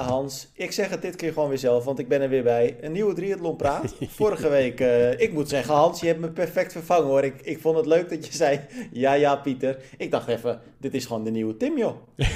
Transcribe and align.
ja, 0.00 0.06
Hans. 0.06 0.48
Ik 0.54 0.72
zeg 0.72 0.90
het 0.90 1.02
dit 1.02 1.16
keer 1.16 1.32
gewoon 1.32 1.48
weer 1.48 1.58
zelf, 1.58 1.84
want 1.84 1.98
ik 1.98 2.08
ben 2.08 2.20
er 2.20 2.28
weer 2.28 2.42
bij. 2.42 2.76
Een 2.80 2.92
nieuwe 2.92 3.14
triathlon 3.14 3.56
praat. 3.56 3.94
Vorige 4.08 4.48
week, 4.48 4.80
uh, 4.80 5.20
ik 5.20 5.32
moet 5.32 5.48
zeggen, 5.48 5.74
Hans, 5.74 6.00
je 6.00 6.06
hebt 6.06 6.20
me 6.20 6.30
perfect 6.30 6.72
vervangen 6.72 7.06
hoor. 7.06 7.24
Ik, 7.24 7.40
ik 7.42 7.60
vond 7.60 7.76
het 7.76 7.86
leuk 7.86 8.08
dat 8.08 8.26
je 8.26 8.32
zei, 8.32 8.60
ja, 8.92 9.12
ja, 9.12 9.36
Pieter. 9.36 9.78
Ik 9.96 10.10
dacht 10.10 10.28
even, 10.28 10.60
dit 10.78 10.94
is 10.94 11.06
gewoon 11.06 11.24
de 11.24 11.30
nieuwe 11.30 11.56
Tim, 11.56 11.78
joh. 11.78 11.96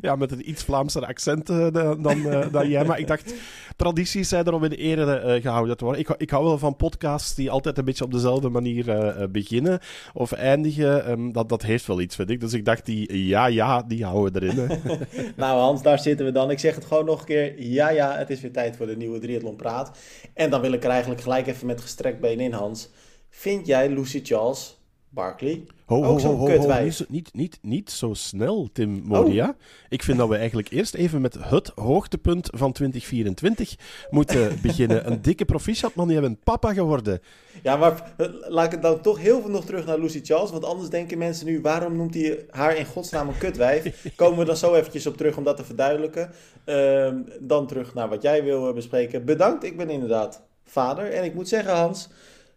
ja, 0.00 0.16
met 0.16 0.32
een 0.32 0.50
iets 0.50 0.62
Vlaamser 0.62 1.06
accent 1.06 1.50
uh, 1.50 1.72
dan, 1.72 2.16
uh, 2.16 2.52
dan 2.52 2.68
jij. 2.68 2.84
Maar 2.84 2.98
ik 2.98 3.06
dacht, 3.06 3.34
tradities 3.76 4.28
zijn 4.28 4.44
er 4.44 4.52
om 4.52 4.64
in 4.64 4.70
ere 4.70 5.40
gehouden 5.40 5.76
te 5.76 5.84
worden. 5.84 6.02
Ik, 6.02 6.08
ik 6.16 6.30
hou 6.30 6.44
wel 6.44 6.58
van 6.58 6.76
podcasts 6.76 7.34
die 7.34 7.50
altijd 7.50 7.78
een 7.78 7.84
beetje 7.84 8.04
op 8.04 8.12
dezelfde 8.12 8.48
manier 8.48 8.84
beginnen 9.30 9.80
of 10.12 10.32
eindigen. 10.32 11.10
Um, 11.10 11.32
dat, 11.32 11.48
dat 11.48 11.62
heeft 11.62 11.86
wel 11.86 12.00
iets, 12.00 12.16
vind 12.16 12.30
ik. 12.30 12.40
Dus 12.40 12.52
ik 12.52 12.64
dacht, 12.64 12.86
die 12.86 13.26
ja, 13.26 13.46
ja, 13.46 13.82
die 13.82 14.04
houden 14.04 14.32
we 14.32 14.46
erin. 14.46 14.82
nou 15.36 15.60
Hans, 15.60 15.82
daar 15.82 15.98
zitten 15.98 16.26
we 16.26 16.32
dan. 16.32 16.50
Ik 16.50 16.58
zeg 16.58 16.74
het 16.74 16.84
gewoon 16.84 17.04
nog 17.04 17.20
een 17.20 17.26
keer. 17.26 17.62
Ja, 17.62 17.88
ja, 17.88 18.16
het 18.16 18.30
is 18.30 18.40
weer 18.40 18.52
tijd 18.52 18.76
voor 18.76 18.86
de 18.86 18.96
nieuwe 18.96 19.18
Triathlon 19.18 19.56
Praat. 19.56 19.98
En 20.34 20.50
dan 20.50 20.60
wil 20.60 20.72
ik 20.72 20.84
er 20.84 20.90
eigenlijk 20.90 21.20
gelijk 21.20 21.46
even 21.46 21.66
met 21.66 21.80
gestrekt 21.80 22.20
been 22.20 22.40
in, 22.40 22.52
Hans. 22.52 22.90
Vind 23.30 23.66
jij 23.66 23.88
Lucy 23.88 24.20
Charles 24.22 24.83
Barkley. 25.14 25.64
Ho, 25.84 26.02
ho, 26.02 26.18
ho, 26.18 26.36
ho, 26.36 26.48
ho. 26.48 26.82
Niet, 26.82 27.08
niet, 27.08 27.34
niet, 27.34 27.58
niet 27.62 27.90
zo 27.90 28.14
snel, 28.14 28.68
Tim 28.72 29.02
Moria. 29.04 29.48
Oh. 29.48 29.54
Ik 29.88 30.02
vind 30.02 30.18
dat 30.18 30.28
we 30.28 30.36
eigenlijk 30.36 30.70
eerst 30.70 30.94
even 30.94 31.20
met 31.20 31.36
het 31.40 31.72
hoogtepunt 31.74 32.48
van 32.52 32.72
2024 32.72 33.76
moeten 34.10 34.52
beginnen. 34.62 35.10
Een 35.10 35.22
dikke 35.22 35.44
proficiat, 35.44 35.94
man. 35.94 36.06
Die 36.06 36.16
hebben 36.16 36.38
papa 36.44 36.72
geworden. 36.72 37.20
Ja, 37.62 37.76
maar 37.76 38.14
laat 38.48 38.64
ik 38.64 38.70
het 38.70 38.82
dan 38.82 39.00
toch 39.00 39.18
heel 39.18 39.40
veel 39.40 39.50
nog 39.50 39.64
terug 39.64 39.86
naar 39.86 39.98
Lucy 39.98 40.20
Charles. 40.22 40.50
Want 40.50 40.64
anders 40.64 40.88
denken 40.88 41.18
mensen 41.18 41.46
nu, 41.46 41.60
waarom 41.60 41.96
noemt 41.96 42.14
hij 42.14 42.46
haar 42.50 42.76
in 42.76 42.86
godsnaam 42.86 43.28
een 43.28 43.38
kutwijf? 43.38 44.04
Komen 44.16 44.38
we 44.38 44.44
dan 44.44 44.56
zo 44.56 44.74
eventjes 44.74 45.06
op 45.06 45.16
terug 45.16 45.36
om 45.36 45.44
dat 45.44 45.56
te 45.56 45.64
verduidelijken. 45.64 46.30
Uh, 46.66 47.08
dan 47.40 47.66
terug 47.66 47.94
naar 47.94 48.08
wat 48.08 48.22
jij 48.22 48.44
wil 48.44 48.68
eh, 48.68 48.74
bespreken. 48.74 49.24
Bedankt, 49.24 49.64
ik 49.64 49.76
ben 49.76 49.90
inderdaad 49.90 50.42
vader. 50.64 51.12
En 51.12 51.24
ik 51.24 51.34
moet 51.34 51.48
zeggen, 51.48 51.74
Hans... 51.74 52.08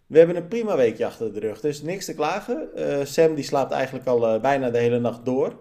We 0.08 0.18
hebben 0.18 0.36
een 0.36 0.48
prima 0.48 0.76
weekje 0.76 1.06
achter 1.06 1.34
de 1.34 1.40
rug, 1.40 1.60
dus 1.60 1.82
niks 1.82 2.06
te 2.06 2.14
klagen. 2.14 2.70
Uh, 2.76 2.98
Sam 3.04 3.36
die 3.36 3.44
slaapt 3.44 3.72
eigenlijk 3.72 4.08
al 4.08 4.36
uh, 4.36 4.42
bijna 4.42 4.70
de 4.70 4.78
hele 4.78 5.00
nacht 5.00 5.26
door. 5.26 5.60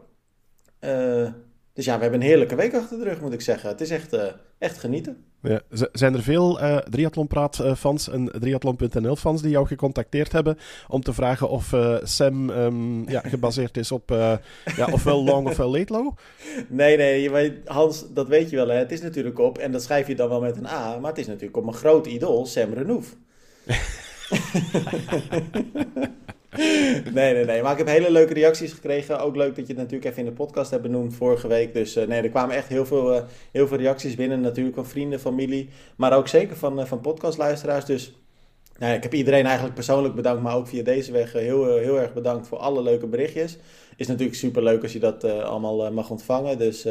Uh, 0.80 1.28
dus 1.72 1.84
ja, 1.84 1.96
we 1.96 2.02
hebben 2.02 2.20
een 2.20 2.26
heerlijke 2.26 2.54
week 2.54 2.74
achter 2.74 2.98
de 2.98 3.04
rug, 3.04 3.20
moet 3.20 3.32
ik 3.32 3.40
zeggen. 3.40 3.68
Het 3.68 3.80
is 3.80 3.90
echt, 3.90 4.16
echt 4.58 4.78
genieten. 4.78 5.24
Ja. 5.42 5.60
Zijn 5.92 6.14
er 6.14 6.22
veel 6.22 6.62
uh, 6.62 6.76
Triathlonpraat-fans 6.76 8.08
en 8.08 8.30
Triathlon.nl-fans 8.40 9.42
die 9.42 9.50
jou 9.50 9.66
gecontacteerd 9.66 10.32
hebben 10.32 10.58
om 10.88 11.02
te 11.02 11.12
vragen 11.12 11.48
of 11.48 11.74
Sam 12.02 12.50
um, 12.50 13.08
ja, 13.08 13.20
gebaseerd 13.34 13.76
is 13.76 13.92
op 13.92 14.08
ja, 14.76 14.88
ofwel 14.92 15.24
long 15.24 15.48
ofwel 15.48 15.70
late 15.70 15.92
low? 15.92 16.16
Nee, 16.68 16.96
nee, 16.96 17.60
Hans, 17.64 18.12
dat 18.12 18.28
weet 18.28 18.50
je 18.50 18.56
wel. 18.56 18.68
Hè? 18.68 18.76
Het 18.76 18.92
is 18.92 19.02
natuurlijk 19.02 19.38
op, 19.38 19.58
en 19.58 19.72
dat 19.72 19.82
schrijf 19.82 20.06
je 20.06 20.14
dan 20.14 20.28
wel 20.28 20.40
met 20.40 20.56
een 20.56 20.66
A, 20.66 20.98
maar 20.98 21.10
het 21.10 21.20
is 21.20 21.26
natuurlijk 21.26 21.56
op 21.56 21.64
mijn 21.64 21.76
groot 21.76 22.06
idool, 22.06 22.46
Sam 22.46 22.72
Renouf. 22.72 23.16
nee, 27.14 27.34
nee, 27.34 27.44
nee. 27.44 27.62
Maar 27.62 27.72
ik 27.72 27.78
heb 27.78 27.86
hele 27.86 28.10
leuke 28.10 28.34
reacties 28.34 28.72
gekregen. 28.72 29.20
Ook 29.20 29.36
leuk 29.36 29.56
dat 29.56 29.66
je 29.66 29.72
het 29.72 29.82
natuurlijk 29.82 30.04
even 30.04 30.18
in 30.18 30.28
de 30.28 30.32
podcast 30.32 30.70
hebt 30.70 30.82
benoemd 30.82 31.14
vorige 31.14 31.48
week. 31.48 31.74
Dus 31.74 31.96
uh, 31.96 32.06
nee, 32.06 32.22
er 32.22 32.28
kwamen 32.28 32.56
echt 32.56 32.68
heel 32.68 32.86
veel, 32.86 33.14
uh, 33.14 33.22
heel 33.52 33.66
veel 33.66 33.76
reacties 33.76 34.14
binnen. 34.14 34.40
Natuurlijk 34.40 34.76
van 34.76 34.86
vrienden, 34.86 35.20
familie. 35.20 35.68
Maar 35.96 36.16
ook 36.16 36.28
zeker 36.28 36.56
van, 36.56 36.80
uh, 36.80 36.86
van 36.86 37.00
podcastluisteraars. 37.00 37.84
Dus 37.84 38.14
nou, 38.78 38.94
ik 38.94 39.02
heb 39.02 39.14
iedereen 39.14 39.44
eigenlijk 39.44 39.74
persoonlijk 39.74 40.14
bedankt. 40.14 40.42
Maar 40.42 40.56
ook 40.56 40.68
via 40.68 40.82
deze 40.82 41.12
weg 41.12 41.32
heel, 41.32 41.76
heel 41.76 42.00
erg 42.00 42.12
bedankt 42.12 42.48
voor 42.48 42.58
alle 42.58 42.82
leuke 42.82 43.06
berichtjes. 43.06 43.56
Is 43.96 44.06
natuurlijk 44.06 44.36
super 44.36 44.62
leuk 44.62 44.82
als 44.82 44.92
je 44.92 44.98
dat 44.98 45.24
allemaal 45.24 45.92
mag 45.92 46.10
ontvangen. 46.10 46.58
Dus 46.58 46.86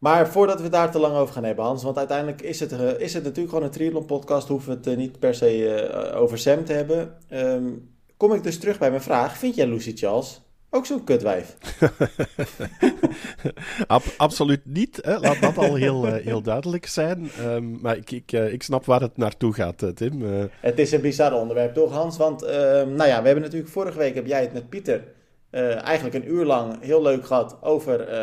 maar 0.00 0.28
voordat 0.28 0.60
we 0.60 0.68
daar 0.68 0.90
te 0.90 0.98
lang 0.98 1.16
over 1.16 1.34
gaan 1.34 1.44
hebben, 1.44 1.64
Hans, 1.64 1.82
want 1.82 1.98
uiteindelijk 1.98 2.42
is 2.42 2.60
het, 2.60 2.72
uh, 2.72 3.00
is 3.00 3.14
het 3.14 3.22
natuurlijk 3.22 3.48
gewoon 3.48 3.64
een 3.64 3.70
triathlon 3.70 4.04
podcast, 4.04 4.48
hoeven 4.48 4.68
we 4.68 4.76
het 4.76 4.86
uh, 4.86 4.96
niet 4.96 5.18
per 5.18 5.34
se 5.34 5.58
uh, 6.12 6.20
over 6.20 6.38
Sam 6.38 6.64
te 6.64 6.72
hebben. 6.72 7.16
Um, 7.30 7.94
kom 8.16 8.32
ik 8.32 8.42
dus 8.42 8.58
terug 8.58 8.78
bij 8.78 8.90
mijn 8.90 9.02
vraag, 9.02 9.38
vind 9.38 9.54
jij 9.54 9.66
Lucy 9.66 9.96
Charles 9.96 10.40
ook 10.70 10.86
zo'n 10.86 11.04
kutwijf? 11.04 11.56
Ab 13.86 14.02
absoluut 14.16 14.60
niet, 14.64 14.98
hè? 15.02 15.18
laat 15.18 15.40
dat 15.40 15.58
al 15.58 15.74
heel, 15.74 16.04
heel 16.04 16.42
duidelijk 16.42 16.86
zijn. 16.86 17.30
Um, 17.40 17.78
maar 17.80 17.96
ik, 17.96 18.10
ik, 18.10 18.32
ik 18.32 18.62
snap 18.62 18.84
waar 18.84 19.00
het 19.00 19.16
naartoe 19.16 19.52
gaat, 19.52 19.96
Tim. 19.96 20.22
Het 20.60 20.78
is 20.78 20.92
een 20.92 21.00
bizar 21.00 21.32
onderwerp 21.32 21.74
toch, 21.74 21.92
Hans? 21.92 22.16
Want 22.16 22.42
ehm, 22.42 22.94
nou 22.94 23.08
ja, 23.08 23.20
we 23.20 23.26
hebben 23.26 23.44
natuurlijk 23.44 23.72
vorige 23.72 23.98
week, 23.98 24.14
heb 24.14 24.26
jij 24.26 24.40
het 24.40 24.52
met 24.52 24.68
Pieter... 24.68 25.02
Uh, 25.50 25.84
eigenlijk 25.84 26.14
een 26.14 26.30
uur 26.30 26.44
lang 26.44 26.82
heel 26.82 27.02
leuk 27.02 27.26
gehad 27.26 27.56
over, 27.60 28.00
uh, 28.00 28.14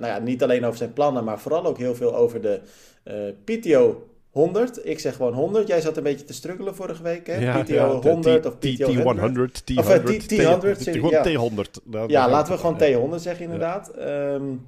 nou 0.00 0.06
ja, 0.06 0.18
niet 0.18 0.42
alleen 0.42 0.64
over 0.64 0.78
zijn 0.78 0.92
plannen, 0.92 1.24
maar 1.24 1.38
vooral 1.38 1.66
ook 1.66 1.78
heel 1.78 1.94
veel 1.94 2.16
over 2.16 2.40
de 2.40 2.60
uh, 3.04 3.14
PTO 3.44 4.06
100. 4.30 4.86
Ik 4.86 4.98
zeg 4.98 5.16
gewoon 5.16 5.32
100. 5.32 5.66
Jij 5.66 5.80
zat 5.80 5.96
een 5.96 6.02
beetje 6.02 6.24
te 6.24 6.32
struggelen 6.32 6.74
vorige 6.74 7.02
week, 7.02 7.26
hè? 7.26 7.34
Ja, 7.34 7.62
PTO 7.62 7.74
ja, 7.74 7.88
100 7.88 8.46
of 8.46 8.58
PTO 8.58 8.92
T100. 8.92 8.94
T100, 8.94 9.74
T100, 9.74 9.76
of, 9.76 10.24
T100. 10.32 10.90
Gewoon 10.90 11.56
T100. 11.62 12.06
Ja, 12.06 12.28
laten 12.28 12.52
we 12.52 12.58
gewoon 12.58 13.10
T100 13.12 13.22
zeggen 13.22 13.44
inderdaad. 13.44 13.92
Um, 13.98 14.66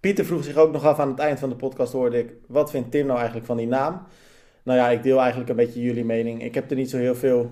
Pieter 0.00 0.24
vroeg 0.24 0.44
zich 0.44 0.56
ook 0.56 0.72
nog 0.72 0.84
af 0.84 0.98
aan 0.98 1.08
het 1.08 1.18
eind 1.18 1.38
van 1.38 1.48
de 1.48 1.56
podcast, 1.56 1.92
hoorde 1.92 2.18
ik, 2.18 2.32
wat 2.46 2.70
vindt 2.70 2.90
Tim 2.90 3.06
nou 3.06 3.16
eigenlijk 3.16 3.46
van 3.46 3.56
die 3.56 3.66
naam? 3.66 4.02
Nou 4.62 4.78
ja, 4.78 4.90
ik 4.90 5.02
deel 5.02 5.18
eigenlijk 5.18 5.50
een 5.50 5.56
beetje 5.56 5.80
jullie 5.80 6.04
mening. 6.04 6.42
Ik 6.44 6.54
heb 6.54 6.70
er 6.70 6.76
niet 6.76 6.90
zo 6.90 6.96
heel 6.96 7.14
veel 7.14 7.50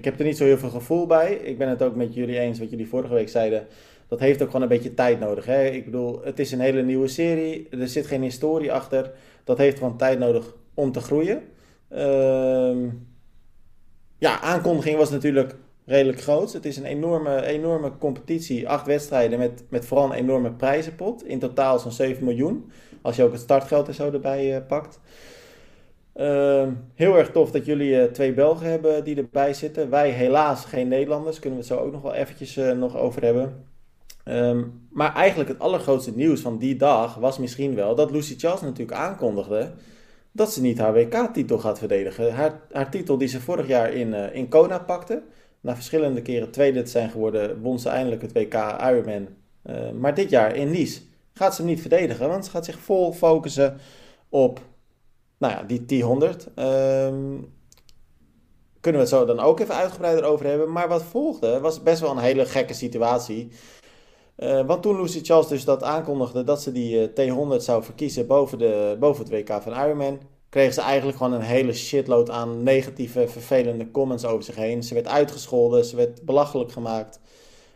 ik 0.00 0.06
heb 0.06 0.18
er 0.18 0.24
niet 0.24 0.36
zo 0.36 0.44
heel 0.44 0.58
veel 0.58 0.68
gevoel 0.68 1.06
bij. 1.06 1.32
Ik 1.32 1.58
ben 1.58 1.68
het 1.68 1.82
ook 1.82 1.94
met 1.94 2.14
jullie 2.14 2.38
eens 2.38 2.58
wat 2.58 2.70
jullie 2.70 2.88
vorige 2.88 3.14
week 3.14 3.28
zeiden. 3.28 3.66
Dat 4.08 4.20
heeft 4.20 4.42
ook 4.42 4.46
gewoon 4.46 4.62
een 4.62 4.68
beetje 4.68 4.94
tijd 4.94 5.20
nodig. 5.20 5.46
Hè? 5.46 5.66
Ik 5.66 5.84
bedoel, 5.84 6.20
het 6.24 6.38
is 6.38 6.52
een 6.52 6.60
hele 6.60 6.82
nieuwe 6.82 7.08
serie. 7.08 7.68
Er 7.70 7.88
zit 7.88 8.06
geen 8.06 8.22
historie 8.22 8.72
achter. 8.72 9.12
Dat 9.44 9.58
heeft 9.58 9.78
gewoon 9.78 9.96
tijd 9.96 10.18
nodig 10.18 10.54
om 10.74 10.92
te 10.92 11.00
groeien. 11.00 11.42
Uh, 11.92 12.92
ja, 14.18 14.40
aankondiging 14.40 14.96
was 14.96 15.10
natuurlijk 15.10 15.54
redelijk 15.84 16.20
groot. 16.20 16.52
Het 16.52 16.64
is 16.64 16.76
een 16.76 16.84
enorme, 16.84 17.42
enorme 17.42 17.98
competitie. 17.98 18.68
Acht 18.68 18.86
wedstrijden 18.86 19.38
met, 19.38 19.64
met 19.68 19.86
vooral 19.86 20.06
een 20.06 20.18
enorme 20.18 20.52
prijzenpot. 20.52 21.24
In 21.24 21.38
totaal 21.38 21.78
zo'n 21.78 21.92
7 21.92 22.24
miljoen. 22.24 22.70
Als 23.02 23.16
je 23.16 23.22
ook 23.22 23.32
het 23.32 23.40
startgeld 23.40 23.88
en 23.88 23.94
zo 23.94 24.10
erbij 24.10 24.56
uh, 24.56 24.66
pakt. 24.66 25.00
Uh, 26.20 26.66
heel 26.94 27.16
erg 27.16 27.30
tof 27.30 27.50
dat 27.50 27.64
jullie 27.64 27.90
uh, 27.90 28.04
twee 28.04 28.32
Belgen 28.32 28.66
hebben 28.66 29.04
die 29.04 29.16
erbij 29.16 29.54
zitten. 29.54 29.90
Wij 29.90 30.10
helaas 30.10 30.64
geen 30.64 30.88
Nederlanders. 30.88 31.38
Kunnen 31.38 31.58
we 31.58 31.64
het 31.64 31.74
zo 31.74 31.80
ook 31.84 31.92
nog 31.92 32.02
wel 32.02 32.14
eventjes 32.14 32.56
uh, 32.56 32.72
nog 32.72 32.96
over 32.96 33.22
hebben. 33.22 33.64
Um, 34.24 34.88
maar 34.90 35.14
eigenlijk 35.14 35.48
het 35.48 35.58
allergrootste 35.58 36.12
nieuws 36.14 36.40
van 36.40 36.58
die 36.58 36.76
dag 36.76 37.14
was 37.14 37.38
misschien 37.38 37.74
wel 37.74 37.94
dat 37.94 38.10
Lucy 38.10 38.38
Charles 38.38 38.60
natuurlijk 38.60 38.98
aankondigde 38.98 39.70
dat 40.32 40.52
ze 40.52 40.60
niet 40.60 40.78
haar 40.78 40.92
WK-titel 40.92 41.58
gaat 41.58 41.78
verdedigen. 41.78 42.34
Haar, 42.34 42.60
haar, 42.72 42.90
titel 42.90 43.18
die 43.18 43.28
ze 43.28 43.40
vorig 43.40 43.66
jaar 43.66 43.92
in, 43.92 44.14
in 44.14 44.48
Kona 44.48 44.78
pakte. 44.78 45.22
Na 45.60 45.74
verschillende 45.74 46.22
keren 46.22 46.50
tweede 46.50 46.82
te 46.82 46.90
zijn 46.90 47.10
geworden, 47.10 47.60
won 47.60 47.78
ze 47.78 47.88
eindelijk 47.88 48.22
het 48.22 48.32
WK 48.32 48.54
Ironman. 48.80 49.28
maar 50.00 50.14
dit 50.14 50.30
jaar 50.30 50.56
in 50.56 50.70
Nice 50.70 51.00
gaat 51.32 51.54
ze 51.54 51.62
hem 51.62 51.70
niet 51.70 51.80
verdedigen, 51.80 52.28
want 52.28 52.44
ze 52.44 52.50
gaat 52.50 52.64
zich 52.64 52.78
vol 52.78 53.12
focussen 53.12 53.76
op 54.28 54.60
nou 55.40 55.52
ja, 55.52 55.62
die 55.62 55.80
T100. 55.80 56.52
Um, 56.56 57.52
kunnen 58.80 59.00
we 59.00 59.06
het 59.06 59.16
zo 59.16 59.24
dan 59.24 59.40
ook 59.40 59.60
even 59.60 59.74
uitgebreider 59.74 60.24
over 60.24 60.46
hebben. 60.46 60.72
Maar 60.72 60.88
wat 60.88 61.02
volgde 61.02 61.60
was 61.60 61.82
best 61.82 62.00
wel 62.00 62.10
een 62.10 62.18
hele 62.18 62.46
gekke 62.46 62.74
situatie. 62.74 63.48
Uh, 64.36 64.66
want 64.66 64.82
toen 64.82 65.00
Lucy 65.00 65.20
Charles 65.22 65.48
dus 65.48 65.64
dat 65.64 65.82
aankondigde 65.82 66.44
dat 66.44 66.62
ze 66.62 66.72
die 66.72 67.12
uh, 67.16 67.56
T100 67.58 67.62
zou 67.62 67.82
verkiezen 67.82 68.26
boven, 68.26 68.58
de, 68.58 68.96
boven 69.00 69.24
het 69.24 69.32
WK 69.32 69.62
van 69.62 69.72
Ironman, 69.72 70.20
kreeg 70.48 70.74
ze 70.74 70.80
eigenlijk 70.80 71.18
gewoon 71.18 71.32
een 71.32 71.40
hele 71.40 71.72
shitload 71.72 72.30
aan 72.30 72.62
negatieve, 72.62 73.28
vervelende 73.28 73.90
comments 73.90 74.24
over 74.24 74.44
zich 74.44 74.54
heen. 74.54 74.82
Ze 74.82 74.94
werd 74.94 75.06
uitgescholden, 75.06 75.84
ze 75.84 75.96
werd 75.96 76.22
belachelijk 76.22 76.72
gemaakt. 76.72 77.20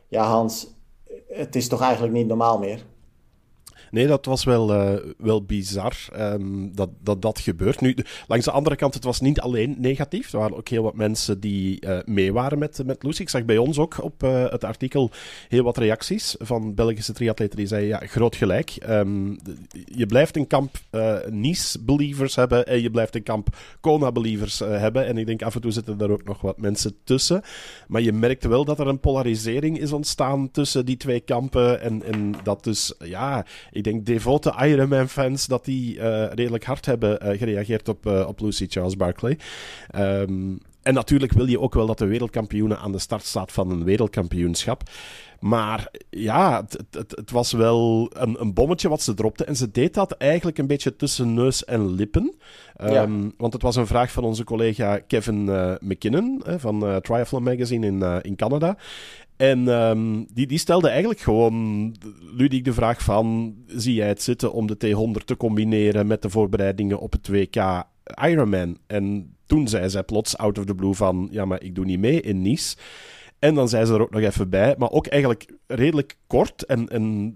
Ja, 0.08 0.25
Hans, 0.25 0.66
het 1.28 1.56
is 1.56 1.69
toch 1.69 1.81
eigenlijk 1.81 2.12
niet 2.12 2.26
normaal 2.26 2.58
meer? 2.58 2.84
Nee, 3.90 4.06
dat 4.06 4.25
was 4.25 4.44
wel, 4.44 4.75
uh, 4.75 5.12
wel 5.19 5.44
bizar 5.44 5.96
um, 6.19 6.75
dat, 6.75 6.90
dat 7.00 7.22
dat 7.22 7.38
gebeurt. 7.38 7.81
Nu, 7.81 7.96
langs 8.26 8.44
de 8.44 8.50
andere 8.50 8.76
kant, 8.76 8.94
het 8.94 9.04
was 9.04 9.20
niet 9.20 9.40
alleen 9.40 9.75
negatief. 9.78 10.32
Er 10.32 10.38
waren 10.38 10.56
ook 10.56 10.69
heel 10.69 10.82
wat 10.82 10.94
mensen 10.94 11.40
die 11.40 11.86
uh, 11.86 11.98
mee 12.04 12.32
waren 12.32 12.58
met, 12.58 12.82
met 12.86 13.02
Lucy. 13.02 13.22
Ik 13.22 13.28
zag 13.28 13.44
bij 13.44 13.58
ons 13.58 13.78
ook 13.78 14.02
op 14.02 14.22
uh, 14.22 14.50
het 14.50 14.64
artikel 14.64 15.10
heel 15.48 15.64
wat 15.64 15.76
reacties 15.76 16.34
van 16.38 16.75
Belgische 16.75 17.12
triatleten 17.12 17.56
die 17.56 17.66
zeiden, 17.66 17.88
ja, 17.88 17.98
groot 17.98 18.36
gelijk. 18.36 18.76
Um, 18.88 19.38
je 19.84 20.06
blijft 20.06 20.37
een 20.37 20.46
kamp 20.46 20.76
Nice-believers 21.30 22.34
hebben 22.34 22.66
en 22.66 22.82
je 22.82 22.90
blijft 22.90 23.14
een 23.14 23.22
kamp 23.22 23.56
Kona-believers 23.80 24.58
hebben. 24.58 25.06
En 25.06 25.19
ik 25.19 25.26
denk, 25.26 25.42
af 25.42 25.54
en 25.54 25.60
toe 25.60 25.70
zitten 25.70 26.00
er 26.00 26.10
ook 26.10 26.25
nog 26.25 26.40
wat 26.40 26.58
mensen 26.58 26.96
tussen. 27.04 27.42
Maar 27.88 28.00
je 28.00 28.12
merkte 28.12 28.48
wel 28.48 28.64
dat 28.64 28.78
er 28.78 28.87
een 28.87 29.00
polarisering 29.00 29.78
is 29.78 29.92
ontstaan 29.92 30.50
tussen 30.50 30.87
die 30.87 30.96
twee 30.96 31.20
kampen. 31.20 31.80
En, 31.80 32.02
en 32.02 32.34
dat 32.42 32.64
dus, 32.64 32.94
ja, 32.98 33.46
ik 33.86 33.92
denk 33.92 34.06
devote 34.06 34.54
Ironman-fans 34.60 35.46
dat 35.46 35.64
die 35.64 35.96
uh, 35.96 36.26
redelijk 36.32 36.64
hard 36.64 36.86
hebben 36.86 37.19
uh, 37.22 37.38
gereageerd 37.38 37.88
op, 37.88 38.06
uh, 38.06 38.25
op 38.26 38.40
Lucy 38.40 38.66
Charles 38.69 38.96
Barkley. 38.96 39.38
Um, 39.96 40.58
en 40.82 40.94
natuurlijk 40.94 41.32
wil 41.32 41.46
je 41.46 41.60
ook 41.60 41.75
wel 41.75 41.86
dat 41.86 41.98
de 41.98 42.06
wereldkampioenen 42.06 42.78
aan 42.78 42.92
de 42.92 42.98
start 42.98 43.25
staat 43.25 43.52
van 43.52 43.70
een 43.70 43.84
wereldkampioenschap. 43.84 44.82
Maar 45.40 45.90
ja, 46.10 46.60
het, 46.60 46.84
het, 46.90 47.10
het 47.16 47.31
was 47.31 47.52
wel 47.52 48.10
een, 48.12 48.40
een, 48.40 48.54
bommetje 48.54 48.88
wat 48.88 49.02
ze 49.02 49.14
dropte. 49.14 49.44
En 49.44 49.56
ze 49.56 49.70
deed 49.70 49.94
dat 49.94 50.12
eigenlijk 50.12 50.58
een 50.58 50.66
beetje 50.66 50.96
tussen 50.96 51.34
neus 51.34 51.64
en 51.64 51.94
lippen. 51.94 52.34
Ehm, 52.76 53.30
want 53.37 53.52
het 53.52 53.62
was 53.62 53.76
een 53.76 53.87
vraag 53.87 54.12
van 54.12 54.25
onze 54.25 54.44
collega 54.44 54.98
Kevin 54.98 55.46
uh, 55.46 55.72
McKinnon 55.80 56.42
van 56.56 56.88
uh, 56.88 56.96
Triathlon 56.96 57.42
Magazine 57.42 57.87
in, 57.87 58.22
in 58.22 58.37
Canada. 58.37 58.76
En 59.36 59.69
um, 59.69 60.26
die, 60.32 60.46
die 60.46 60.58
stelde 60.58 60.88
eigenlijk 60.88 61.20
gewoon 61.20 61.94
ludiek 62.36 62.64
de 62.64 62.72
vraag 62.72 63.02
van... 63.02 63.54
Zie 63.66 63.94
jij 63.94 64.08
het 64.08 64.22
zitten 64.22 64.52
om 64.52 64.66
de 64.66 64.76
T100 64.76 65.25
te 65.25 65.36
combineren 65.36 66.06
met 66.06 66.22
de 66.22 66.31
voorbereidingen 66.31 66.98
op 66.98 67.12
het 67.12 67.28
WK 67.28 67.84
Ironman? 68.22 68.78
En 68.86 69.34
toen 69.46 69.69
zei 69.69 69.90
zij 69.90 70.02
plots 70.02 70.36
out 70.36 70.58
of 70.58 70.64
the 70.64 70.75
blue 70.75 70.94
van... 70.94 71.28
Ja, 71.31 71.44
maar 71.44 71.62
ik 71.62 71.75
doe 71.75 71.84
niet 71.84 71.98
mee 71.98 72.20
in 72.20 72.42
Nice. 72.42 72.76
En 73.38 73.54
dan 73.54 73.69
zei 73.69 73.84
ze 73.84 73.94
er 73.94 74.00
ook 74.00 74.10
nog 74.10 74.22
even 74.22 74.48
bij, 74.48 74.75
maar 74.78 74.90
ook 74.90 75.06
eigenlijk 75.06 75.52
redelijk 75.66 76.16
kort. 76.26 76.64
En, 76.64 76.88
en 76.88 77.34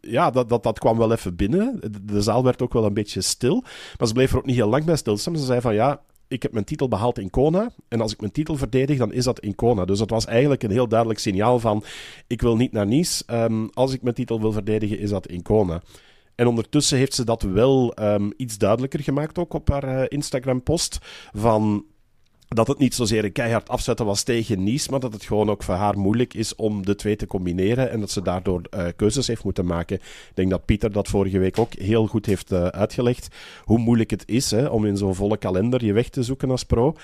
ja, 0.00 0.30
dat, 0.30 0.48
dat, 0.48 0.62
dat 0.62 0.78
kwam 0.78 0.98
wel 0.98 1.12
even 1.12 1.36
binnen. 1.36 1.80
De, 2.02 2.22
zaal 2.22 2.44
werd 2.44 2.62
ook 2.62 2.72
wel 2.72 2.84
een 2.84 2.94
beetje 2.94 3.20
stil. 3.20 3.64
Maar 3.98 4.08
ze 4.08 4.14
bleef 4.14 4.32
er 4.32 4.38
ook 4.38 4.46
niet 4.46 4.56
heel 4.56 4.68
lang 4.68 4.84
bij 4.84 4.96
stilstaan. 4.96 5.36
Ze 5.36 5.44
zei 5.44 5.60
van 5.60 5.74
ja, 5.74 6.00
ik 6.28 6.42
heb 6.42 6.52
mijn 6.52 6.64
titel 6.64 6.88
behaald 6.88 7.18
in 7.18 7.30
Kona. 7.30 7.70
En 7.88 8.00
als 8.00 8.12
ik 8.12 8.20
mijn 8.20 8.32
titel 8.32 8.56
verdedig, 8.56 8.98
dan 8.98 9.12
is 9.12 9.24
dat 9.24 9.40
in 9.40 9.54
Kona. 9.54 9.84
Dus 9.84 9.98
dat 9.98 10.10
was 10.10 10.26
eigenlijk 10.26 10.62
een 10.62 10.70
heel 10.70 10.88
duidelijk 10.88 11.20
signaal 11.20 11.58
van... 11.58 11.84
Ik 12.26 12.40
wil 12.40 12.56
niet 12.56 12.72
naar 12.72 12.86
Nice. 12.86 13.24
Um, 13.26 13.70
als 13.72 13.92
ik 13.92 14.02
mijn 14.02 14.14
titel 14.14 14.40
wil 14.40 14.52
verdedigen, 14.52 14.98
is 14.98 15.10
dat 15.10 15.26
in 15.26 15.42
Kona. 15.42 15.82
En 16.34 16.46
ondertussen 16.46 16.98
heeft 16.98 17.14
ze 17.14 17.24
dat 17.24 17.42
wel 17.42 17.94
um, 18.00 18.32
iets 18.36 18.58
duidelijker 18.58 19.00
gemaakt, 19.02 19.38
ook 19.38 19.54
op 19.54 19.68
haar 19.68 19.98
uh, 19.98 20.04
Instagram-post. 20.08 20.98
Van 21.32 21.84
dat 22.48 22.66
het 22.66 22.78
niet 22.78 22.94
zozeer 22.94 23.24
een 23.24 23.32
keihard 23.32 23.68
afzetten 23.68 24.06
was 24.06 24.22
tegen 24.22 24.64
Nice, 24.64 24.90
maar 24.90 25.00
dat 25.00 25.12
het 25.12 25.24
gewoon 25.24 25.50
ook 25.50 25.62
voor 25.62 25.74
haar 25.74 25.98
moeilijk 25.98 26.34
is 26.34 26.54
om 26.54 26.86
de 26.86 26.94
twee 26.94 27.16
te 27.16 27.26
combineren 27.26 27.90
en 27.90 28.00
dat 28.00 28.10
ze 28.10 28.22
daardoor 28.22 28.62
uh, 28.74 28.86
keuzes 28.96 29.26
heeft 29.26 29.44
moeten 29.44 29.66
maken. 29.66 29.96
Ik 29.96 30.32
denk 30.34 30.50
dat 30.50 30.64
Pieter 30.64 30.92
dat 30.92 31.08
vorige 31.08 31.38
week 31.38 31.58
ook 31.58 31.74
heel 31.74 32.06
goed 32.06 32.26
heeft 32.26 32.52
uh, 32.52 32.66
uitgelegd, 32.66 33.28
hoe 33.64 33.78
moeilijk 33.78 34.10
het 34.10 34.22
is 34.26 34.50
hè, 34.50 34.66
om 34.66 34.86
in 34.86 34.96
zo'n 34.96 35.14
volle 35.14 35.36
kalender 35.36 35.84
je 35.84 35.92
weg 35.92 36.08
te 36.08 36.22
zoeken 36.22 36.50
als 36.50 36.64
pro. 36.64 36.96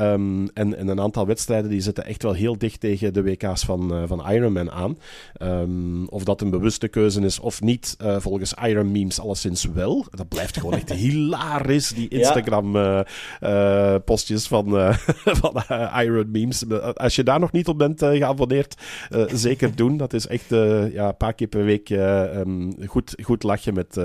Um, 0.00 0.48
en, 0.48 0.76
en, 0.76 0.88
een 0.88 1.00
aantal 1.00 1.26
wedstrijden 1.26 1.70
die 1.70 1.80
zitten 1.80 2.04
echt 2.04 2.22
wel 2.22 2.32
heel 2.32 2.58
dicht 2.58 2.80
tegen 2.80 3.12
de 3.12 3.22
WK's 3.22 3.64
van, 3.64 3.94
uh, 3.94 4.02
van 4.06 4.30
Ironman 4.30 4.70
aan. 4.70 4.98
Um, 5.42 6.08
of 6.08 6.24
dat 6.24 6.40
een 6.40 6.50
bewuste 6.50 6.88
keuze 6.88 7.20
is 7.20 7.38
of 7.38 7.60
niet, 7.60 7.96
volgens 8.18 8.54
Iron 8.62 8.92
Memes 8.92 9.20
alleszins 9.20 9.64
wel. 9.64 10.06
Dat 10.10 10.28
blijft 10.28 10.56
gewoon 10.56 10.74
echt 10.74 10.92
hilarisch, 11.04 11.88
die 11.88 12.08
Instagram-postjes 12.08 14.46
van 14.46 14.87
van 15.40 15.62
uh, 15.70 15.98
Iron 16.02 16.30
Memes. 16.30 16.64
Als 16.94 17.16
je 17.16 17.22
daar 17.22 17.40
nog 17.40 17.52
niet 17.52 17.68
op 17.68 17.78
bent 17.78 18.02
uh, 18.02 18.10
geabonneerd, 18.10 18.74
uh, 19.10 19.24
zeker 19.32 19.76
doen. 19.76 19.96
Dat 19.96 20.12
is 20.12 20.26
echt 20.26 20.48
ja, 20.92 21.08
een 21.08 21.16
paar 21.16 21.34
keer 21.34 21.46
per 21.46 21.64
week 21.64 21.90
um, 21.90 22.74
goed, 22.86 23.14
goed 23.22 23.42
lachen 23.42 23.74
met 23.74 24.00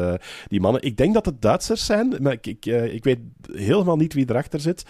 die 0.47 0.61
mannen. 0.61 0.81
Ik 0.81 0.97
denk 0.97 1.13
dat 1.13 1.25
het 1.25 1.41
Duitsers 1.41 1.85
zijn, 1.85 2.15
maar 2.21 2.33
ik, 2.33 2.47
ik, 2.47 2.65
ik 2.65 3.03
weet 3.03 3.19
helemaal 3.51 3.95
niet 3.95 4.13
wie 4.13 4.29
erachter 4.29 4.59
zit. 4.59 4.85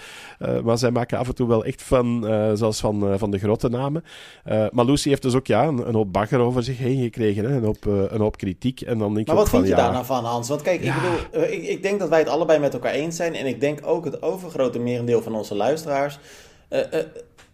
maar 0.63 0.77
zij 0.77 0.91
maken 0.91 1.17
af 1.17 1.27
en 1.27 1.35
toe 1.35 1.47
wel 1.47 1.65
echt 1.65 1.83
van, 1.83 2.23
zelfs 2.53 2.79
van, 2.79 3.19
van 3.19 3.31
de 3.31 3.37
grote 3.37 3.69
namen. 3.69 4.03
maar 4.71 4.85
Lucy 4.85 5.09
heeft 5.09 5.21
dus 5.21 5.35
ook 5.35 5.47
ja, 5.47 5.63
een, 5.63 5.87
een 5.87 5.95
hoop 5.95 6.13
bagger 6.13 6.39
over 6.39 6.63
zich 6.63 6.77
heen 6.77 7.01
gekregen. 7.01 7.45
Hè? 7.45 7.55
Een, 7.55 7.63
hoop, 7.63 7.85
een 7.85 8.21
hoop 8.21 8.37
kritiek. 8.37 8.81
En 8.81 8.97
dan 8.97 9.13
denk 9.13 9.27
maar 9.27 9.35
wat 9.35 9.49
van, 9.49 9.59
vind 9.59 9.71
je 9.71 9.77
ja, 9.77 9.83
daar 9.83 9.93
nou 9.93 10.05
van, 10.05 10.25
Hans? 10.25 10.49
Want 10.49 10.61
kijk, 10.61 10.81
ik 10.81 10.93
bedoel, 10.93 11.47
ik, 11.51 11.63
ik 11.63 11.81
denk 11.81 11.99
dat 11.99 12.09
wij 12.09 12.19
het 12.19 12.29
allebei 12.29 12.59
met 12.59 12.73
elkaar 12.73 12.93
eens 12.93 13.15
zijn. 13.15 13.35
En 13.35 13.45
ik 13.45 13.59
denk 13.59 13.79
ook 13.83 14.05
het 14.05 14.21
overgrote 14.21 14.79
merendeel 14.79 15.21
van 15.21 15.35
onze 15.35 15.55
luisteraars 15.55 15.82
luisteraars. 15.85 16.19
Uh, 16.69 16.79
uh, 16.79 17.05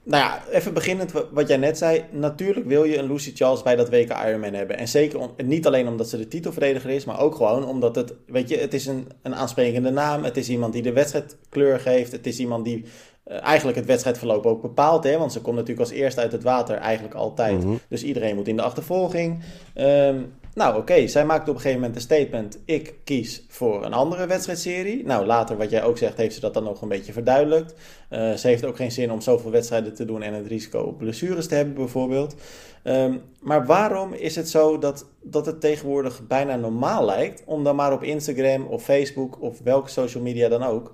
nou 0.03 0.23
ja, 0.23 0.43
even 0.51 0.73
beginnend 0.73 1.11
wat 1.31 1.47
jij 1.47 1.57
net 1.57 1.77
zei. 1.77 2.03
Natuurlijk 2.11 2.65
wil 2.65 2.83
je 2.83 2.97
een 2.97 3.11
Lucy 3.11 3.31
Charles 3.35 3.63
bij 3.63 3.75
dat 3.75 3.89
WK 3.89 4.11
Ironman 4.25 4.53
hebben. 4.53 4.77
En 4.77 4.87
zeker 4.87 5.19
on, 5.19 5.29
niet 5.37 5.67
alleen 5.67 5.87
omdat 5.87 6.09
ze 6.09 6.17
de 6.17 6.27
titelverdediger 6.27 6.89
is, 6.89 7.05
maar 7.05 7.19
ook 7.19 7.35
gewoon 7.35 7.65
omdat 7.65 7.95
het, 7.95 8.13
weet 8.25 8.49
je, 8.49 8.57
het 8.57 8.73
is 8.73 8.85
een, 8.85 9.07
een 9.21 9.35
aansprekende 9.35 9.89
naam. 9.89 10.23
Het 10.23 10.37
is 10.37 10.49
iemand 10.49 10.73
die 10.73 10.81
de 10.81 10.93
wedstrijd 10.93 11.37
kleur 11.49 11.79
geeft. 11.79 12.11
Het 12.11 12.27
is 12.27 12.39
iemand 12.39 12.65
die 12.65 12.85
uh, 13.27 13.43
eigenlijk 13.43 13.77
het 13.77 13.87
wedstrijdverloop 13.87 14.45
ook 14.45 14.61
bepaalt. 14.61 15.03
Hè? 15.03 15.17
Want 15.17 15.31
ze 15.31 15.41
komt 15.41 15.55
natuurlijk 15.55 15.89
als 15.89 15.97
eerste 15.97 16.21
uit 16.21 16.31
het 16.31 16.43
water 16.43 16.75
eigenlijk 16.75 17.15
altijd. 17.15 17.55
Mm 17.55 17.61
-hmm. 17.61 17.79
Dus 17.89 18.03
iedereen 18.03 18.35
moet 18.35 18.47
in 18.47 18.55
de 18.55 18.61
achtervolging. 18.61 19.43
Um, 19.75 20.33
nou, 20.53 20.77
oké, 20.77 21.07
zij 21.07 21.25
maakt 21.25 21.49
op 21.49 21.55
een 21.55 21.61
gegeven 21.61 21.79
moment 21.79 21.95
een 21.95 22.01
statement: 22.01 22.59
ik 22.65 22.95
kies 23.03 23.45
voor 23.47 23.85
een 23.85 23.93
andere 23.93 24.27
wedstrijdserie. 24.27 25.05
Nou, 25.05 25.25
later, 25.25 25.57
wat 25.57 25.69
jij 25.69 25.83
ook 25.83 25.97
zegt, 25.97 26.17
heeft 26.17 26.33
ze 26.33 26.39
dat 26.39 26.53
dan 26.53 26.63
nog 26.63 26.81
een 26.81 26.87
beetje 26.87 27.13
verduidelijkt. 27.13 27.73
Uh, 28.09 28.33
ze 28.33 28.47
heeft 28.47 28.65
ook 28.65 28.75
geen 28.75 28.91
zin 28.91 29.11
om 29.11 29.21
zoveel 29.21 29.51
wedstrijden 29.51 29.93
te 29.93 30.05
doen 30.05 30.21
en 30.21 30.33
het 30.33 30.47
risico 30.47 30.79
op 30.79 30.97
blessures 30.97 31.47
te 31.47 31.55
hebben, 31.55 31.73
bijvoorbeeld. 31.73 32.35
Um, 32.83 33.21
maar 33.39 33.65
waarom 33.65 34.13
is 34.13 34.35
het 34.35 34.49
zo 34.49 34.77
dat, 34.77 35.05
dat 35.21 35.45
het 35.45 35.61
tegenwoordig 35.61 36.27
bijna 36.27 36.55
normaal 36.55 37.05
lijkt 37.05 37.43
om 37.45 37.63
dan 37.63 37.75
maar 37.75 37.93
op 37.93 38.03
Instagram 38.03 38.65
of 38.65 38.83
Facebook 38.83 39.41
of 39.41 39.59
welke 39.63 39.89
social 39.89 40.23
media 40.23 40.49
dan 40.49 40.63
ook. 40.63 40.93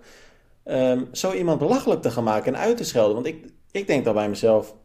Um, 0.66 1.08
zo 1.12 1.34
iemand 1.34 1.60
belachelijk 1.60 2.02
te 2.02 2.12
gaan 2.12 2.24
maken 2.24 2.54
en 2.54 2.60
uit 2.60 2.78
te 2.78 2.84
schelden? 2.84 3.14
Want 3.14 3.28
ik, 3.28 3.46
ik 3.72 3.88
denk 3.88 4.06
dan 4.06 4.14
bij 4.14 4.30
mezelf: 4.30 4.76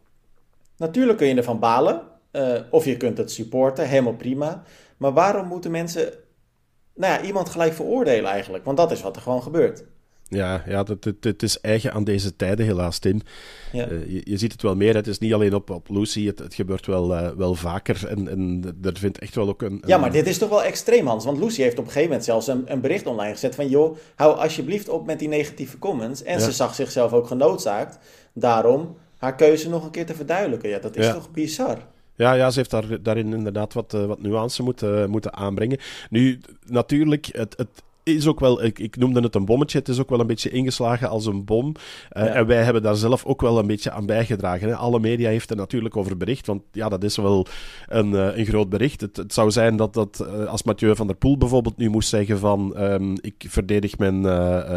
natuurlijk 0.77 1.17
kun 1.17 1.27
je 1.27 1.35
ervan 1.35 1.59
balen. 1.59 2.10
Uh, 2.31 2.59
of 2.69 2.85
je 2.85 2.97
kunt 2.97 3.17
het 3.17 3.31
supporten, 3.31 3.87
helemaal 3.87 4.15
prima. 4.15 4.63
Maar 4.97 5.13
waarom 5.13 5.47
moeten 5.47 5.71
mensen 5.71 6.13
nou 6.95 7.13
ja, 7.13 7.21
iemand 7.21 7.49
gelijk 7.49 7.73
veroordelen 7.73 8.31
eigenlijk? 8.31 8.65
Want 8.65 8.77
dat 8.77 8.91
is 8.91 9.01
wat 9.01 9.15
er 9.15 9.21
gewoon 9.21 9.43
gebeurt. 9.43 9.83
Ja, 10.27 10.63
ja 10.67 10.85
het, 11.21 11.43
is 11.43 11.59
eigen 11.59 11.93
aan 11.93 12.03
deze 12.03 12.35
tijden 12.35 12.65
helaas, 12.65 12.99
Tim. 12.99 13.21
Ja. 13.71 13.89
Uh, 13.89 14.11
je, 14.11 14.21
je, 14.23 14.37
ziet 14.37 14.51
het 14.51 14.61
wel 14.61 14.75
meer. 14.75 14.95
Het 14.95 15.07
is 15.07 15.19
niet 15.19 15.33
alleen 15.33 15.53
op, 15.53 15.69
op 15.69 15.89
Lucy, 15.89 16.25
het, 16.25 16.39
het 16.39 16.53
gebeurt 16.53 16.85
wel, 16.85 17.11
uh, 17.13 17.29
wel 17.29 17.55
vaker. 17.55 18.07
En, 18.07 18.27
en 18.27 18.63
er 18.81 18.97
vindt 18.97 19.19
echt 19.19 19.35
wel 19.35 19.47
ook 19.47 19.61
een, 19.61 19.71
een, 19.71 19.81
Ja, 19.85 19.97
maar 19.97 20.11
dit 20.11 20.27
is 20.27 20.37
toch 20.37 20.49
wel 20.49 20.63
extreem, 20.63 21.07
Hans. 21.07 21.25
Want 21.25 21.39
Lucy 21.39 21.61
heeft 21.61 21.77
op 21.77 21.85
een 21.85 21.91
gegeven 21.91 22.07
moment 22.07 22.25
zelfs 22.25 22.47
een, 22.47 22.71
een 22.71 22.81
bericht 22.81 23.05
online 23.05 23.31
gezet 23.31 23.55
van... 23.55 23.67
joh, 23.67 23.97
hou 24.15 24.37
alsjeblieft 24.37 24.89
op 24.89 25.05
met 25.05 25.19
die 25.19 25.27
negatieve 25.27 25.77
comments. 25.77 26.23
En 26.23 26.39
ja. 26.39 26.45
ze 26.45 26.51
zag 26.51 26.75
zichzelf 26.75 27.13
ook 27.13 27.27
genoodzaakt 27.27 27.97
daarom 28.33 28.97
haar 29.17 29.35
keuze 29.35 29.69
nog 29.69 29.83
een 29.83 29.91
keer 29.91 30.05
te 30.05 30.15
verduidelijken. 30.15 30.69
Ja, 30.69 30.79
dat 30.79 30.97
is 30.97 31.05
ja. 31.05 31.13
toch 31.13 31.31
bizar? 31.31 31.77
Ja, 32.21 32.33
ja, 32.33 32.49
ze 32.49 32.57
heeft 32.57 32.71
daar, 32.71 33.01
daarin 33.01 33.33
inderdaad 33.33 33.73
wat, 33.73 33.93
uh, 33.93 34.05
wat 34.05 34.21
nuance 34.21 34.63
moeten, 34.63 35.09
moeten 35.09 35.33
aanbrengen. 35.33 35.77
Nu, 36.09 36.39
natuurlijk, 36.65 37.25
het, 37.25 37.57
het 37.57 37.83
is 38.03 38.27
ook 38.27 38.39
wel, 38.39 38.63
ik, 38.63 38.79
ik, 38.79 38.95
noemde 38.95 39.21
het 39.21 39.35
een 39.35 39.45
bommetje, 39.45 39.77
het 39.77 39.87
is 39.87 39.99
ook 39.99 40.09
wel 40.09 40.19
een 40.19 40.27
beetje 40.27 40.49
ingeslagen 40.49 41.09
als 41.09 41.25
een 41.25 41.45
bom. 41.45 41.67
Uh, 42.17 42.23
ja. 42.23 42.27
En 42.27 42.47
wij 42.47 42.63
hebben 42.63 42.81
daar 42.81 42.95
zelf 42.95 43.25
ook 43.25 43.41
wel 43.41 43.59
een 43.59 43.67
beetje 43.67 43.91
aan 43.91 44.05
bijgedragen. 44.05 44.67
Hè. 44.67 44.75
Alle 44.75 44.99
media 44.99 45.29
heeft 45.29 45.49
er 45.49 45.55
natuurlijk 45.55 45.97
over 45.97 46.17
bericht, 46.17 46.47
want 46.47 46.61
ja, 46.71 46.89
dat 46.89 47.03
is 47.03 47.17
wel 47.17 47.45
een, 47.87 48.11
uh, 48.11 48.37
een 48.37 48.45
groot 48.45 48.69
bericht. 48.69 49.01
Het, 49.01 49.17
het, 49.17 49.33
zou 49.33 49.51
zijn 49.51 49.75
dat, 49.75 49.93
dat 49.93 50.25
uh, 50.27 50.45
als 50.45 50.63
Mathieu 50.63 50.95
van 50.95 51.07
der 51.07 51.15
Poel 51.15 51.37
bijvoorbeeld 51.37 51.77
nu 51.77 51.89
moest 51.89 52.09
zeggen 52.09 52.39
van 52.39 52.81
um, 52.81 53.15
ik 53.21 53.45
verdedig 53.47 53.97
mijn 53.97 54.21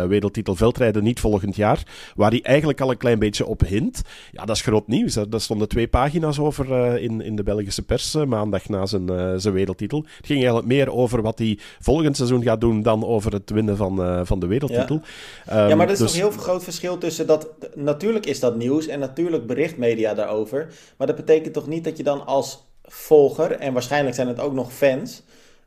wereldtitel 0.08 0.54
veldrijden 0.54 1.02
niet 1.02 1.20
volgend 1.20 1.56
jaar, 1.56 1.82
waar 2.14 2.30
hij 2.30 2.42
eigenlijk 2.42 2.80
al 2.80 2.90
een 2.90 2.96
klein 2.96 3.18
beetje 3.18 3.46
op 3.46 3.60
hint. 3.60 4.02
Ja, 4.32 4.44
dat 4.44 4.56
is 4.56 4.62
groot 4.62 4.86
nieuws. 4.86 5.14
Daar 5.28 5.40
stonden 5.40 5.68
twee 5.68 5.88
pagina's 5.88 6.38
over 6.38 6.98
in, 7.00 7.20
in 7.20 7.36
de 7.36 7.42
Belgische 7.42 7.82
pers 7.82 8.14
maandag 8.14 8.68
na 8.68 8.86
zijn, 8.86 9.40
zijn 9.40 9.54
wereldtitel. 9.54 9.98
Het 9.98 10.26
ging 10.26 10.38
eigenlijk 10.38 10.66
meer 10.66 10.92
over 10.92 11.22
wat 11.22 11.38
hij 11.38 11.58
volgend 11.80 12.16
seizoen 12.16 12.42
gaat 12.42 12.60
doen 12.60 12.82
dan 12.82 13.04
over 13.04 13.13
het 13.22 13.50
winnen 13.50 13.76
van, 13.76 14.00
uh, 14.00 14.20
van 14.24 14.40
de 14.40 14.46
wereldtitel. 14.46 15.00
Ja, 15.46 15.62
um, 15.62 15.68
ja 15.68 15.76
maar 15.76 15.86
er 15.86 15.92
is 15.92 15.98
dus... 15.98 16.12
toch 16.12 16.22
een 16.22 16.30
heel 16.30 16.40
groot 16.40 16.64
verschil 16.64 16.98
tussen 16.98 17.26
dat... 17.26 17.48
Natuurlijk 17.74 18.26
is 18.26 18.40
dat 18.40 18.56
nieuws 18.56 18.86
en 18.86 18.98
natuurlijk 18.98 19.46
bericht 19.46 19.76
media 19.76 20.14
daarover. 20.14 20.74
Maar 20.96 21.06
dat 21.06 21.16
betekent 21.16 21.54
toch 21.54 21.66
niet 21.66 21.84
dat 21.84 21.96
je 21.96 22.02
dan 22.02 22.26
als 22.26 22.64
volger, 22.84 23.50
en 23.50 23.72
waarschijnlijk 23.72 24.14
zijn 24.14 24.28
het 24.28 24.40
ook 24.40 24.52
nog 24.52 24.72
fans... 24.72 25.22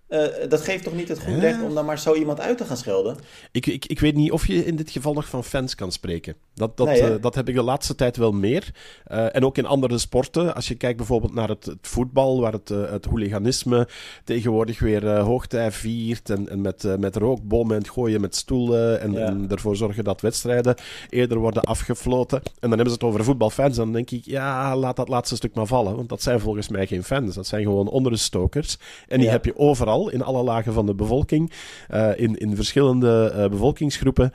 Uh, 0.10 0.26
dat 0.50 0.62
geeft 0.62 0.84
toch 0.84 0.94
niet 0.94 1.08
het 1.08 1.20
goed 1.20 1.40
recht 1.40 1.62
om 1.64 1.74
dan 1.74 1.86
maar 1.86 2.00
zo 2.00 2.14
iemand 2.14 2.40
uit 2.40 2.58
te 2.58 2.66
gaan 2.66 2.78
schelden? 2.78 3.18
Ik, 3.52 3.66
ik, 3.66 3.86
ik 3.86 4.00
weet 4.00 4.16
niet 4.16 4.32
of 4.32 4.48
je 4.48 4.66
in 4.66 4.76
dit 4.76 4.90
geval 4.90 5.14
nog 5.14 5.28
van 5.28 5.44
fans 5.44 5.76
kan 5.76 5.92
spreken. 5.92 6.36
Dat, 6.54 6.78
dat, 6.78 6.88
nee, 6.88 7.02
uh, 7.02 7.22
dat 7.22 7.36
heb 7.36 7.50
ik 7.50 7.56
de 7.56 7.62
laatste 7.62 7.96
tijd 7.96 8.18
wel 8.18 8.32
meer. 8.32 8.72
Uh, 9.12 9.36
en 9.36 9.46
ook 9.46 9.58
in 9.58 9.66
andere 9.66 9.98
sporten. 9.98 10.56
Als 10.56 10.68
je 10.68 10.76
kijkt 10.76 10.98
bijvoorbeeld 10.98 11.34
naar 11.34 11.50
het, 11.50 11.66
het 11.66 11.78
voetbal, 11.82 12.42
waar 12.42 12.52
het, 12.52 12.70
het 12.70 13.06
hooliganisme 13.06 13.88
tegenwoordig 14.24 14.80
weer 14.80 15.18
hoogtij 15.20 15.72
viert. 15.72 16.30
En, 16.30 16.50
en 16.50 16.62
met, 16.62 17.00
met 17.00 17.16
rookbommen 17.16 17.78
en 17.78 17.88
gooien 17.88 18.22
met 18.22 18.36
stoelen. 18.36 19.02
En, 19.02 19.12
ja. 19.12 19.26
en, 19.26 19.46
ervoor 19.50 19.76
zorgen 19.76 20.04
dat 20.04 20.22
wedstrijden 20.22 20.76
eerder 21.10 21.38
worden 21.38 21.64
afgefloten. 21.64 22.38
En 22.38 22.70
dan 22.70 22.70
hebben 22.70 22.90
ze 22.90 22.94
het 22.94 23.04
over 23.04 23.24
voetbalfans. 23.24 23.76
Dan 23.76 23.94
denk 23.94 24.12
ik, 24.12 24.26
ja, 24.26 24.76
laat 24.76 24.96
dat 24.96 25.10
laatste 25.10 25.36
stuk 25.36 25.54
maar 25.54 25.68
vallen. 25.68 25.96
Want 25.96 26.10
dat 26.10 26.22
zijn 26.22 26.40
volgens 26.40 26.68
mij 26.68 26.88
geen 26.88 27.04
fans. 27.04 27.36
Dat 27.36 27.48
zijn 27.48 27.64
gewoon 27.64 27.88
onderstokers. 27.88 28.78
En 29.08 29.18
die 29.18 29.26
ja. 29.26 29.32
heb 29.32 29.46
je 29.46 29.58
overal 29.58 29.97
in 30.06 30.22
alle 30.22 30.44
lagen 30.44 30.74
van 30.74 30.86
de 30.86 30.96
bevolking, 30.96 31.52
uh, 31.94 32.10
in, 32.16 32.36
in 32.36 32.56
verschillende 32.56 33.34
uh, 33.36 33.48
bevolkingsgroepen. 33.48 34.34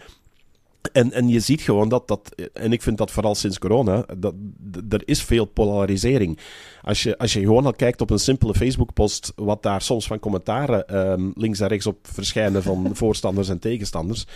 En, 0.92 1.12
en 1.12 1.28
je 1.28 1.40
ziet 1.40 1.60
gewoon 1.60 1.88
dat 1.88 2.08
dat, 2.08 2.34
en 2.52 2.72
ik 2.72 2.82
vind 2.82 2.98
dat 2.98 3.10
vooral 3.10 3.34
sinds 3.34 3.58
corona, 3.58 4.06
dat 4.16 4.34
er 4.88 5.02
is 5.04 5.22
veel 5.22 5.44
polarisering. 5.44 6.38
Als 6.82 7.02
je, 7.02 7.18
als 7.18 7.32
je 7.32 7.40
gewoon 7.40 7.66
al 7.66 7.72
kijkt 7.72 8.00
op 8.00 8.10
een 8.10 8.18
simpele 8.18 8.54
Facebook-post, 8.54 9.32
wat 9.36 9.62
daar 9.62 9.82
soms 9.82 10.06
van 10.06 10.18
commentaren 10.18 10.88
ehm, 10.88 11.30
links 11.34 11.60
en 11.60 11.68
rechts 11.68 11.86
op 11.86 11.96
verschijnen 12.02 12.62
van 12.62 12.90
voorstanders 13.02 13.48
en 13.48 13.58
tegenstanders, 13.58 14.26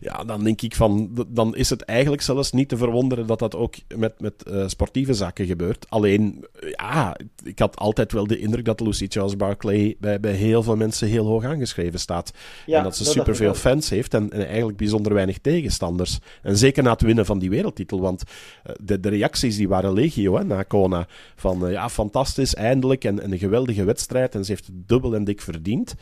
ja, 0.00 0.24
dan 0.24 0.44
denk 0.44 0.62
ik 0.62 0.74
van, 0.74 1.10
dan 1.28 1.56
is 1.56 1.70
het 1.70 1.82
eigenlijk 1.82 2.22
zelfs 2.22 2.52
niet 2.52 2.68
te 2.68 2.76
verwonderen 2.76 3.26
dat 3.26 3.38
dat 3.38 3.56
ook 3.56 3.74
met, 3.96 4.20
met 4.20 4.34
uh, 4.48 4.68
sportieve 4.68 5.14
zaken 5.14 5.46
gebeurt. 5.46 5.86
Alleen, 5.88 6.44
ja, 6.76 7.16
ik 7.44 7.58
had 7.58 7.76
altijd 7.76 8.12
wel 8.12 8.26
de 8.26 8.38
indruk 8.38 8.64
dat 8.64 8.80
Lucy 8.80 9.06
Charles 9.08 9.36
Barclay 9.36 9.96
bij, 9.98 10.20
bij 10.20 10.32
heel 10.32 10.62
veel 10.62 10.76
mensen 10.76 11.08
heel 11.08 11.26
hoog 11.26 11.44
aangeschreven 11.44 12.00
staat. 12.00 12.32
en 12.66 12.82
dat 12.82 12.96
ze 12.96 13.04
superveel 13.04 13.54
fans 13.54 13.88
heeft 13.88 14.14
en, 14.14 14.32
en, 14.32 14.46
eigenlijk 14.46 14.76
bijzonder 14.76 15.14
weinig 15.14 15.38
tegenstanders. 15.38 16.18
En 16.42 16.56
zeker 16.56 16.82
na 16.82 16.90
het 16.90 17.02
winnen 17.02 17.26
van 17.26 17.38
die 17.38 17.50
wereldtitel, 17.50 18.00
want 18.00 18.22
uh, 18.22 18.74
de, 18.82 19.00
de 19.00 19.08
reacties 19.08 19.56
die 19.56 19.68
waren 19.68 19.92
legio 19.92 20.36
hè, 20.36 20.44
na 20.44 20.62
Kona. 20.62 21.06
Van, 21.36 21.66
uh, 21.66 21.72
ja, 21.72 21.83
fantastisch, 21.88 22.54
eindelijk, 22.54 23.04
en, 23.04 23.22
en, 23.22 23.32
een 23.32 23.38
geweldige 23.38 23.84
wedstrijd. 23.84 24.34
En 24.34 24.44
ze 24.44 24.50
heeft 24.50 24.66
het 24.66 24.88
dubbel 24.88 25.14
en 25.14 25.24
dik 25.24 25.40
verdiend. 25.40 25.94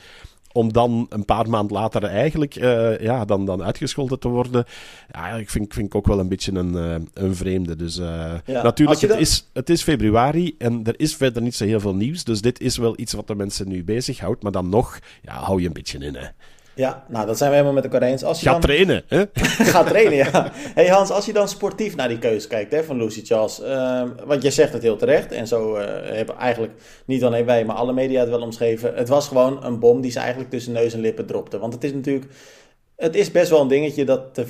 Om 0.53 0.73
dan 0.73 1.07
een 1.09 1.25
paar 1.25 1.49
maanden 1.49 1.77
later 1.77 2.05
eigenlijk 2.05 2.57
uh, 2.57 2.99
ja, 2.99 3.25
dan, 3.25 3.47
dan 3.47 3.62
uitgescholden 3.62 4.19
te 4.19 4.29
worden. 4.29 4.65
Ja, 5.12 5.29
ik 5.29 5.51
vind, 5.51 5.75
vind 5.75 5.87
ik 5.87 5.95
ook 5.95 6.07
wel 6.07 6.19
een 6.19 6.29
beetje 6.29 6.53
een, 6.53 6.75
uh, 6.75 6.95
een 7.15 7.37
vreemde. 7.37 7.77
Dus 7.77 7.99
uh, 7.99 8.35
ja, 8.45 8.62
natuurlijk, 8.62 9.01
dan... 9.01 9.11
het, 9.11 9.19
is, 9.19 9.49
het 9.53 9.71
is 9.71 9.83
februari 9.83 10.55
en 10.59 10.85
er 10.85 11.01
is 11.01 11.17
verder 11.17 11.43
niet 11.43 11.55
zo 11.55 11.65
heel 11.65 11.81
veel 11.81 11.95
nieuws. 11.95 12.25
Dus 12.25 12.41
dit 12.41 12.61
is 12.61 12.77
wel 12.77 13.01
iets 13.01 13.12
wat 13.12 13.27
de 13.27 13.35
mensen 13.35 13.69
nu 13.69 13.85
bezighoudt. 13.85 14.43
Maar 14.43 14.53
dan 14.53 14.69
nog, 14.69 14.99
ja, 15.23 15.35
hou 15.35 15.61
je 15.61 15.67
een 15.67 15.73
beetje 15.73 15.99
in, 15.99 16.15
hè. 16.15 16.27
Ja, 16.75 17.05
nou, 17.09 17.26
dat 17.26 17.38
zijn 17.38 17.50
we 17.50 17.57
helemaal 17.57 17.83
met 17.83 17.93
elkaar 17.93 18.02
eens. 18.02 18.25
Als 18.25 18.41
je 18.41 18.49
Ga 18.49 18.59
trainen, 18.59 19.02
hè? 19.07 19.25
Ga 19.73 19.83
trainen, 19.83 20.17
ja. 20.17 20.50
hey 20.52 20.88
Hans, 20.88 21.11
als 21.11 21.26
je 21.26 21.33
dan 21.33 21.49
sportief 21.49 21.97
naar 21.97 22.09
die 22.09 22.19
keuze 22.19 22.49
kijkt 22.49 22.73
hè, 22.73 22.85
van 22.85 22.97
Lucy 22.97 23.25
Charles. 23.25 23.61
Uh, 23.61 24.02
want 24.25 24.43
je 24.43 24.50
zegt 24.50 24.73
het 24.73 24.83
heel 24.83 24.97
terecht. 24.97 25.33
En 25.33 25.47
zo 25.47 25.76
uh, 25.76 25.85
hebben 26.02 26.37
eigenlijk 26.37 26.73
niet 27.05 27.25
alleen 27.25 27.45
wij, 27.45 27.64
maar 27.64 27.76
alle 27.76 27.93
media 27.93 28.21
het 28.21 28.29
wel 28.29 28.43
omschreven. 28.43 28.95
Het 28.95 29.09
was 29.09 29.29
gewoon 29.29 29.64
een 29.64 29.79
bom 29.79 30.00
die 30.00 30.11
ze 30.11 30.19
eigenlijk 30.19 30.50
tussen 30.50 30.73
neus 30.73 30.93
en 30.93 31.00
lippen 31.00 31.26
dropte. 31.26 31.59
Want 31.59 31.73
het 31.73 31.85
is 31.85 31.93
natuurlijk... 31.93 32.26
Het 32.97 33.17
is 33.17 33.31
best 33.31 33.50
wel 33.50 33.61
een 33.61 33.69
dingetje 33.69 34.05
dat 34.05 34.35
de 34.35 34.47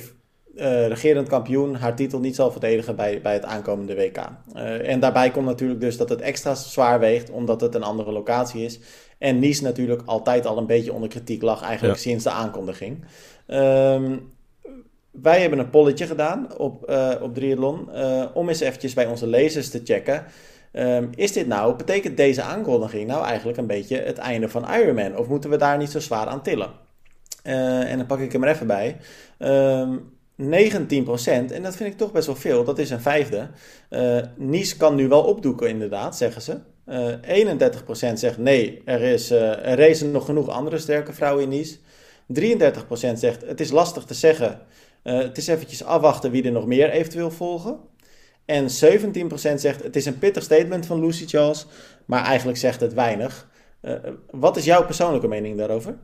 uh, 0.55 0.87
regerend 0.87 1.27
kampioen 1.27 1.75
haar 1.75 1.95
titel 1.95 2.19
niet 2.19 2.35
zal 2.35 2.51
verdedigen 2.51 2.95
bij, 2.95 3.21
bij 3.21 3.33
het 3.33 3.45
aankomende 3.45 3.95
WK. 3.95 4.17
Uh, 4.55 4.89
en 4.89 4.99
daarbij 4.99 5.31
komt 5.31 5.45
natuurlijk 5.45 5.81
dus 5.81 5.97
dat 5.97 6.09
het 6.09 6.21
extra 6.21 6.55
zwaar 6.55 6.99
weegt, 6.99 7.29
omdat 7.29 7.61
het 7.61 7.75
een 7.75 7.83
andere 7.83 8.11
locatie 8.11 8.65
is. 8.65 8.79
En 9.23 9.39
Nice 9.39 9.63
natuurlijk 9.63 10.01
altijd 10.05 10.45
al 10.45 10.57
een 10.57 10.65
beetje 10.65 10.93
onder 10.93 11.09
kritiek 11.09 11.41
lag, 11.41 11.61
eigenlijk 11.61 11.95
ja. 11.95 12.01
sinds 12.01 12.23
de 12.23 12.29
aankondiging. 12.29 13.05
Um, 13.47 14.31
wij 15.11 15.41
hebben 15.41 15.59
een 15.59 15.69
polletje 15.69 16.07
gedaan 16.07 16.57
op, 16.57 16.89
uh, 16.89 17.11
op 17.21 17.33
Triathlon, 17.33 17.89
om 18.33 18.49
eens 18.49 18.59
eventjes 18.59 18.93
bij 18.93 19.05
onze 19.05 19.27
lezers 19.27 19.69
te 19.69 19.81
checken. 19.83 20.25
Um, 20.73 21.09
is 21.15 21.31
dit 21.31 21.47
nou, 21.47 21.75
betekent 21.75 22.17
deze 22.17 22.41
aankondiging 22.41 23.07
nou 23.07 23.25
eigenlijk 23.25 23.57
een 23.57 23.67
beetje 23.67 23.97
het 23.97 24.17
einde 24.17 24.49
van 24.49 24.65
Ironman? 24.71 25.17
Of 25.17 25.27
moeten 25.27 25.49
we 25.49 25.57
daar 25.57 25.77
niet 25.77 25.91
zo 25.91 25.99
zwaar 25.99 26.27
aan 26.27 26.41
tillen? 26.41 26.69
en 27.43 27.97
dan 27.97 28.05
pak 28.05 28.19
ik 28.19 28.31
hem 28.31 28.43
er 28.43 28.49
even 28.49 28.67
bij. 28.67 28.97
Um, 29.39 30.13
19% 30.41 31.51
En 31.51 31.63
dat 31.63 31.75
vind 31.75 31.91
ik 31.91 31.97
toch 31.97 32.11
best 32.11 32.25
wel 32.25 32.35
veel. 32.35 32.63
Dat 32.63 32.79
is 32.79 32.89
een 32.89 33.01
vijfde. 33.01 33.49
Uh, 33.89 34.21
Nice 34.35 34.77
kan 34.77 34.95
nu 34.95 35.07
wel 35.07 35.23
opdoeken, 35.23 35.69
inderdaad, 35.69 36.17
zeggen 36.17 36.41
ze. 36.41 36.57
Uh, 36.85 37.13
31% 38.11 38.13
zegt 38.13 38.37
nee, 38.37 38.81
er, 38.85 39.01
is, 39.01 39.31
uh, 39.31 39.67
er 39.67 39.77
racen 39.77 40.11
nog 40.11 40.25
genoeg 40.25 40.49
andere 40.49 40.77
sterke 40.77 41.13
vrouwen 41.13 41.43
in 41.43 41.49
Nice. 41.49 41.77
33% 42.33 43.13
zegt 43.13 43.41
het 43.41 43.59
is 43.59 43.71
lastig 43.71 44.03
te 44.03 44.13
zeggen. 44.13 44.61
Uh, 45.03 45.17
het 45.17 45.37
is 45.37 45.47
eventjes 45.47 45.83
afwachten 45.83 46.31
wie 46.31 46.43
er 46.43 46.51
nog 46.51 46.65
meer 46.65 46.89
eventueel 46.89 47.31
volgen. 47.31 47.79
En 48.45 48.63
17% 48.63 48.69
zegt 49.55 49.83
het 49.83 49.95
is 49.95 50.05
een 50.05 50.19
pittig 50.19 50.43
statement 50.43 50.85
van 50.85 51.05
Lucy 51.05 51.27
Charles, 51.27 51.65
maar 52.05 52.23
eigenlijk 52.25 52.57
zegt 52.57 52.79
het 52.79 52.93
weinig. 52.93 53.49
wat 54.31 54.57
is 54.57 54.65
jouw 54.65 54.85
persoonlijke 54.85 55.27
mening 55.27 55.57
daarover? 55.57 55.97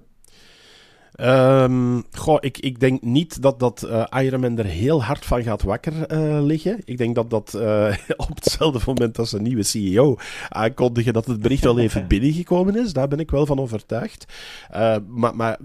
Um, 1.22 2.04
goh, 2.12 2.38
ik, 2.40 2.58
ik 2.58 2.80
denk 2.80 3.02
niet 3.02 3.42
dat, 3.42 3.60
dat 3.60 3.88
uh, 3.88 4.06
Ironman 4.24 4.58
er 4.58 4.66
heel 4.66 5.04
hard 5.04 5.26
van 5.26 5.44
gaat 5.44 5.62
wakker 5.64 5.94
uh, 6.12 6.44
liggen. 6.44 6.82
Ik 6.86 6.98
denk 6.98 7.16
dat 7.16 7.30
dat 7.30 7.54
uh, 7.56 7.96
op 8.30 8.36
hetzelfde 8.36 8.80
moment 8.86 9.20
als 9.20 9.32
een 9.32 9.44
nieuwe 9.44 9.64
CEO 9.64 10.16
aankondigen 10.50 11.14
dat 11.14 11.26
het 11.26 11.42
bericht 11.42 11.64
wel 11.64 11.80
even 11.80 12.08
binnengekomen 12.14 12.76
is. 12.76 12.94
Daar 12.94 13.08
ben 13.08 13.20
ik 13.20 13.32
wel 13.32 13.46
van 13.46 13.60
overtuigd. 13.60 14.34
maar, 15.08 15.36
maar 15.36 15.58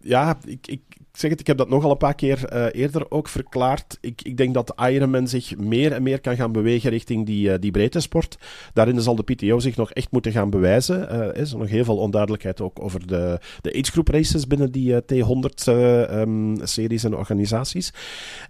ja, 0.00 0.38
ik, 0.44 0.66
ik, 0.66 0.80
zeg 1.12 1.30
het, 1.30 1.40
ik 1.40 1.46
heb 1.46 1.56
dat 1.56 1.68
nogal 1.68 1.90
een 1.90 1.96
paar 1.96 2.14
keer 2.14 2.52
uh, 2.52 2.66
eerder 2.72 3.10
ook 3.10 3.28
verklaard. 3.28 3.98
Ik, 4.00 4.22
ik 4.22 4.36
denk 4.36 4.54
dat 4.54 4.74
Ironman 4.90 5.28
zich 5.28 5.56
meer 5.56 5.92
en 5.92 6.02
meer 6.02 6.20
kan 6.20 6.36
gaan 6.36 6.52
bewegen 6.52 6.90
richting 6.90 7.26
die, 7.26 7.48
uh, 7.48 7.54
die 7.60 7.70
breedte 7.70 8.00
sport. 8.00 8.38
Daarin 8.72 9.00
zal 9.00 9.14
de 9.14 9.22
PTO 9.22 9.58
zich 9.58 9.76
nog 9.76 9.92
echt 9.92 10.10
moeten 10.10 10.32
gaan 10.32 10.50
bewijzen. 10.50 11.00
Uh, 11.00 11.18
er 11.18 11.36
is 11.36 11.52
nog 11.52 11.68
heel 11.68 11.84
veel 11.84 11.98
onduidelijkheid 11.98 12.60
ook 12.60 12.82
over 12.82 13.06
de, 13.06 13.40
de 13.60 13.78
agegroep 13.78 14.08
races 14.08 14.46
binnen 14.46 14.72
die 14.72 14.94
T100-series 14.94 17.04
um, 17.04 17.12
en 17.12 17.16
organisaties. 17.16 17.92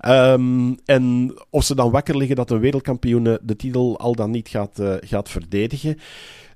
Um, 0.07 0.77
en 0.85 1.35
of 1.51 1.65
ze 1.65 1.75
dan 1.75 1.91
wakker 1.91 2.17
liggen 2.17 2.37
dat 2.37 2.51
een 2.51 2.61
wereldkampioen 2.61 3.39
de 3.43 3.57
titel 3.57 3.99
al 3.99 4.15
dan 4.15 4.31
niet 4.31 4.49
gaat, 4.49 4.83
gaat 5.01 5.29
verdedigen 5.29 5.99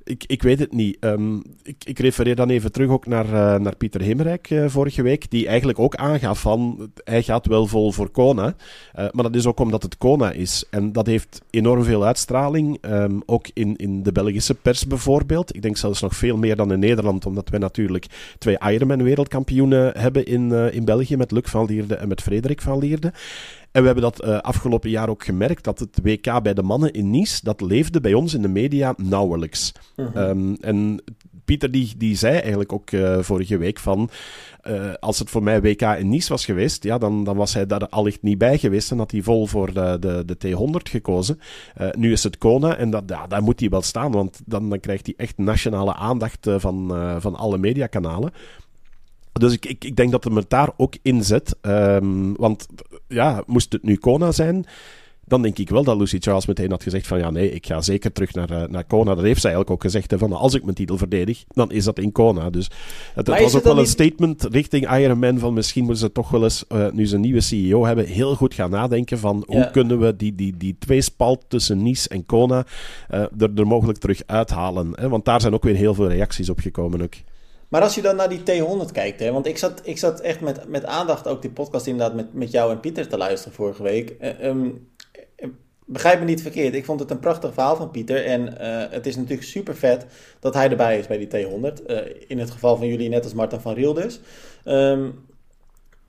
ik, 0.07 0.25
ik 0.27 0.43
weet 0.43 0.59
het 0.59 0.73
niet. 0.73 0.97
Um, 1.01 1.43
ik, 1.63 1.77
ik 1.85 1.99
refereer 1.99 2.37
dan 2.37 2.51
even 2.51 2.73
terug 2.73 2.91
ook 2.91 3.07
naar, 3.07 3.27
uh, 3.27 3.55
naar 3.55 3.77
Pieter 3.77 4.01
Hemerijk 4.01 4.51
uh, 4.51 4.69
vorige 4.69 5.03
week, 5.03 5.31
die 5.31 5.47
eigenlijk 5.47 5.79
ook 5.79 5.95
aangaf 5.95 6.41
van, 6.41 6.91
hij 7.05 7.23
gaat 7.23 7.47
wel 7.47 7.67
vol 7.67 7.93
voor 7.93 8.09
Kona, 8.09 8.47
uh, 8.47 9.07
maar 9.11 9.25
dat 9.25 9.35
is 9.35 9.47
ook 9.47 9.61
omdat 9.61 9.83
het 9.83 9.99
Kona 9.99 10.33
is. 10.33 10.65
En 10.71 10.93
dat 10.93 11.07
heeft 11.07 11.43
enorm 11.51 11.85
veel 11.85 12.05
uitstraling, 12.05 12.79
um, 12.85 13.23
ook 13.27 13.47
in, 13.53 13.77
in 13.77 14.03
de 14.03 14.13
Belgische 14.13 14.55
pers 14.55 14.87
bijvoorbeeld. 14.87 15.55
Ik 15.55 15.63
denk 15.63 15.77
zelfs 15.77 16.01
nog 16.01 16.17
veel 16.17 16.37
meer 16.37 16.57
dan 16.57 16.73
in 16.73 16.79
Nederland, 16.79 17.27
omdat 17.27 17.49
wij 17.49 17.61
natuurlijk 17.61 18.07
twee 18.39 18.59
Ironman 18.59 19.03
wereldkampioenen 19.03 19.93
hebben 19.99 20.27
in, 20.27 20.53
in 20.53 20.85
België, 20.85 21.17
met 21.17 21.31
Luc 21.31 21.45
van 21.45 21.67
Lierde 21.67 21.95
en 21.95 22.09
met 22.09 22.23
Frederik 22.23 22.61
van 22.61 22.79
Lierde. 22.79 23.13
En 23.77 23.83
we 23.83 23.89
hebben 23.89 24.05
dat 24.05 24.25
uh, 24.25 24.39
afgelopen 24.39 24.91
jaar 24.91 25.09
ook 25.09 25.25
gemerkt, 25.25 25.65
dat 25.65 25.79
het 25.79 25.99
WK 26.03 26.43
bij 26.43 26.55
de 26.55 26.63
mannen 26.63 26.93
in 26.93 27.11
Nice, 27.11 27.41
dat 27.43 27.61
leefde 27.61 28.01
bij 28.01 28.15
ons 28.15 28.35
in 28.35 28.43
de 28.43 28.49
media 28.49 28.95
nauwelijks. 28.97 29.73
Uh 29.97 30.07
-huh. 30.13 30.29
um, 30.29 30.57
en 30.61 31.03
Pieter 31.45 31.71
die, 31.71 31.95
die 31.97 32.17
zei 32.17 32.39
eigenlijk 32.39 32.73
ook 32.73 32.91
uh, 32.91 33.19
vorige 33.19 33.57
week 33.57 33.79
van, 33.79 34.11
uh, 34.69 34.93
als 35.01 35.19
het 35.19 35.31
voor 35.31 35.43
mij 35.43 35.61
WK 35.61 35.83
in 35.83 36.09
Nice 36.09 36.29
was 36.29 36.45
geweest, 36.45 36.85
ja, 36.85 36.99
dan, 36.99 37.25
dan 37.25 37.37
was 37.37 37.55
hij 37.55 37.67
daar 37.67 37.89
allicht 37.89 38.23
niet 38.23 38.39
bij 38.39 38.59
geweest 38.59 38.91
en 38.91 38.99
had 38.99 39.11
hij 39.11 39.23
vol 39.23 39.47
voor 39.47 39.73
de, 39.73 39.97
de, 40.01 40.23
de 40.25 40.37
T100 40.47 40.91
gekozen. 40.91 41.41
nu 41.97 42.13
is 42.13 42.23
het 42.23 42.39
Kona 42.39 42.77
en 42.77 42.91
dat, 42.91 43.03
ja, 43.07 43.27
daar 43.27 43.43
moet 43.43 43.61
hij 43.61 43.69
wel 43.69 43.83
staan, 43.83 44.13
want 44.13 44.41
dan, 44.45 44.69
dan 44.69 44.81
krijgt 44.81 45.07
hij 45.07 45.15
echt 45.17 45.39
nationale 45.39 45.95
aandacht 45.95 46.51
van, 46.59 46.95
van 47.21 47.35
alle 47.35 47.59
mediakanalen. 47.59 48.33
Dus 49.39 49.53
ik, 49.53 49.67
ik, 49.67 49.85
ik 49.85 49.97
denk 49.97 50.11
dat 50.11 50.25
hem 50.25 50.37
het 50.37 50.51
daar 50.51 50.71
ook 50.77 50.95
in 51.03 51.25
zet. 51.25 51.57
Um, 51.63 52.37
want 52.37 52.67
ja, 53.09 53.43
moest 53.47 53.73
het 53.73 53.83
nu 53.83 53.97
Kona 53.97 54.33
zijn, 54.33 54.67
dan 55.29 55.43
denk 55.43 55.59
ik 55.59 55.69
wel 55.69 55.85
dat 55.85 55.97
Lucy 55.97 56.19
Charles 56.19 56.47
meteen 56.47 56.71
had 56.71 56.83
gezegd 56.83 57.07
van 57.07 57.19
ja, 57.19 57.31
nee, 57.31 57.51
ik 57.53 57.67
ga 57.67 57.81
zeker 57.81 58.13
terug 58.13 58.35
naar, 58.35 58.51
uh, 58.51 58.63
naar 58.69 58.85
Kona. 58.85 59.15
Dat 59.15 59.25
heeft 59.25 59.41
zij 59.41 59.51
eigenlijk 59.51 59.71
ook 59.71 59.83
gezegd, 59.83 60.11
hè, 60.11 60.19
van 60.19 60.33
als 60.33 60.55
ik 60.55 60.63
mijn 60.63 60.75
titel 60.75 60.97
verdedig, 60.97 61.45
dan 61.49 61.71
is 61.71 61.85
dat 61.85 61.99
in 61.99 62.13
Kona. 62.13 62.51
Dus 62.51 62.71
het, 63.15 63.27
het 63.27 63.41
was 63.41 63.55
ook 63.55 63.65
wel 63.65 63.75
niet... 63.75 63.83
een 63.83 63.91
statement 63.91 64.43
richting 64.43 64.97
Ironman 64.97 65.39
van 65.39 65.55
misschien 65.55 65.85
moeten 65.85 66.03
ze 66.03 66.13
toch 66.13 66.31
wel 66.31 66.43
eens, 66.43 66.65
uh, 66.73 66.91
nu 66.91 67.07
ze 67.07 67.15
een 67.15 67.21
nieuwe 67.21 67.41
CEO 67.41 67.85
hebben, 67.85 68.07
heel 68.07 68.35
goed 68.35 68.55
gaan 68.55 68.71
nadenken 68.71 69.19
van 69.19 69.43
hoe 69.47 69.71
kunnen 69.71 69.99
we 69.99 70.17
die, 70.17 70.35
die, 70.35 70.57
die 70.57 70.77
tweespalt 70.79 71.45
tussen 71.49 71.83
Nice 71.83 72.09
en 72.09 72.27
Kona 72.27 72.67
uh, 73.11 73.21
er, 73.21 73.51
er 73.55 73.67
mogelijk 73.67 73.99
terug 73.99 74.23
uithalen. 74.27 74.93
Hè? 74.95 75.09
Want 75.09 75.25
daar 75.25 75.41
zijn 75.41 75.55
ook 75.55 75.65
weer 75.65 75.77
heel 75.77 75.95
veel 75.95 76.09
reacties 76.09 76.51
op 76.51 76.59
gekomen 76.59 77.03
ook. 77.03 77.15
Maar 77.69 77.83
als 77.83 77.95
je 77.95 78.03
dan 78.03 78.17
naar 78.17 78.29
die 78.29 78.41
T100 78.41 78.93
kijkt, 78.93 79.21
hè, 79.21 79.33
want 79.33 79.47
ik 79.47 79.59
zat, 79.59 79.81
ik 79.83 79.99
zat 79.99 80.21
echt 80.21 80.41
met, 80.41 80.69
met 80.69 80.85
aandacht 80.85 81.27
ook 81.27 81.43
die 81.43 81.51
podcast 81.51 81.87
inderdaad 81.87 82.17
met, 82.17 82.35
met 82.35 82.51
jou 82.51 82.73
en 82.73 82.81
Pieter 82.81 83.09
te 83.09 83.17
luisteren 83.17 83.55
vorige 83.55 83.83
week. 83.83 84.17
Uh, 84.21 84.45
um, 84.45 84.89
begrijp 85.87 86.19
me 86.19 86.25
niet 86.25 86.43
verkeerd, 86.43 86.75
ik 86.75 86.85
vond 86.85 87.01
het 87.01 87.11
een 87.11 87.19
prachtig 87.19 87.53
verhaal 87.53 87.77
van 87.77 87.91
Pieter. 87.91 88.25
En 88.25 88.41
uh, 88.41 88.85
het 88.91 89.07
is 89.07 89.17
natuurlijk 89.17 89.49
super 89.49 89.77
vet 89.77 90.07
dat 90.41 90.55
hij 90.55 90.71
erbij 90.71 90.99
is 90.99 91.07
bij 91.07 91.19
die 91.19 91.47
T100. 91.47 91.87
Uh, 91.87 91.99
in 92.27 92.39
het 92.39 92.51
geval 92.51 92.77
van 92.77 92.87
jullie 92.87 93.09
net 93.09 93.25
als 93.25 93.35
Martin 93.35 93.61
van 93.61 93.75
Riel 93.75 93.95
dus. 93.95 94.21
Um, 94.65 95.25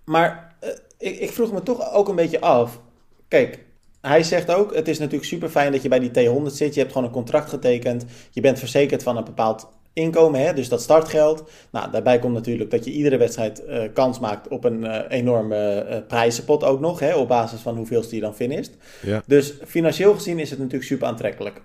maar 0.03 0.55
ik, 0.97 1.19
ik 1.19 1.31
vroeg 1.31 1.51
me 1.51 1.63
toch 1.63 1.93
ook 1.93 2.07
een 2.07 2.15
beetje 2.15 2.41
af. 2.41 2.81
Kijk, 3.27 3.65
hij 4.01 4.23
zegt 4.23 4.51
ook, 4.51 4.75
het 4.75 4.87
is 4.87 4.97
natuurlijk 4.97 5.25
super 5.25 5.49
fijn 5.49 5.71
dat 5.71 5.81
je 5.81 5.89
bij 5.89 5.99
die 5.99 6.29
T100 6.29 6.43
zit. 6.45 6.73
Je 6.73 6.79
hebt 6.79 6.91
gewoon 6.91 7.07
een 7.07 7.13
contract 7.13 7.49
getekend. 7.49 8.05
Je 8.31 8.41
bent 8.41 8.59
verzekerd 8.59 9.03
van 9.03 9.17
een 9.17 9.23
bepaald 9.23 9.67
inkomen, 9.97 10.41
hè, 10.41 10.53
dus 10.53 10.69
dat 10.69 10.81
startgeld. 10.81 11.49
Nou, 11.71 11.91
daarbij 11.91 12.19
komt 12.19 12.33
natuurlijk 12.33 12.71
dat 12.71 12.85
je 12.85 12.91
iedere 12.91 13.17
wedstrijd 13.17 13.63
uh, 13.67 13.83
kans 13.93 14.19
maakt 14.19 14.47
op 14.47 14.63
een 14.63 14.83
uh, 14.83 14.99
enorme 15.09 15.85
uh, 15.89 15.97
prijzenpot 16.07 16.63
ook 16.63 16.79
nog, 16.79 16.99
hè, 16.99 17.15
op 17.15 17.27
basis 17.27 17.59
van 17.59 17.75
hoeveelste 17.77 18.15
je 18.15 18.21
dan 18.21 18.35
finisht. 18.35 18.77
Ja. 19.01 19.23
Dus 19.25 19.57
financieel 19.65 20.13
gezien 20.13 20.39
is 20.39 20.49
het 20.49 20.59
natuurlijk 20.59 20.85
super 20.85 21.07
aantrekkelijk. 21.07 21.61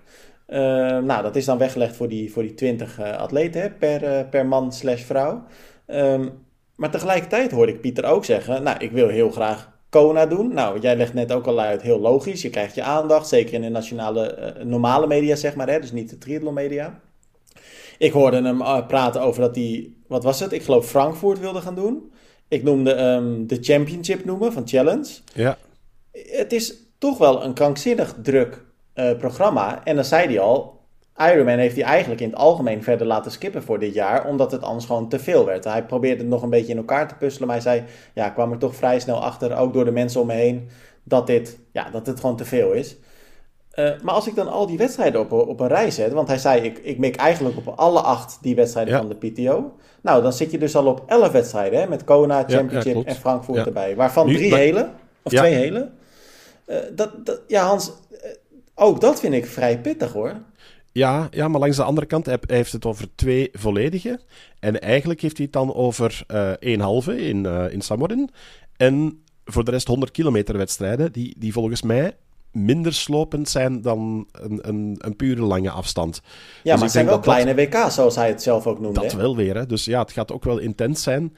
nou, 1.05 1.21
dat 1.21 1.35
is 1.35 1.45
dan 1.45 1.57
weggelegd 1.57 1.95
voor 1.95 2.07
die, 2.07 2.31
voor 2.31 2.43
die 2.43 2.53
20 2.53 3.01
atleten 3.01 3.61
hè, 3.61 3.69
per, 3.69 4.25
per 4.25 4.45
man 4.45 4.73
slash 4.73 5.03
vrouw. 5.03 5.43
Um, 5.87 6.31
maar 6.75 6.91
tegelijkertijd 6.91 7.51
hoorde 7.51 7.71
ik 7.71 7.81
Pieter 7.81 8.05
ook 8.05 8.25
zeggen, 8.25 8.63
nou, 8.63 8.77
ik 8.79 8.91
wil 8.91 9.07
heel 9.07 9.31
graag 9.31 9.71
Kona 9.89 10.25
doen. 10.25 10.53
Nou, 10.53 10.79
jij 10.79 10.95
legt 10.95 11.13
net 11.13 11.31
ook 11.31 11.47
al 11.47 11.59
uit, 11.59 11.81
heel 11.81 11.99
logisch. 11.99 12.41
Je 12.41 12.49
krijgt 12.49 12.75
je 12.75 12.83
aandacht, 12.83 13.27
zeker 13.27 13.53
in 13.53 13.61
de 13.61 13.69
nationale, 13.69 14.55
normale 14.63 15.07
media, 15.07 15.35
zeg 15.35 15.55
maar. 15.55 15.69
Hè? 15.69 15.79
Dus 15.79 15.91
niet 15.91 16.09
de 16.09 16.17
triathlon 16.17 16.53
media. 16.53 16.99
Ik 17.97 18.11
hoorde 18.11 18.41
hem 18.41 18.87
praten 18.87 19.21
over 19.21 19.41
dat 19.41 19.55
hij, 19.55 19.91
wat 20.07 20.23
was 20.23 20.39
het? 20.39 20.51
Ik 20.51 20.63
geloof 20.63 20.85
Frankfurt 20.85 21.39
wilde 21.39 21.61
gaan 21.61 21.75
doen. 21.75 22.11
Ik 22.47 22.63
noemde 22.63 22.97
um, 23.01 23.47
de 23.47 23.57
Championship 23.61 24.25
noemen 24.25 24.53
van 24.53 24.67
Challenge. 24.67 25.09
Ja. 25.33 25.57
Het 26.11 26.53
is 26.53 26.75
toch 26.97 27.17
wel 27.17 27.43
een 27.43 27.53
krankzinnig 27.53 28.15
druk 28.21 28.65
uh, 28.95 29.17
programma. 29.17 29.85
En 29.85 29.95
dan 29.95 30.05
zei 30.05 30.27
hij 30.27 30.39
al, 30.39 30.81
Ironman 31.17 31.57
heeft 31.57 31.75
hij 31.75 31.85
eigenlijk 31.85 32.21
in 32.21 32.29
het 32.29 32.37
algemeen 32.37 32.83
verder 32.83 33.07
laten 33.07 33.31
skippen 33.31 33.63
voor 33.63 33.79
dit 33.79 33.93
jaar, 33.93 34.27
omdat 34.27 34.51
het 34.51 34.61
anders 34.61 34.85
gewoon 34.85 35.09
te 35.09 35.19
veel 35.19 35.45
werd. 35.45 35.63
Hij 35.63 35.85
probeerde 35.85 36.21
het 36.21 36.27
nog 36.27 36.41
een 36.41 36.49
beetje 36.49 36.71
in 36.71 36.77
elkaar 36.77 37.07
te 37.07 37.15
puzzelen, 37.15 37.47
maar 37.47 37.61
hij 37.61 37.65
zei, 37.65 37.83
ja, 38.13 38.29
kwam 38.29 38.51
er 38.51 38.57
toch 38.57 38.75
vrij 38.75 38.99
snel 38.99 39.23
achter, 39.23 39.57
ook 39.57 39.73
door 39.73 39.85
de 39.85 39.91
mensen 39.91 40.21
om 40.21 40.27
me 40.27 40.33
heen, 40.33 40.69
dat, 41.03 41.27
dit, 41.27 41.59
ja, 41.71 41.89
dat 41.89 42.05
het 42.05 42.19
gewoon 42.19 42.37
te 42.37 42.45
veel 42.45 42.71
is. 42.71 42.95
Uh, 43.75 43.91
maar 44.01 44.13
als 44.13 44.27
ik 44.27 44.35
dan 44.35 44.47
al 44.47 44.67
die 44.67 44.77
wedstrijden 44.77 45.21
op, 45.21 45.31
op 45.31 45.59
een 45.59 45.67
rij 45.67 45.91
zet, 45.91 46.11
want 46.11 46.27
hij 46.27 46.37
zei, 46.37 46.61
ik, 46.61 46.77
ik 46.77 46.97
mik 46.97 47.15
eigenlijk 47.15 47.57
op 47.57 47.67
alle 47.67 48.01
acht 48.01 48.37
die 48.41 48.55
wedstrijden 48.55 48.97
van 48.97 49.09
de 49.09 49.15
PTO. 49.15 49.75
Nou, 50.01 50.21
dan 50.21 50.33
zit 50.33 50.51
je 50.51 50.57
dus 50.57 50.75
al 50.75 50.85
op 50.85 51.03
elf 51.07 51.31
wedstrijden, 51.31 51.79
hè, 51.79 51.87
met 51.87 52.03
Kona, 52.03 52.43
Championship 52.47 52.95
ja, 52.95 53.03
en 53.03 53.15
Frankfurt 53.15 53.65
erbij. 53.65 53.95
Waarvan 53.95 54.27
drie 54.27 54.55
hele, 54.55 54.89
of 55.23 55.31
twee 55.31 55.53
hele. 55.53 55.91
Uh, 56.67 56.77
dat, 56.95 57.25
dat, 57.25 57.41
ja, 57.47 57.65
Hans, 57.65 57.91
ook 58.75 59.01
dat 59.01 59.19
vind 59.19 59.33
ik 59.33 59.45
vrij 59.45 59.79
pittig 59.79 60.11
hoor. 60.11 60.33
Ja, 60.91 61.27
ja, 61.31 61.47
maar 61.47 61.59
langs 61.59 61.77
de 61.77 61.83
andere 61.83 62.07
kant 62.07 62.25
hij 62.25 62.39
heeft 62.47 62.71
het 62.71 62.85
over 62.85 63.07
twee 63.15 63.49
volledige. 63.51 64.19
En 64.59 64.81
eigenlijk 64.81 65.21
heeft 65.21 65.37
hij 65.37 65.45
het 65.45 65.53
dan 65.53 65.73
over 65.73 66.23
uh, 66.27 66.49
één 66.49 66.79
halve 66.79 67.21
in, 67.21 67.43
uh, 67.45 67.65
in 67.71 67.81
Samorin. 67.81 68.29
En 68.77 69.23
voor 69.45 69.63
de 69.63 69.71
rest 69.71 69.87
100 69.87 70.11
kilometer 70.11 70.57
wedstrijden, 70.57 71.11
die, 71.11 71.35
die 71.37 71.53
volgens 71.53 71.81
mij 71.81 72.15
minder 72.53 72.93
slopend 72.93 73.49
zijn 73.49 73.81
dan 73.81 74.27
een, 74.31 74.59
een, 74.61 74.95
een 74.97 75.15
pure 75.15 75.41
lange 75.41 75.69
afstand. 75.69 76.21
Ja, 76.23 76.31
dus 76.61 76.73
maar 76.73 76.81
het 76.81 76.91
zijn 76.91 77.05
wel 77.05 77.19
kleine 77.19 77.55
WK's, 77.55 77.93
zoals 77.93 78.15
hij 78.15 78.27
het 78.27 78.43
zelf 78.43 78.67
ook 78.67 78.79
noemde. 78.79 78.99
Dat 78.99 79.13
wel 79.13 79.35
weer, 79.35 79.55
hè. 79.55 79.65
Dus 79.65 79.85
ja, 79.85 80.01
het 80.01 80.11
gaat 80.11 80.31
ook 80.31 80.43
wel 80.43 80.57
intens 80.57 81.03
zijn. 81.03 81.35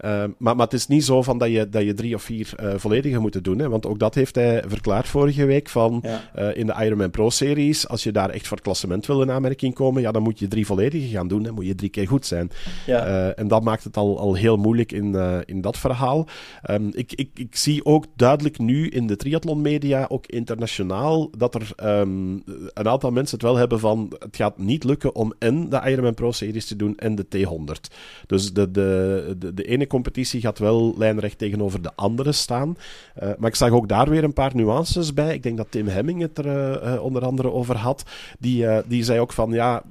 Uh, 0.00 0.24
maar, 0.38 0.56
maar 0.56 0.66
het 0.66 0.72
is 0.72 0.86
niet 0.86 1.04
zo 1.04 1.22
van 1.22 1.38
dat 1.38 1.50
je, 1.50 1.68
dat 1.68 1.82
je 1.82 1.94
drie 1.94 2.14
of 2.14 2.22
vier 2.22 2.52
uh, 2.60 2.72
volledige 2.76 3.18
moet 3.18 3.44
doen. 3.44 3.58
Hè? 3.58 3.68
Want 3.68 3.86
ook 3.86 3.98
dat 3.98 4.14
heeft 4.14 4.34
hij 4.34 4.62
verklaard 4.66 5.08
vorige 5.08 5.44
week. 5.44 5.68
Van, 5.68 6.02
ja. 6.02 6.22
uh, 6.38 6.56
in 6.56 6.66
de 6.66 6.74
Ironman 6.84 7.10
Pro-series, 7.10 7.88
als 7.88 8.02
je 8.02 8.12
daar 8.12 8.30
echt 8.30 8.46
voor 8.46 8.56
het 8.56 8.66
klassement 8.66 9.06
wil 9.06 9.22
in 9.22 9.30
aanmerking 9.30 9.74
komen, 9.74 10.02
ja, 10.02 10.12
dan 10.12 10.22
moet 10.22 10.38
je 10.38 10.48
drie 10.48 10.66
volledige 10.66 11.06
gaan 11.06 11.28
doen. 11.28 11.42
Dan 11.42 11.54
moet 11.54 11.66
je 11.66 11.74
drie 11.74 11.90
keer 11.90 12.08
goed 12.08 12.26
zijn. 12.26 12.50
Ja. 12.86 13.32
en 13.32 13.48
dat 13.48 13.62
maakt 13.62 13.84
het 13.84 13.96
al, 13.96 14.18
al 14.18 14.34
heel 14.34 14.56
moeilijk 14.56 14.92
in, 14.92 15.14
in 15.44 15.60
dat 15.60 15.78
verhaal. 15.78 16.26
Um, 16.70 16.90
ik, 16.92 17.12
ik, 17.12 17.30
ik 17.34 17.56
zie 17.56 17.84
ook 17.84 18.04
duidelijk 18.16 18.58
nu 18.58 18.88
in 18.88 19.06
de 19.06 19.16
triathlonmedia, 19.16 20.06
ook 20.08 20.26
internationaal, 20.26 21.30
dat 21.38 21.54
er 21.54 21.70
um, 22.00 22.42
een 22.72 22.88
aantal 22.88 23.10
mensen 23.10 23.36
het 23.38 23.46
wel 23.46 23.56
hebben 23.56 23.80
van 23.80 24.12
het 24.18 24.36
gaat 24.36 24.58
niet 24.58 24.84
lukken 24.84 25.14
om 25.14 25.32
en 25.38 25.68
de 25.68 25.80
Ironman 25.84 26.14
Pro-series 26.14 26.66
te 26.66 26.76
doen 26.76 26.96
en 26.96 27.14
de 27.14 27.26
T100. 27.36 27.94
Dus 28.26 28.52
de, 28.52 28.70
de, 28.70 29.34
de, 29.38 29.54
de 29.54 29.64
ene 29.64 29.83
competitie 29.86 30.40
gaat 30.40 30.58
wel 30.58 30.94
lijnrecht 30.98 31.38
tegenover 31.38 31.82
de 31.82 31.92
andere 31.94 32.32
staan. 32.32 32.76
Uh, 33.22 33.28
maar 33.38 33.48
ik 33.48 33.56
zag 33.56 33.70
ook 33.70 33.88
daar 33.88 34.10
weer 34.10 34.24
een 34.24 34.32
paar 34.32 34.54
nuances 34.54 35.14
bij. 35.14 35.34
Ik 35.34 35.42
denk 35.42 35.56
dat 35.56 35.70
Tim 35.70 35.86
Hemming 35.86 36.20
het 36.20 36.38
er 36.38 36.82
uh, 36.84 37.02
onder 37.02 37.24
andere 37.24 37.52
over 37.52 37.76
had. 37.76 38.02
Die, 38.38 38.66
die 38.86 39.04
zei 39.04 39.20
ook 39.20 39.32
van 39.32 39.50
ja 39.52 39.82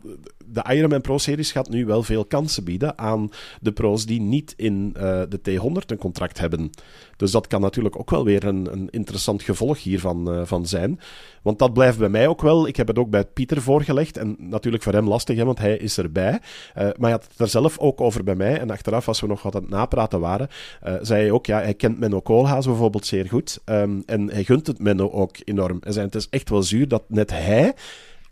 de 0.54 0.74
Ironman 0.74 1.02
Pro 1.02 1.18
Series 1.18 1.52
gaat 1.52 1.70
nu 1.70 1.86
wel 1.86 2.04
veel 2.04 2.26
kansen 2.26 2.64
bieden 2.64 2.98
aan 2.98 3.30
de 3.62 3.72
pro's 3.72 4.06
die 4.06 4.22
niet 4.22 4.54
in 4.58 4.94
uh, 4.98 5.02
de 5.30 5.40
T100 5.50 5.86
een 5.86 5.98
contract 5.98 6.40
hebben. 6.40 6.70
Dus 7.18 7.32
dat 7.32 7.48
kan 7.48 7.62
natuurlijk 7.62 8.00
ook 8.00 8.10
wel 8.10 8.24
weer 8.24 8.44
een, 8.44 8.68
een 8.72 8.90
interessant 8.90 9.44
gevolg 9.44 9.84
hiervan 9.84 10.34
uh, 10.34 10.42
van 10.46 10.66
zijn. 10.66 11.00
Want 11.42 11.60
dat 11.60 11.74
blijft 11.74 11.98
bij 11.98 12.10
mij 12.10 12.28
ook 12.28 12.42
wel. 12.42 12.68
Ik 12.68 12.76
heb 12.76 12.88
het 12.88 12.98
ook 12.98 13.10
bij 13.10 13.26
Pieter 13.26 13.62
voorgelegd. 13.62 14.18
En 14.18 14.36
natuurlijk 14.40 14.84
voor 14.84 14.94
hem 14.94 15.08
lastig, 15.08 15.38
hè, 15.38 15.46
want 15.46 15.60
hij 15.60 15.78
is 15.78 15.98
erbij. 15.98 16.32
Uh, 16.32 16.40
maar 16.76 16.94
hij 16.98 17.12
had 17.12 17.28
het 17.30 17.40
er 17.40 17.48
zelf 17.48 17.78
ook 17.78 18.02
over 18.02 18.24
bij 18.24 18.36
mij. 18.36 18.60
En 18.60 18.70
achteraf, 18.70 19.08
als 19.08 19.22
we 19.22 19.28
nog 19.28 19.42
wat 19.42 19.56
aan 19.56 19.62
het 19.62 19.70
napraten 19.70 20.20
waren, 20.20 20.48
zei 21.02 21.22
hij 21.22 21.32
ook, 21.32 21.46
ja, 21.46 21.62
hij 21.62 21.74
kent 21.74 22.00
Menno 22.00 22.20
Koolhaas 22.20 22.66
bijvoorbeeld 22.66 23.06
zeer 23.06 23.28
goed. 23.28 23.60
Um, 23.66 24.04
en 24.06 24.30
hij 24.30 24.44
gunt 24.44 24.68
het 24.68 24.80
Menno 24.80 25.12
ook 25.12 25.36
enorm. 25.44 25.80
Zei, 25.88 26.06
het 26.06 26.16
is 26.16 26.28
echt 26.30 26.50
wel 26.50 26.64
zuur 26.64 26.88
dat 26.88 27.04
net 27.08 27.30
hij 27.30 27.74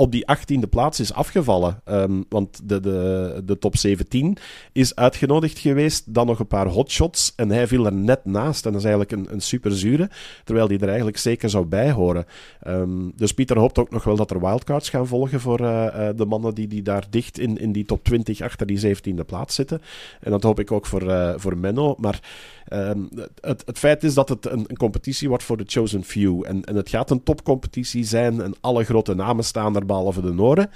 op 0.01 0.11
die 0.11 0.25
18e 0.37 0.69
plaats 0.69 0.99
is 0.99 1.13
afgevallen. 1.13 1.81
Um, 1.89 2.25
want 2.29 2.59
de, 2.63 2.79
de, 2.79 3.41
de 3.45 3.57
top 3.57 3.77
17 3.77 4.37
is 4.71 4.95
uitgenodigd 4.95 5.59
geweest. 5.59 6.13
Dan 6.13 6.25
nog 6.25 6.39
een 6.39 6.47
paar 6.47 6.67
hotshots. 6.67 7.33
En 7.35 7.49
hij 7.49 7.67
viel 7.67 7.85
er 7.85 7.93
net 7.93 8.25
naast. 8.25 8.65
En 8.65 8.71
dat 8.71 8.81
is 8.81 8.87
eigenlijk 8.87 9.11
een, 9.11 9.33
een 9.33 9.41
super 9.41 9.71
zure. 9.71 10.09
Terwijl 10.43 10.67
die 10.67 10.79
er 10.79 10.87
eigenlijk 10.87 11.17
zeker 11.17 11.49
zou 11.49 11.65
bij 11.65 11.91
horen. 11.91 12.25
Um, 12.67 13.11
dus 13.15 13.33
Pieter 13.33 13.57
hoopt 13.57 13.79
ook 13.79 13.91
nog 13.91 14.03
wel 14.03 14.15
dat 14.15 14.31
er 14.31 14.39
wildcards 14.39 14.89
gaan 14.89 15.07
volgen 15.07 15.39
voor 15.39 15.61
uh, 15.61 15.67
uh, 15.67 16.09
de 16.15 16.25
mannen 16.25 16.55
die, 16.55 16.67
die 16.67 16.81
daar 16.81 17.05
dicht 17.09 17.39
in, 17.39 17.57
in 17.57 17.71
die 17.71 17.85
top 17.85 18.03
20 18.03 18.41
achter 18.41 18.67
die 18.67 18.95
17e 18.95 19.25
plaats 19.25 19.55
zitten. 19.55 19.81
En 20.19 20.31
dat 20.31 20.43
hoop 20.43 20.59
ik 20.59 20.71
ook 20.71 20.85
voor, 20.85 21.03
uh, 21.03 21.33
voor 21.35 21.57
Menno. 21.57 21.95
Maar 21.97 22.19
um, 22.69 23.09
het, 23.41 23.63
het 23.65 23.77
feit 23.77 24.03
is 24.03 24.13
dat 24.13 24.29
het 24.29 24.45
een, 24.45 24.65
een, 24.67 24.77
competitie 24.77 25.27
wordt 25.27 25.43
voor 25.43 25.57
de 25.57 25.63
chosen 25.67 26.03
few. 26.03 26.43
En, 26.45 26.63
en 26.63 26.75
het 26.75 26.89
gaat 26.89 27.09
een 27.11 27.23
topcompetitie 27.23 28.03
zijn. 28.03 28.41
En 28.41 28.53
alle 28.61 28.83
grote 28.83 29.13
namen 29.13 29.43
staan 29.43 29.75
er 29.75 29.85
behalve 29.85 30.21
de 30.21 30.33
Noren. 30.33 30.69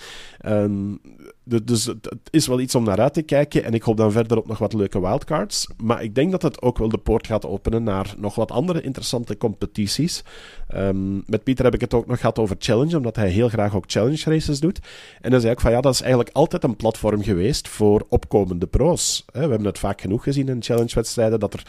Um, 0.46 1.02
dus 1.46 1.86
het 1.86 2.20
is 2.30 2.48
wel 2.48 2.60
iets 2.60 2.76
om 2.76 2.84
naar 2.84 3.00
uit 3.00 3.14
te 3.14 3.22
kijken. 3.22 3.64
En 3.64 3.74
ik 3.74 3.84
hoop 3.84 3.98
dan 3.98 4.12
verder 4.12 4.38
op 4.38 4.48
nog 4.48 4.58
wat 4.58 4.74
leuke 4.74 5.02
wildcards. 5.02 5.68
Maar 5.78 6.04
ik 6.04 6.16
denk 6.16 6.32
dat 6.32 6.42
het 6.42 6.62
ook 6.62 6.78
wel 6.78 6.90
de 6.90 6.98
poort 6.98 7.28
gaat 7.28 7.46
openen 7.46 7.84
naar 7.84 8.14
nog 8.18 8.36
wat 8.36 8.52
andere 8.52 8.82
interessante 8.82 9.38
competities. 9.38 10.24
Um, 10.76 11.24
met 11.26 11.44
Pieter 11.44 11.66
heb 11.66 11.74
ik 11.74 11.82
het 11.82 11.94
ook 11.94 12.08
nog 12.08 12.20
gehad 12.20 12.40
over 12.40 12.56
Challenge, 12.60 12.98
omdat 12.98 13.16
hij 13.16 13.30
heel 13.30 13.50
graag 13.50 13.76
ook 13.76 13.84
Challenge 13.88 14.22
races 14.26 14.60
doet. 14.60 14.80
En 15.22 15.32
dan 15.32 15.42
zei 15.42 15.54
ik 15.54 15.60
van 15.60 15.72
ja, 15.72 15.82
dat 15.82 15.94
is 15.94 16.02
eigenlijk 16.02 16.36
altijd 16.36 16.64
een 16.64 16.76
platform 16.76 17.24
geweest 17.24 17.68
voor 17.68 18.06
opkomende 18.10 18.68
pro's. 18.68 19.26
We 19.32 19.40
hebben 19.40 19.66
het 19.66 19.80
vaak 19.80 20.02
genoeg 20.02 20.24
gezien 20.24 20.48
in 20.48 20.64
Challenge-wedstrijden 20.64 21.40
dat 21.40 21.54
er 21.54 21.64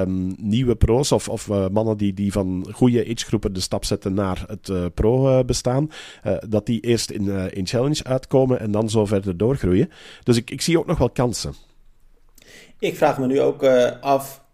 um, 0.00 0.34
nieuwe 0.38 0.76
pro's 0.76 1.12
of, 1.12 1.28
of 1.28 1.48
uh, 1.48 1.68
mannen 1.68 1.96
die, 1.96 2.14
die 2.14 2.32
van 2.32 2.66
goede 2.72 3.06
agegroepen 3.10 3.52
de 3.52 3.60
stap 3.60 3.84
zetten 3.84 4.14
naar 4.14 4.44
het 4.46 4.68
uh, 4.68 4.84
pro-bestaan, 4.94 5.90
uh, 6.26 6.36
dat 6.48 6.66
die 6.66 6.80
eerst 6.80 7.10
in, 7.10 7.28
in 7.50 7.66
Challenge 7.66 8.04
uitkomen 8.04 8.60
en 8.60 8.70
dan 8.70 8.90
zo 8.90 9.01
verder 9.06 9.36
doorgroeien. 9.36 9.90
Dus 10.22 10.36
ik, 10.36 10.50
ik 10.50 10.60
zie 10.60 10.78
ook 10.78 10.86
nog 10.86 10.98
wel 10.98 11.10
kansen. 11.10 11.54
Ik 12.78 12.96
vraag 12.96 13.18
me 13.18 13.26
nu 13.26 13.40
ook 13.40 13.62
uh, 13.62 13.90
af 14.00 14.44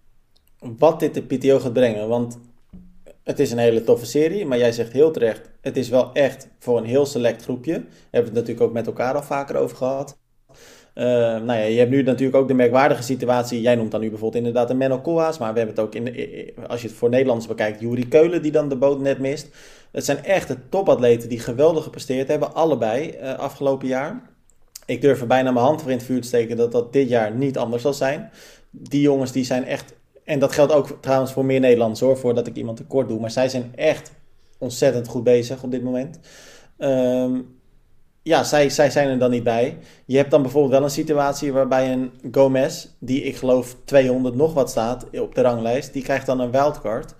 wat 0.58 1.00
dit 1.00 1.14
de 1.14 1.22
PTO 1.22 1.58
gaat 1.58 1.72
brengen. 1.72 2.08
Want 2.08 2.38
het 3.24 3.38
is 3.38 3.50
een 3.50 3.58
hele 3.58 3.84
toffe 3.84 4.06
serie, 4.06 4.46
maar 4.46 4.58
jij 4.58 4.72
zegt 4.72 4.92
heel 4.92 5.10
terecht, 5.10 5.50
het 5.60 5.76
is 5.76 5.88
wel 5.88 6.12
echt 6.12 6.48
voor 6.58 6.78
een 6.78 6.84
heel 6.84 7.06
select 7.06 7.42
groepje. 7.42 7.72
We 7.72 7.86
hebben 8.10 8.32
het 8.34 8.40
natuurlijk 8.40 8.66
ook 8.66 8.72
met 8.72 8.86
elkaar 8.86 9.14
al 9.14 9.22
vaker 9.22 9.56
over 9.56 9.76
gehad. 9.76 10.18
Uh, 10.94 11.04
nou 11.04 11.46
ja, 11.46 11.64
je 11.64 11.78
hebt 11.78 11.90
nu 11.90 12.02
natuurlijk 12.02 12.36
ook 12.36 12.48
de 12.48 12.54
merkwaardige 12.54 13.02
situatie. 13.02 13.60
Jij 13.60 13.74
noemt 13.74 13.90
dan 13.90 14.00
nu 14.00 14.08
bijvoorbeeld 14.08 14.44
inderdaad 14.44 14.70
een 14.70 14.76
Menno 14.76 14.98
Koolhaas. 14.98 15.38
Maar 15.38 15.52
we 15.52 15.58
hebben 15.58 15.76
het 15.76 15.84
ook, 15.84 15.94
in 15.94 16.04
de, 16.04 16.54
als 16.66 16.82
je 16.82 16.88
het 16.88 16.96
voor 16.96 17.08
Nederlands 17.08 17.46
bekijkt, 17.46 17.80
Juri 17.80 18.08
Keulen 18.08 18.42
die 18.42 18.52
dan 18.52 18.68
de 18.68 18.76
boot 18.76 19.00
net 19.00 19.18
mist. 19.18 19.48
Het 19.92 20.04
zijn 20.04 20.24
echte 20.24 20.56
topatleten 20.68 21.28
die 21.28 21.40
geweldig 21.40 21.84
gepresteerd 21.84 22.28
hebben. 22.28 22.54
Allebei 22.54 23.18
uh, 23.20 23.38
afgelopen 23.38 23.88
jaar 23.88 24.22
ik 24.88 25.00
durf 25.00 25.20
er 25.20 25.26
bijna 25.26 25.50
mijn 25.50 25.64
hand 25.64 25.80
voor 25.80 25.90
in 25.90 25.96
het 25.96 26.06
vuur 26.06 26.20
te 26.20 26.26
steken 26.26 26.56
dat 26.56 26.72
dat 26.72 26.92
dit 26.92 27.08
jaar 27.08 27.34
niet 27.34 27.58
anders 27.58 27.82
zal 27.82 27.92
zijn. 27.92 28.30
Die 28.70 29.00
jongens 29.00 29.32
die 29.32 29.44
zijn 29.44 29.64
echt, 29.64 29.94
en 30.24 30.38
dat 30.38 30.52
geldt 30.52 30.72
ook 30.72 30.98
trouwens 31.00 31.32
voor 31.32 31.44
meer 31.44 31.60
Nederlanders 31.60 32.00
hoor, 32.00 32.18
voordat 32.18 32.46
ik 32.46 32.56
iemand 32.56 32.76
tekort 32.76 33.08
doe, 33.08 33.20
maar 33.20 33.30
zij 33.30 33.48
zijn 33.48 33.72
echt 33.74 34.12
ontzettend 34.58 35.08
goed 35.08 35.24
bezig 35.24 35.62
op 35.62 35.70
dit 35.70 35.82
moment. 35.82 36.18
Um, 36.78 37.56
ja, 38.22 38.44
zij, 38.44 38.70
zij 38.70 38.90
zijn 38.90 39.08
er 39.08 39.18
dan 39.18 39.30
niet 39.30 39.42
bij. 39.42 39.78
Je 40.06 40.16
hebt 40.16 40.30
dan 40.30 40.42
bijvoorbeeld 40.42 40.72
wel 40.72 40.82
een 40.82 40.90
situatie 40.90 41.52
waarbij 41.52 41.92
een 41.92 42.12
Gomez, 42.32 42.86
die 42.98 43.22
ik 43.22 43.36
geloof 43.36 43.76
200 43.84 44.34
nog 44.34 44.54
wat 44.54 44.70
staat 44.70 45.06
op 45.20 45.34
de 45.34 45.40
ranglijst, 45.40 45.92
die 45.92 46.02
krijgt 46.02 46.26
dan 46.26 46.40
een 46.40 46.50
wildcard. 46.50 47.14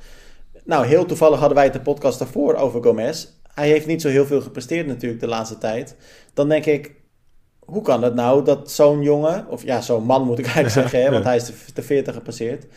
Nou, 0.65 0.87
heel 0.87 1.05
toevallig 1.05 1.39
hadden 1.39 1.57
wij 1.57 1.67
het 1.67 1.73
de 1.73 1.81
podcast 1.81 2.19
daarvoor 2.19 2.55
over 2.55 2.83
Gomez. 2.83 3.29
Hij 3.55 3.69
heeft 3.69 3.87
niet 3.87 4.03
zo 4.03 4.09
heel 4.09 4.27
veel 4.27 4.41
gepresteerd 4.41 4.87
natuurlijk 4.87 5.21
de 5.21 5.29
laatste 5.29 5.59
tijd. 5.59 5.97
Dan 6.35 6.49
denk 6.49 6.67
ik, 6.67 6.95
hoe 7.69 7.83
kan 7.83 8.03
het 8.03 8.15
nou 8.15 8.45
dat 8.45 8.71
zo'n 8.71 9.03
jongen, 9.03 9.47
of 9.49 9.65
ja, 9.65 9.81
zo'n 9.81 10.05
man 10.05 10.25
moet 10.25 10.39
ik 10.39 10.45
eigenlijk 10.55 10.75
zeggen, 10.75 11.03
hè, 11.03 11.11
want 11.11 11.25
hij 11.25 11.37
is 11.37 11.47
de, 11.47 11.55
de 11.75 11.83
40 11.83 12.15
gepasseerd, 12.15 12.65
uh, 12.65 12.71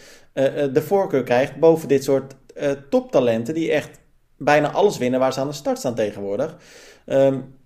de 0.74 0.82
voorkeur 0.82 1.24
krijgt 1.24 1.60
boven 1.60 1.88
dit 1.88 2.04
soort 2.04 2.36
uh, 2.58 2.72
toptalenten 2.90 3.54
die 3.54 3.72
echt 3.72 4.00
bijna 4.38 4.72
alles 4.72 4.98
winnen 4.98 5.20
waar 5.20 5.34
ze 5.34 5.40
aan 5.40 5.48
de 5.48 5.54
start 5.54 5.78
staan 5.78 5.96
tegenwoordig. 5.96 6.58
Um, 7.06 7.60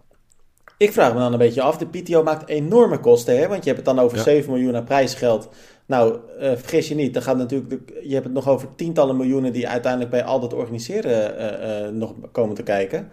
ik 0.77 0.91
vraag 0.93 1.13
me 1.13 1.19
dan 1.19 1.31
een 1.31 1.37
beetje 1.37 1.61
af, 1.61 1.77
de 1.77 1.87
PTO 1.87 2.23
maakt 2.23 2.49
enorme 2.49 2.99
kosten, 2.99 3.37
hè, 3.37 3.47
want 3.47 3.63
je 3.63 3.71
hebt 3.73 3.85
het 3.85 3.95
dan 3.95 4.05
over 4.05 4.17
ja. 4.17 4.23
7 4.23 4.51
miljoen 4.51 4.75
aan 4.75 4.83
prijsgeld. 4.83 5.49
Nou, 5.85 6.17
vergis 6.39 6.87
je 6.87 6.95
niet, 6.95 7.13
dan 7.13 7.23
gaat 7.23 7.37
natuurlijk 7.37 7.69
de, 7.69 7.99
je 8.07 8.13
hebt 8.13 8.25
het 8.25 8.33
nog 8.33 8.49
over 8.49 8.75
tientallen 8.75 9.17
miljoenen 9.17 9.53
die 9.53 9.67
uiteindelijk 9.67 10.11
bij 10.11 10.23
al 10.23 10.39
dat 10.39 10.53
organiseren 10.53 11.97
nog 11.97 12.13
komen 12.31 12.55
te 12.55 12.63
kijken. 12.63 13.09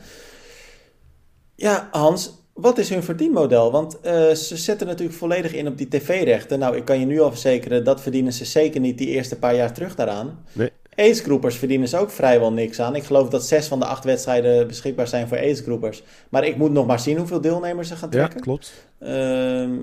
Ja, 1.54 1.88
Hans, 1.90 2.41
wat 2.52 2.78
is 2.78 2.88
hun 2.88 3.02
verdienmodel? 3.02 3.70
Want 3.70 3.96
uh, 3.96 4.30
ze 4.30 4.56
zetten 4.56 4.86
natuurlijk 4.86 5.18
volledig 5.18 5.54
in 5.54 5.66
op 5.66 5.78
die 5.78 5.88
tv-rechten. 5.88 6.58
Nou, 6.58 6.76
ik 6.76 6.84
kan 6.84 7.00
je 7.00 7.06
nu 7.06 7.20
al 7.20 7.30
verzekeren, 7.30 7.84
dat 7.84 8.00
verdienen 8.00 8.32
ze 8.32 8.44
zeker 8.44 8.80
niet 8.80 8.98
die 8.98 9.08
eerste 9.08 9.38
paar 9.38 9.54
jaar 9.54 9.72
terug 9.72 9.94
daaraan. 9.94 10.44
Nee. 10.52 10.70
Ace-groepers 10.96 11.56
verdienen 11.56 11.88
ze 11.88 11.96
ook 11.96 12.10
vrijwel 12.10 12.52
niks 12.52 12.80
aan. 12.80 12.96
Ik 12.96 13.04
geloof 13.04 13.28
dat 13.28 13.46
zes 13.46 13.66
van 13.66 13.78
de 13.78 13.86
acht 13.86 14.04
wedstrijden 14.04 14.66
beschikbaar 14.66 15.08
zijn 15.08 15.28
voor 15.28 15.38
ace-groepers. 15.38 16.02
Maar 16.28 16.44
ik 16.44 16.56
moet 16.56 16.72
nog 16.72 16.86
maar 16.86 17.00
zien 17.00 17.16
hoeveel 17.18 17.40
deelnemers 17.40 17.88
ze 17.88 17.96
gaan 17.96 18.10
trekken. 18.10 18.36
Ja, 18.36 18.42
klopt. 18.42 18.72
Ehm, 18.98 19.78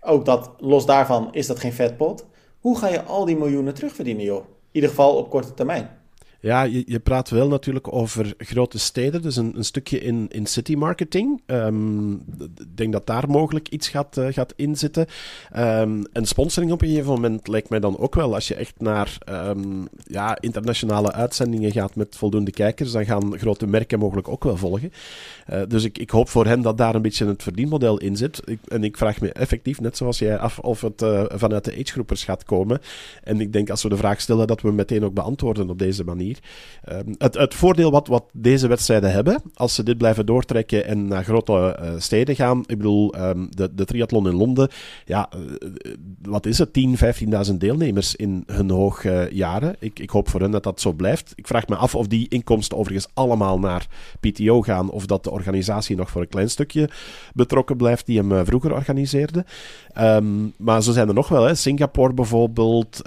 ook 0.00 0.24
dat, 0.24 0.50
los 0.58 0.86
daarvan, 0.86 1.28
is 1.32 1.46
dat 1.46 1.58
geen 1.58 1.72
vetpot. 1.72 2.26
Hoe 2.60 2.78
ga 2.78 2.88
je 2.88 3.02
al 3.02 3.24
die 3.24 3.36
miljoenen 3.36 3.74
terugverdienen, 3.74 4.24
joh? 4.24 4.44
In 4.44 4.44
ieder 4.72 4.90
geval 4.90 5.16
op 5.16 5.30
korte 5.30 5.54
termijn. 5.54 5.88
Ja, 6.46 6.62
je, 6.62 6.82
je, 6.86 7.00
praat 7.00 7.30
wel 7.30 7.48
natuurlijk 7.48 7.92
over 7.92 8.34
grote 8.38 8.78
steden, 8.78 9.22
dus 9.22 9.36
een, 9.36 9.56
een 9.56 9.64
stukje 9.64 10.00
in, 10.00 10.26
in 10.28 10.46
city 10.46 10.74
marketing. 10.74 11.42
Um, 11.46 12.12
ik 12.38 12.76
denk 12.76 12.92
dat 12.92 13.06
daar 13.06 13.28
mogelijk 13.28 13.68
iets 13.68 13.88
gaat, 13.88 14.16
uh, 14.16 14.26
gaat 14.30 14.52
inzitten. 14.56 15.06
Um, 15.56 16.04
en 16.12 16.26
sponsoring 16.26 16.72
op 16.72 16.82
een 16.82 16.88
gegeven 16.88 17.10
moment 17.12 17.48
lijkt 17.48 17.68
mij 17.68 17.80
dan 17.80 17.98
ook 17.98 18.14
wel, 18.14 18.34
als 18.34 18.48
je 18.48 18.54
echt 18.54 18.80
naar 18.80 19.18
um, 19.30 19.88
ja, 20.04 20.40
internationale 20.40 21.12
uitzendingen 21.12 21.72
gaat 21.72 21.94
met 21.96 22.16
voldoende 22.16 22.50
kijkers, 22.50 22.92
dan 22.92 23.04
gaan 23.04 23.38
grote 23.38 23.66
merken 23.66 23.98
mogelijk 23.98 24.28
ook 24.28 24.44
wel 24.44 24.56
volgen. 24.56 24.92
Uh, 25.52 25.62
dus 25.68 25.84
ik, 25.84 25.98
ik 25.98 26.10
hoop 26.10 26.28
voor 26.28 26.46
hen 26.46 26.62
dat 26.62 26.78
daar 26.78 26.94
een 26.94 27.02
beetje 27.02 27.26
het 27.26 27.42
verdienmodel 27.42 27.98
in 27.98 28.16
zit. 28.16 28.40
Ik, 28.44 28.58
en 28.68 28.84
ik 28.84 28.96
vraag 28.96 29.20
me 29.20 29.32
effectief, 29.32 29.80
net 29.80 29.96
zoals 29.96 30.18
jij, 30.18 30.38
af 30.38 30.58
of 30.58 30.80
het 30.80 31.02
uh, 31.02 31.24
vanuit 31.28 31.64
de 31.64 31.72
agegroepers 31.72 32.24
gaat 32.24 32.44
komen. 32.44 32.80
En 33.22 33.40
ik 33.40 33.52
denk 33.52 33.70
als 33.70 33.82
we 33.82 33.88
de 33.88 33.96
vraag 33.96 34.20
stellen, 34.20 34.46
dat 34.46 34.60
we 34.60 34.72
meteen 34.72 35.04
ook 35.04 35.14
beantwoorden 35.14 35.70
op 35.70 35.78
deze 35.78 36.04
manier. 36.04 36.35
Um, 36.92 37.14
het, 37.18 37.34
het, 37.34 37.54
voordeel 37.54 37.90
wat, 37.90 38.06
wat, 38.06 38.24
deze 38.32 38.68
wedstrijden 38.68 39.12
hebben, 39.12 39.42
als 39.54 39.74
ze 39.74 39.82
dit 39.82 39.98
blijven 39.98 40.26
doortrekken 40.26 40.84
en 40.84 41.06
naar 41.06 41.24
grote 41.24 41.78
uh, 41.82 41.90
steden 41.98 42.34
gaan, 42.34 42.58
ik 42.58 42.76
bedoel, 42.76 43.28
um, 43.28 43.48
de, 43.50 43.74
de 43.74 43.84
triathlon 43.84 44.28
in 44.28 44.34
Londen, 44.34 44.68
ja, 45.04 45.30
uh, 45.36 45.92
wat 46.22 46.46
is 46.46 46.58
het, 46.58 46.72
10, 46.72 46.96
15.000 47.48 47.54
deelnemers 47.54 48.16
in 48.16 48.42
hun 48.46 48.70
hoogjaren. 48.70 49.76
Ik, 49.78 49.98
ik 49.98 50.10
hoop 50.10 50.28
voor 50.28 50.40
hen 50.40 50.50
dat 50.50 50.62
dat 50.62 50.80
zo 50.80 50.92
blijft. 50.92 51.32
Ik 51.34 51.46
vraag 51.46 51.66
me 51.68 51.76
af 51.76 51.94
of 51.94 52.06
die 52.06 52.28
inkomsten 52.28 52.78
overigens 52.78 53.08
allemaal 53.14 53.58
naar 53.58 53.86
PTO 54.20 54.62
gaan, 54.62 54.90
of 54.90 55.06
dat 55.06 55.24
de 55.24 55.30
organisatie 55.30 55.96
nog 55.96 56.10
voor 56.10 56.20
een 56.20 56.28
klein 56.28 56.50
stukje 56.50 56.90
betrokken 57.34 57.76
blijft 57.76 58.06
die 58.06 58.22
hem 58.22 58.46
vroeger 58.46 58.72
organiseerde. 58.72 59.44
Um, 60.00 60.52
maar 60.56 60.82
zo 60.82 60.92
zijn 60.92 61.08
er 61.08 61.14
nog 61.14 61.28
wel, 61.28 61.44
hè. 61.44 61.54
Singapore 61.54 62.12
bijvoorbeeld, 62.12 63.02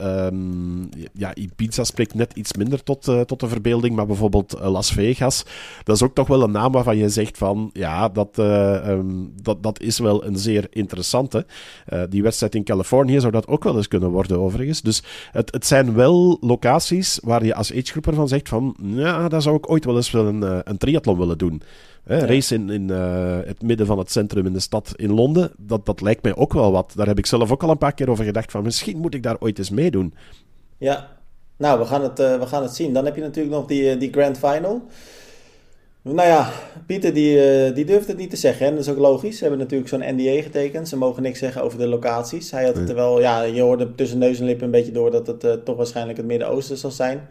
ja, 1.13 1.35
Ibiza 1.35 1.83
spreekt 1.83 2.13
net 2.13 2.33
iets 2.33 2.53
minder 2.53 2.83
tot 2.83 3.08
uh, 3.09 3.21
tot 3.21 3.39
de 3.39 3.47
verbeelding, 3.47 3.95
maar 3.95 4.05
bijvoorbeeld 4.05 4.55
uh, 4.55 4.71
Las 4.71 4.91
Vegas, 4.91 5.45
dat 5.83 5.95
is 5.95 6.03
ook 6.03 6.13
toch 6.13 6.27
wel 6.27 6.43
een 6.43 6.51
naam 6.51 6.71
waarvan 6.71 6.97
je 6.97 7.09
zegt 7.09 7.37
van, 7.37 7.69
ja, 7.73 8.09
dat, 8.09 8.37
uh, 8.39 8.87
um, 8.87 9.33
dat, 9.41 9.63
dat 9.63 9.81
is 9.81 9.99
wel 9.99 10.25
een 10.25 10.37
zeer 10.37 10.67
interessante. 10.69 11.45
Die 12.09 12.23
wedstrijd 12.23 12.55
in 12.55 12.63
Californië 12.63 13.19
zou 13.19 13.31
dat 13.31 13.47
ook 13.47 13.63
wel 13.63 13.77
eens 13.77 13.87
kunnen 13.87 14.09
worden, 14.09 14.39
overigens. 14.39 14.81
Dus 14.81 15.03
het, 15.31 15.51
het 15.51 15.65
zijn 15.65 15.93
wel 15.93 16.37
locaties 16.41 17.19
waar 17.23 17.45
je 17.45 17.55
als 17.55 17.73
agegroeper 17.73 18.13
van 18.13 18.27
zegt 18.27 18.49
van, 18.49 18.75
ja, 18.81 19.27
daar 19.27 19.41
zou 19.41 19.55
ik 19.55 19.69
ooit 19.69 19.85
wel 19.85 19.95
eens 19.95 20.13
een, 20.13 20.69
een 20.69 20.77
triathlon 20.77 21.17
willen 21.17 21.37
doen. 21.37 21.61
Hè, 22.03 22.17
ja. 22.17 22.25
Race 22.25 22.55
in, 22.55 22.69
in 22.69 22.89
uh, 22.89 23.37
het 23.45 23.61
midden 23.61 23.85
van 23.85 23.97
het 23.97 24.11
centrum 24.11 24.45
in 24.45 24.53
de 24.53 24.59
stad 24.59 24.93
in 24.95 25.13
Londen, 25.13 25.51
dat, 25.57 25.85
dat 25.85 26.01
lijkt 26.01 26.23
mij 26.23 26.35
ook 26.35 26.53
wel 26.53 26.71
wat. 26.71 26.93
Daar 26.95 27.07
heb 27.07 27.17
ik 27.17 27.25
zelf 27.25 27.51
ook 27.51 27.63
al 27.63 27.69
een 27.69 27.77
paar 27.77 27.93
keer 27.93 28.09
over 28.09 28.25
gedacht 28.25 28.51
van, 28.51 28.63
misschien 28.63 28.97
moet 28.97 29.13
ik 29.13 29.23
daar 29.23 29.35
ooit 29.39 29.57
eens 29.57 29.69
meedoen. 29.69 30.13
Ja, 30.77 31.18
nou, 31.59 31.79
we 31.79 31.85
gaan 31.85 32.03
het, 32.03 32.19
uh, 32.19 32.39
we 32.39 32.45
gaan 32.45 32.63
het 32.63 32.75
zien. 32.75 32.93
Dan 32.93 33.05
heb 33.05 33.15
je 33.15 33.21
natuurlijk 33.21 33.55
nog 33.55 33.65
die, 33.65 33.97
die 33.97 34.11
grand 34.11 34.37
final. 34.37 34.81
Nou 36.01 36.27
ja, 36.27 36.51
Pieter 36.85 37.13
die, 37.13 37.67
uh, 37.67 37.75
die 37.75 37.85
durft 37.85 38.07
het 38.07 38.17
niet 38.17 38.29
te 38.29 38.35
zeggen. 38.35 38.65
En 38.65 38.75
dat 38.75 38.83
is 38.83 38.89
ook 38.89 38.97
logisch. 38.97 39.35
Ze 39.35 39.41
hebben 39.41 39.59
natuurlijk 39.59 39.89
zo'n 39.89 40.15
NDA 40.15 40.41
getekend. 40.41 40.87
Ze 40.87 40.97
mogen 40.97 41.23
niks 41.23 41.39
zeggen 41.39 41.63
over 41.63 41.77
de 41.77 41.87
locaties. 41.87 42.51
Hij 42.51 42.65
had 42.65 42.75
het 42.75 42.89
er 42.89 42.95
wel, 42.95 43.19
ja, 43.19 43.41
je 43.41 43.61
hoorde 43.61 43.95
tussen 43.95 44.17
neus 44.17 44.39
en 44.39 44.45
lippen 44.45 44.65
een 44.65 44.71
beetje 44.71 44.91
door 44.91 45.11
dat 45.11 45.27
het 45.27 45.43
uh, 45.43 45.53
toch 45.53 45.77
waarschijnlijk 45.77 46.17
het 46.17 46.27
Midden-Oosten 46.27 46.77
zal 46.77 46.91
zijn. 46.91 47.27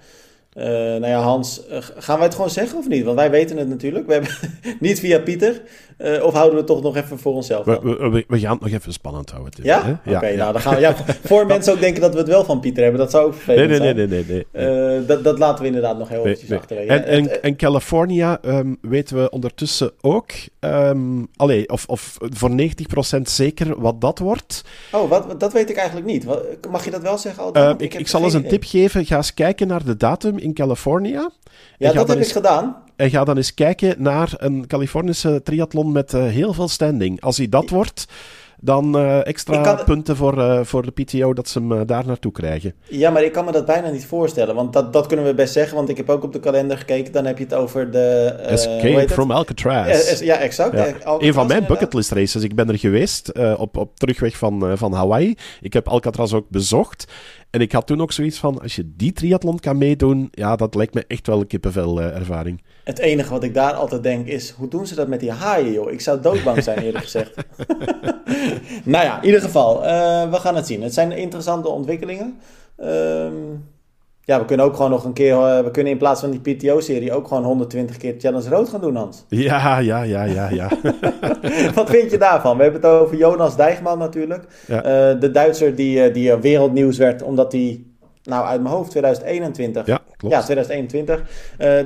Uh, 0.58 0.64
nou 0.64 1.06
ja, 1.06 1.20
Hans, 1.20 1.60
uh, 1.70 1.76
gaan 1.96 2.16
wij 2.16 2.26
het 2.26 2.34
gewoon 2.34 2.50
zeggen 2.50 2.78
of 2.78 2.88
niet? 2.88 3.04
Want 3.04 3.16
wij 3.16 3.30
weten 3.30 3.56
het 3.56 3.68
natuurlijk. 3.68 4.06
We 4.06 4.12
hebben 4.12 4.30
niet 4.80 5.00
via 5.00 5.18
Pieter. 5.18 5.60
Uh, 5.98 6.24
of 6.24 6.32
houden 6.32 6.52
we 6.52 6.58
het 6.58 6.66
toch 6.66 6.82
nog 6.82 6.96
even 6.96 7.18
voor 7.18 7.34
onszelf? 7.34 7.64
We, 7.64 7.80
we, 7.82 8.24
we, 8.28 8.38
gaan 8.38 8.52
het 8.52 8.60
nog 8.60 8.70
even 8.70 8.92
spannend 8.92 9.30
houden. 9.30 9.52
Dit, 9.56 9.64
ja? 9.64 9.78
Oké, 9.78 10.16
okay, 10.16 10.30
ja, 10.30 10.36
nou 10.36 10.52
dan 10.52 10.60
gaan 10.60 10.74
we. 10.74 10.80
Ja, 10.80 10.94
voor 11.24 11.46
mensen 11.46 11.72
ook 11.72 11.80
denken 11.80 12.00
dat 12.00 12.12
we 12.12 12.18
het 12.18 12.28
wel 12.28 12.44
van 12.44 12.60
Pieter 12.60 12.82
hebben. 12.82 13.00
Dat 13.00 13.10
zou 13.10 13.26
ook 13.26 13.34
vervelend 13.34 13.68
nee, 13.68 13.78
nee, 13.78 13.94
zijn. 13.94 14.08
Nee, 14.08 14.24
nee, 14.24 14.46
nee. 14.52 15.06
dat, 15.06 15.24
dat 15.24 15.38
laten 15.38 15.60
we 15.60 15.66
inderdaad 15.66 15.98
nog 15.98 16.08
heel 16.08 16.26
eventjes 16.26 16.52
achterwege. 16.52 16.92
En, 16.92 17.04
en, 17.04 17.42
en 17.42 17.56
California 17.56 18.38
um, 18.44 18.78
weten 18.80 19.22
we 19.22 19.30
ondertussen 19.30 19.92
ook. 20.00 20.30
Um, 20.60 21.28
allee, 21.36 21.68
of, 21.68 21.86
of 21.86 22.16
voor 22.20 22.50
90% 22.50 23.20
zeker 23.22 23.80
wat 23.80 24.00
dat 24.00 24.18
wordt. 24.18 24.64
Oh, 24.92 25.08
wat, 25.08 25.40
dat 25.40 25.52
weet 25.52 25.70
ik 25.70 25.76
eigenlijk 25.76 26.06
niet. 26.06 26.26
Mag 26.70 26.84
je 26.84 26.90
dat 26.90 27.02
wel 27.02 27.18
zeggen? 27.18 27.42
Al 27.42 27.56
uh, 27.56 27.74
ik, 27.78 27.94
ik 27.94 28.08
zal 28.08 28.22
eens 28.22 28.34
een 28.34 28.48
tip 28.48 28.64
geven. 28.64 29.06
Ga 29.06 29.16
eens 29.16 29.34
kijken 29.34 29.66
naar 29.66 29.84
de 29.84 29.96
datum 29.96 30.38
in 30.48 30.54
California. 30.54 31.30
Ja, 31.78 31.92
dat 31.92 32.08
heb 32.08 32.16
eens, 32.16 32.26
ik 32.26 32.32
gedaan. 32.32 32.76
En 32.96 33.10
ga 33.10 33.24
dan 33.24 33.36
eens 33.36 33.54
kijken 33.54 33.94
naar 33.98 34.32
een 34.36 34.66
Californische 34.66 35.40
triathlon 35.42 35.92
met 35.92 36.12
uh, 36.12 36.26
heel 36.26 36.52
veel 36.52 36.68
standing. 36.68 37.20
Als 37.20 37.36
hij 37.36 37.48
dat 37.48 37.70
wordt, 37.70 38.06
dan 38.60 38.96
uh, 38.96 39.26
extra 39.26 39.60
kan, 39.60 39.84
punten 39.84 40.16
voor, 40.16 40.38
uh, 40.38 40.60
voor 40.62 40.82
de 40.82 40.90
PTO 40.90 41.32
dat 41.32 41.48
ze 41.48 41.58
hem 41.58 41.86
daar 41.86 42.06
naartoe 42.06 42.32
krijgen. 42.32 42.74
Ja, 42.88 43.10
maar 43.10 43.24
ik 43.24 43.32
kan 43.32 43.44
me 43.44 43.52
dat 43.52 43.66
bijna 43.66 43.90
niet 43.90 44.06
voorstellen. 44.06 44.54
Want 44.54 44.72
dat, 44.72 44.92
dat 44.92 45.06
kunnen 45.06 45.26
we 45.26 45.34
best 45.34 45.52
zeggen. 45.52 45.76
Want 45.76 45.88
ik 45.88 45.96
heb 45.96 46.10
ook 46.10 46.22
op 46.22 46.32
de 46.32 46.40
kalender 46.40 46.78
gekeken. 46.78 47.12
Dan 47.12 47.24
heb 47.24 47.38
je 47.38 47.44
het 47.44 47.54
over 47.54 47.90
de... 47.90 48.34
Escape 48.46 49.08
from 49.08 49.30
Alcatraz. 49.30 50.20
ja, 50.20 50.36
exact. 50.36 50.72
Ja. 50.72 50.84
Alcatraz, 50.84 51.22
een 51.22 51.32
van 51.32 51.46
mijn 51.46 51.66
bucketlist 51.66 52.10
races. 52.10 52.42
Ik 52.42 52.54
ben 52.54 52.68
er 52.68 52.78
geweest 52.78 53.32
op, 53.56 53.76
op 53.76 53.96
terugweg 53.98 54.36
van, 54.36 54.78
van 54.78 54.92
Hawaii. 54.92 55.34
Ik 55.60 55.72
heb 55.72 55.88
Alcatraz 55.88 56.32
ook 56.32 56.48
bezocht. 56.48 57.06
En 57.50 57.60
ik 57.60 57.72
had 57.72 57.86
toen 57.86 58.00
ook 58.00 58.12
zoiets 58.12 58.38
van, 58.38 58.60
als 58.60 58.76
je 58.76 58.92
die 58.96 59.12
triathlon 59.12 59.58
kan 59.58 59.78
meedoen, 59.78 60.28
ja, 60.30 60.56
dat 60.56 60.74
lijkt 60.74 60.94
me 60.94 61.04
echt 61.06 61.26
wel 61.26 61.40
een 61.40 61.46
kippenvel 61.46 62.00
uh, 62.00 62.16
ervaring. 62.16 62.62
Het 62.84 62.98
enige 62.98 63.30
wat 63.30 63.42
ik 63.42 63.54
daar 63.54 63.72
altijd 63.72 64.02
denk 64.02 64.26
is, 64.26 64.50
hoe 64.50 64.68
doen 64.68 64.86
ze 64.86 64.94
dat 64.94 65.08
met 65.08 65.20
die 65.20 65.30
haaien, 65.30 65.72
joh? 65.72 65.92
Ik 65.92 66.00
zou 66.00 66.20
doodbang 66.20 66.62
zijn, 66.62 66.78
eerlijk 66.78 67.04
gezegd. 67.04 67.34
nou 68.84 69.04
ja, 69.04 69.20
in 69.20 69.24
ieder 69.24 69.40
geval, 69.40 69.84
uh, 69.84 70.30
we 70.30 70.36
gaan 70.36 70.56
het 70.56 70.66
zien. 70.66 70.82
Het 70.82 70.94
zijn 70.94 71.12
interessante 71.12 71.68
ontwikkelingen. 71.68 72.38
Um, 72.78 73.64
ja, 74.28 74.38
we 74.38 74.44
kunnen 74.44 74.66
ook 74.66 74.76
gewoon 74.76 74.90
nog 74.90 75.04
een 75.04 75.12
keer, 75.12 75.32
uh, 75.32 75.60
we 75.60 75.70
kunnen 75.70 75.92
in 75.92 75.98
plaats 75.98 76.20
van 76.20 76.30
die 76.30 76.40
PTO-serie 76.40 77.12
ook 77.12 77.28
gewoon 77.28 77.44
120 77.44 77.96
keer 77.96 78.14
Challenge 78.18 78.48
Rood 78.48 78.68
gaan 78.68 78.80
doen, 78.80 78.96
Hans. 78.96 79.24
Ja, 79.28 79.78
ja, 79.78 80.02
ja, 80.02 80.24
ja, 80.24 80.50
ja. 80.50 80.70
Wat 81.74 81.90
vind 81.90 82.10
je 82.10 82.18
daarvan? 82.18 82.56
We 82.56 82.62
hebben 82.62 82.80
het 82.80 82.90
over 82.90 83.16
Jonas 83.16 83.56
Dijgman 83.56 83.98
natuurlijk. 83.98 84.44
Ja. 84.66 84.76
Uh, 84.76 85.20
de 85.20 85.30
Duitser 85.30 85.74
die, 85.74 86.10
die 86.10 86.36
wereldnieuws 86.36 86.98
werd 86.98 87.22
omdat 87.22 87.52
hij, 87.52 87.84
nou 88.22 88.46
uit 88.46 88.62
mijn 88.62 88.74
hoofd, 88.74 88.90
2021. 88.90 89.86
Ja, 89.86 90.00
klopt. 90.16 90.34
Ja, 90.34 90.42
2021. 90.42 91.20
Uh, 91.20 91.26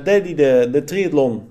deed 0.03 0.23
hij 0.23 0.35
de, 0.35 0.69
de 0.71 0.83
triathlon 0.83 1.41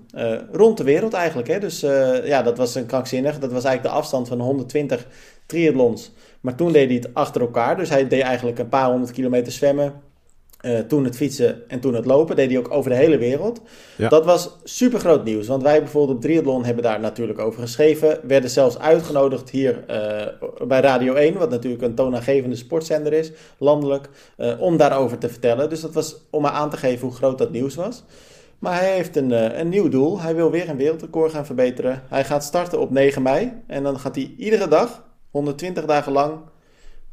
rond 0.53 0.77
de 0.77 0.85
wereld 0.85 1.13
eigenlijk. 1.13 1.49
Hè? 1.49 1.59
Dus 1.59 1.81
ja, 2.25 2.43
dat 2.43 2.57
was 2.57 2.75
een 2.75 2.87
krankzinnig. 2.87 3.39
Dat 3.39 3.53
was 3.53 3.65
eigenlijk 3.65 3.95
de 3.95 4.01
afstand 4.01 4.29
van 4.29 4.41
120 4.41 5.07
triathlons. 5.47 6.13
Maar 6.41 6.55
toen 6.55 6.73
deed 6.73 6.87
hij 6.87 6.97
het 6.97 7.11
achter 7.13 7.41
elkaar. 7.41 7.77
Dus 7.77 7.89
hij 7.89 8.09
deed 8.09 8.23
eigenlijk 8.23 8.59
een 8.59 8.69
paar 8.69 8.91
honderd 8.91 9.13
kilometer 9.13 9.53
zwemmen 9.53 10.11
uh, 10.63 10.79
toen 10.79 11.05
het 11.05 11.17
fietsen 11.17 11.69
en 11.69 11.81
toen 11.81 11.95
het 11.95 12.05
lopen. 12.05 12.37
Deed 12.37 12.51
hij 12.51 12.59
ook 12.59 12.71
over 12.71 12.91
de 12.91 12.97
hele 12.97 13.19
wereld. 13.19 13.61
Ja. 13.97 14.09
Dat 14.09 14.25
was 14.25 14.57
super 14.65 14.99
groot 14.99 15.25
nieuws. 15.25 15.47
Want 15.47 15.63
wij 15.63 15.79
bijvoorbeeld 15.79 16.17
op 16.17 16.23
Triathlon 16.23 16.65
hebben 16.65 16.83
daar 16.83 17.01
natuurlijk 17.01 17.39
over 17.39 17.61
geschreven. 17.61 18.19
Werden 18.23 18.51
zelfs 18.51 18.79
uitgenodigd 18.79 19.51
hier 19.51 19.85
uh, 19.91 20.67
bij 20.67 20.81
Radio 20.81 21.15
1. 21.15 21.39
Wat 21.39 21.51
natuurlijk 21.51 21.83
een 21.83 21.95
toonaangevende 21.95 22.57
sportzender 22.57 23.13
is, 23.13 23.33
landelijk. 23.59 24.09
Uh, 24.39 24.61
om 24.61 24.77
daarover 24.77 25.19
te 25.19 25.29
vertellen. 25.29 25.69
Dus 25.69 25.81
dat 25.81 25.95
was 25.95 26.17
om 26.31 26.43
maar 26.43 26.51
aan 26.51 26.71
te 26.71 26.77
geven 26.77 27.07
hoe 27.07 27.17
groot 27.17 27.39
dat 27.39 27.51
nieuws 27.51 27.75
was. 27.75 28.03
Maar 28.59 28.79
hij 28.79 28.95
heeft 28.95 29.17
een, 29.17 29.59
een 29.61 29.69
nieuw 29.69 29.89
doel. 29.89 30.21
Hij 30.21 30.35
wil 30.35 30.51
weer 30.51 30.69
een 30.69 30.77
wereldrecord 30.77 31.33
gaan 31.33 31.47
verbeteren. 31.47 32.03
Hij 32.09 32.25
gaat 32.25 32.45
starten 32.45 32.81
op 32.81 32.91
9 32.91 33.23
mei. 33.23 33.53
En 33.67 33.83
dan 33.83 33.99
gaat 33.99 34.15
hij 34.15 34.35
iedere 34.37 34.69
dag, 34.69 35.05
120 35.31 35.85
dagen 35.85 36.13
lang 36.13 36.33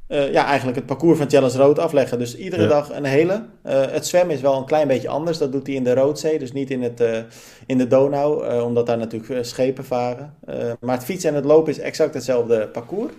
uh, 0.09 0.31
ja, 0.31 0.45
eigenlijk 0.45 0.77
het 0.77 0.85
parcours 0.85 1.17
van 1.17 1.29
Challenge 1.29 1.57
Rood 1.57 1.79
afleggen. 1.79 2.19
Dus 2.19 2.35
iedere 2.35 2.61
ja. 2.61 2.67
dag 2.67 2.91
een 2.91 3.03
hele. 3.03 3.33
Uh, 3.33 3.85
het 3.91 4.07
zwemmen 4.07 4.35
is 4.35 4.41
wel 4.41 4.57
een 4.57 4.65
klein 4.65 4.87
beetje 4.87 5.09
anders. 5.09 5.37
Dat 5.37 5.51
doet 5.51 5.67
hij 5.67 5.75
in 5.75 5.83
de 5.83 5.93
Roodzee, 5.93 6.39
dus 6.39 6.51
niet 6.51 6.71
in, 6.71 6.83
het, 6.83 7.01
uh, 7.01 7.17
in 7.65 7.77
de 7.77 7.87
Donau, 7.87 8.61
omdat 8.61 8.85
daar 8.85 8.97
natuurlijk 8.97 9.45
schepen 9.45 9.85
varen. 9.85 10.33
maar 10.79 10.95
het 10.95 11.05
fietsen 11.05 11.29
en 11.29 11.35
het 11.35 11.45
lopen 11.45 11.71
is 11.71 11.79
exact 11.79 12.13
hetzelfde 12.13 12.67
parcours. 12.67 13.13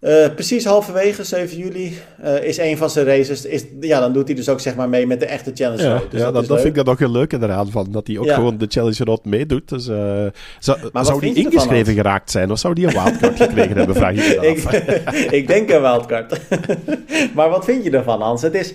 Uh, 0.00 0.34
precies 0.34 0.64
halverwege, 0.64 1.24
7 1.24 1.56
juli, 1.56 1.98
uh, 2.24 2.44
is 2.44 2.58
een 2.58 2.76
van 2.76 2.90
zijn 2.90 3.06
races. 3.06 3.44
Is, 3.44 3.64
ja, 3.80 4.00
dan 4.00 4.12
doet 4.12 4.26
hij 4.26 4.36
dus 4.36 4.48
ook 4.48 4.60
zeg 4.60 4.74
maar 4.74 4.88
mee 4.88 5.06
met 5.06 5.20
de 5.20 5.26
echte 5.26 5.50
Challenge 5.54 5.82
ja. 5.82 6.02
Dus 6.10 6.20
ja, 6.20 6.24
dat, 6.24 6.34
dat, 6.34 6.46
dat 6.46 6.60
vind 6.60 6.76
ik 6.76 6.84
dan 6.84 6.92
ook 6.94 6.98
heel 6.98 7.10
leuk 7.10 7.32
eraan, 7.32 7.70
van, 7.70 7.86
dat 7.90 8.06
hij 8.06 8.18
ook 8.18 8.24
ja. 8.24 8.34
gewoon 8.34 8.58
de 8.58 8.66
Challenge 8.68 9.04
Road 9.04 9.24
meedoet. 9.24 9.68
Dus, 9.68 9.88
uh, 9.88 10.26
zou 10.58 10.78
zou 10.92 11.20
die 11.20 11.34
ingeschreven 11.34 11.94
geraakt 11.94 12.30
zijn 12.30 12.50
of 12.50 12.58
zou 12.58 12.74
die 12.74 12.86
een 12.86 12.92
wildcard 12.92 13.40
gekregen 13.42 13.76
hebben, 13.76 13.96
vraag 13.96 14.14
je 14.14 14.22
je 14.22 14.46
ik, 14.46 14.62
ik 15.40 15.46
denk 15.46 15.70
een 15.70 15.80
wildcard. 15.80 16.40
maar 17.34 17.50
wat 17.50 17.64
vind 17.64 17.84
je 17.84 17.90
ervan, 17.90 18.20
Hans? 18.20 18.42
Het 18.42 18.54
is... 18.54 18.74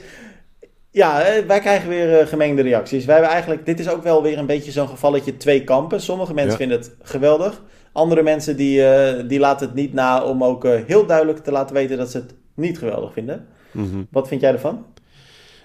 Ja, 0.92 1.24
wij 1.48 1.60
krijgen 1.60 1.90
weer 1.90 2.28
gemengde 2.28 2.62
reacties. 2.62 3.06
Wij 3.06 3.14
hebben 3.14 3.34
eigenlijk, 3.34 3.66
dit 3.66 3.80
is 3.80 3.90
ook 3.90 4.04
wel 4.04 4.24
weer 4.24 4.38
een 4.38 4.46
beetje 4.46 4.72
zo'n 4.72 4.88
gevalletje 4.88 5.38
twee 5.38 5.64
kampen. 5.64 6.02
Sommige 6.02 6.34
mensen 6.34 6.52
ja. 6.52 6.58
vinden 6.58 6.78
het 6.78 6.92
geweldig. 7.02 7.62
Andere 7.95 8.23
mensen 8.23 8.58
die, 8.58 8.79
uh, 8.79 9.27
die 9.27 9.39
laten 9.39 9.67
het 9.67 9.75
niet 9.75 9.93
na 9.93 10.23
om 10.23 10.43
ook 10.43 10.65
uh, 10.65 10.79
heel 10.88 11.05
duidelijk 11.05 11.39
te 11.39 11.51
laten 11.51 11.75
weten 11.75 11.97
dat 11.97 12.12
ze 12.12 12.17
het 12.17 12.34
niet 12.53 12.77
geweldig 12.77 13.13
vinden. 13.13 13.45
Mm 13.71 13.89
-hmm. 13.91 14.08
Wat 14.12 14.27
vind 14.27 14.41
jij 14.41 14.51
ervan? 14.51 14.86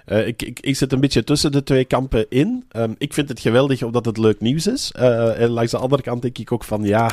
Uh, 0.07 0.27
ik, 0.27 0.43
ik, 0.43 0.61
ik, 0.61 0.77
zit 0.77 0.93
een 0.93 1.01
beetje 1.01 1.25
tussen 1.25 1.53
de 1.53 1.63
twee 1.63 1.85
kampen 1.85 2.27
in. 2.29 2.65
Um, 2.77 2.95
ik 2.99 3.15
vind 3.15 3.29
het 3.29 3.41
geweldig 3.41 3.83
omdat 3.83 4.05
het 4.05 4.19
leuk 4.19 4.41
nieuws 4.41 4.67
is. 4.67 4.93
Uh, 4.99 5.41
en 5.41 5.49
langs 5.49 5.71
de 5.71 5.77
andere 5.77 6.03
kant 6.03 6.23
denk 6.23 6.39
ik 6.39 6.53
ook 6.53 6.65
van 6.65 6.83
ja, 6.83 7.11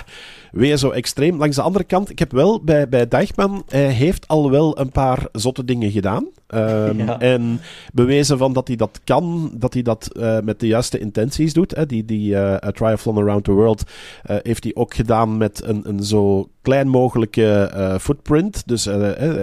weer 0.51 0.77
zo 0.77 0.89
extreem. 0.89 1.37
Langs 1.37 1.55
de 1.55 1.61
andere 1.61 1.83
kant, 1.83 2.09
ik 2.09 2.19
heb 2.19 2.31
wel 2.31 2.63
bij, 2.63 2.89
bij 2.89 3.07
Dijkman, 3.07 3.63
hij 3.67 3.91
heeft 3.91 4.27
al 4.27 4.51
wel 4.51 4.79
een 4.79 4.91
paar 4.91 5.27
zotte 5.31 5.65
dingen 5.65 5.91
gedaan. 5.91 6.27
Um, 6.55 6.97
ja. 7.05 7.19
En 7.19 7.59
bewezen 7.93 8.37
van 8.37 8.53
dat 8.53 8.67
hij 8.67 8.75
dat 8.75 8.99
kan, 9.03 9.51
dat 9.53 9.73
hij 9.73 9.81
dat 9.81 10.09
uh, 10.13 10.39
met 10.39 10.59
de 10.59 10.67
juiste 10.67 10.99
intenties 10.99 11.53
doet. 11.53 11.75
Hè. 11.75 11.85
Die, 11.85 12.05
die 12.05 12.31
uh, 12.31 12.55
Triathlon 12.55 13.17
Around 13.17 13.43
the 13.43 13.51
World 13.51 13.83
uh, 14.29 14.37
heeft 14.41 14.63
hij 14.63 14.75
ook 14.75 14.93
gedaan 14.93 15.37
met 15.37 15.61
een, 15.63 15.81
een 15.83 16.03
zo 16.03 16.49
klein 16.61 16.87
mogelijke 16.87 17.71
footprint. 18.01 18.63
Dus 18.65 18.83
ze 18.83 19.35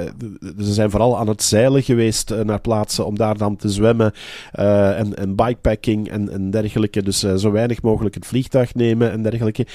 zijn 0.57 0.91
vooral 0.91 1.19
aan 1.19 1.29
het 1.29 1.43
zeilen 1.43 1.83
geweest 1.83 2.35
naar 2.45 2.61
plaatsen 2.61 3.07
om 3.07 3.17
daar 3.17 3.39
dan 3.39 3.57
te 3.57 3.69
zwemmen. 3.69 4.13
en, 4.53 5.17
en 5.17 5.35
bikepacking 5.35 6.09
en, 6.09 6.31
en 6.31 6.51
dergelijke. 6.51 7.03
Dus 7.03 7.19
zo 7.19 7.51
weinig 7.51 7.83
mogelijk 7.83 8.15
het 8.15 8.27
vliegtuig 8.27 8.75
nemen 8.75 9.11
en 9.11 9.23
dergelijke. 9.23 9.67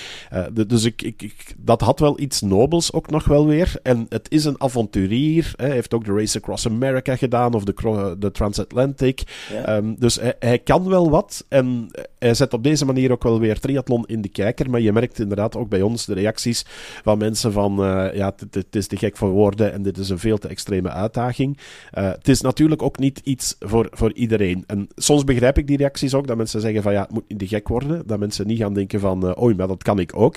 dus 0.67 0.83
ik, 0.83 1.01
ik, 1.01 1.21
ik, 1.21 1.55
dat 1.57 1.81
had 1.81 1.99
wel 1.99 2.19
iets 2.19 2.41
nobels 2.41 2.93
ook 2.93 3.09
nog 3.09 3.25
wel 3.25 3.47
weer. 3.47 3.73
En 3.83 4.05
het 4.09 4.27
is 4.31 4.45
een 4.45 4.61
avonturier. 4.61 5.53
Hij 5.55 5.71
heeft 5.71 5.93
ook 5.93 6.05
de 6.05 6.13
Race 6.13 6.37
Across 6.37 6.67
America 6.67 7.15
gedaan 7.19 7.53
of 7.53 7.63
de, 7.63 8.15
de 8.19 8.31
Transatlantic. 8.31 9.21
Ja. 9.53 9.75
Um, 9.75 9.95
dus 9.99 10.15
hij, 10.15 10.35
hij, 10.39 10.59
kan 10.59 10.89
wel 10.89 11.09
wat. 11.09 11.45
En 11.47 11.87
hij 12.19 12.33
zet 12.33 12.53
op 12.53 12.63
deze 12.63 12.85
manier 12.85 13.11
ook 13.11 13.23
wel 13.23 13.39
weer 13.39 13.59
triathlon 13.59 14.03
in 14.07 14.21
de 14.21 14.29
kijker. 14.29 14.69
Maar 14.69 14.79
je 14.79 14.91
merkt 14.91 15.19
inderdaad 15.19 15.55
ook 15.55 15.69
bij 15.69 15.81
ons 15.81 16.05
de 16.05 16.13
reacties 16.13 16.65
van 17.03 17.17
mensen 17.17 17.51
van... 17.51 17.85
Uh, 17.85 18.13
ja, 18.13 18.35
het 18.51 18.75
is 18.75 18.87
te 18.87 18.97
gek 18.97 19.17
voor 19.17 19.29
woorden 19.29 19.73
en 19.73 19.81
dit 19.81 19.97
is 19.97 20.09
een 20.09 20.19
veel 20.19 20.37
te 20.37 20.47
extreme 20.47 20.89
uitdaging. 20.89 21.57
Uh, 21.93 22.11
het 22.11 22.27
is 22.27 22.41
natuurlijk 22.41 22.81
ook 22.81 22.99
niet 22.99 23.21
iets 23.23 23.55
voor, 23.59 23.87
voor 23.91 24.13
iedereen. 24.13 24.63
En 24.67 24.87
soms 24.95 25.23
begrijp 25.23 25.57
ik 25.57 25.67
die 25.67 25.77
reacties 25.77 26.13
ook, 26.13 26.27
dat 26.27 26.37
mensen 26.37 26.61
zeggen 26.61 26.81
van 26.81 26.93
ja, 26.93 27.01
het 27.01 27.11
moet 27.11 27.23
niet 27.27 27.39
te 27.39 27.47
gek 27.47 27.67
worden. 27.67 28.03
Dat 28.05 28.19
mensen 28.19 28.47
niet 28.47 28.59
gaan 28.59 28.73
denken 28.73 28.99
van, 28.99 29.35
uh, 29.39 29.55
maar 29.55 29.67
dat 29.67 29.83
kan 29.83 29.99
ik 29.99 30.15
ook. 30.15 30.35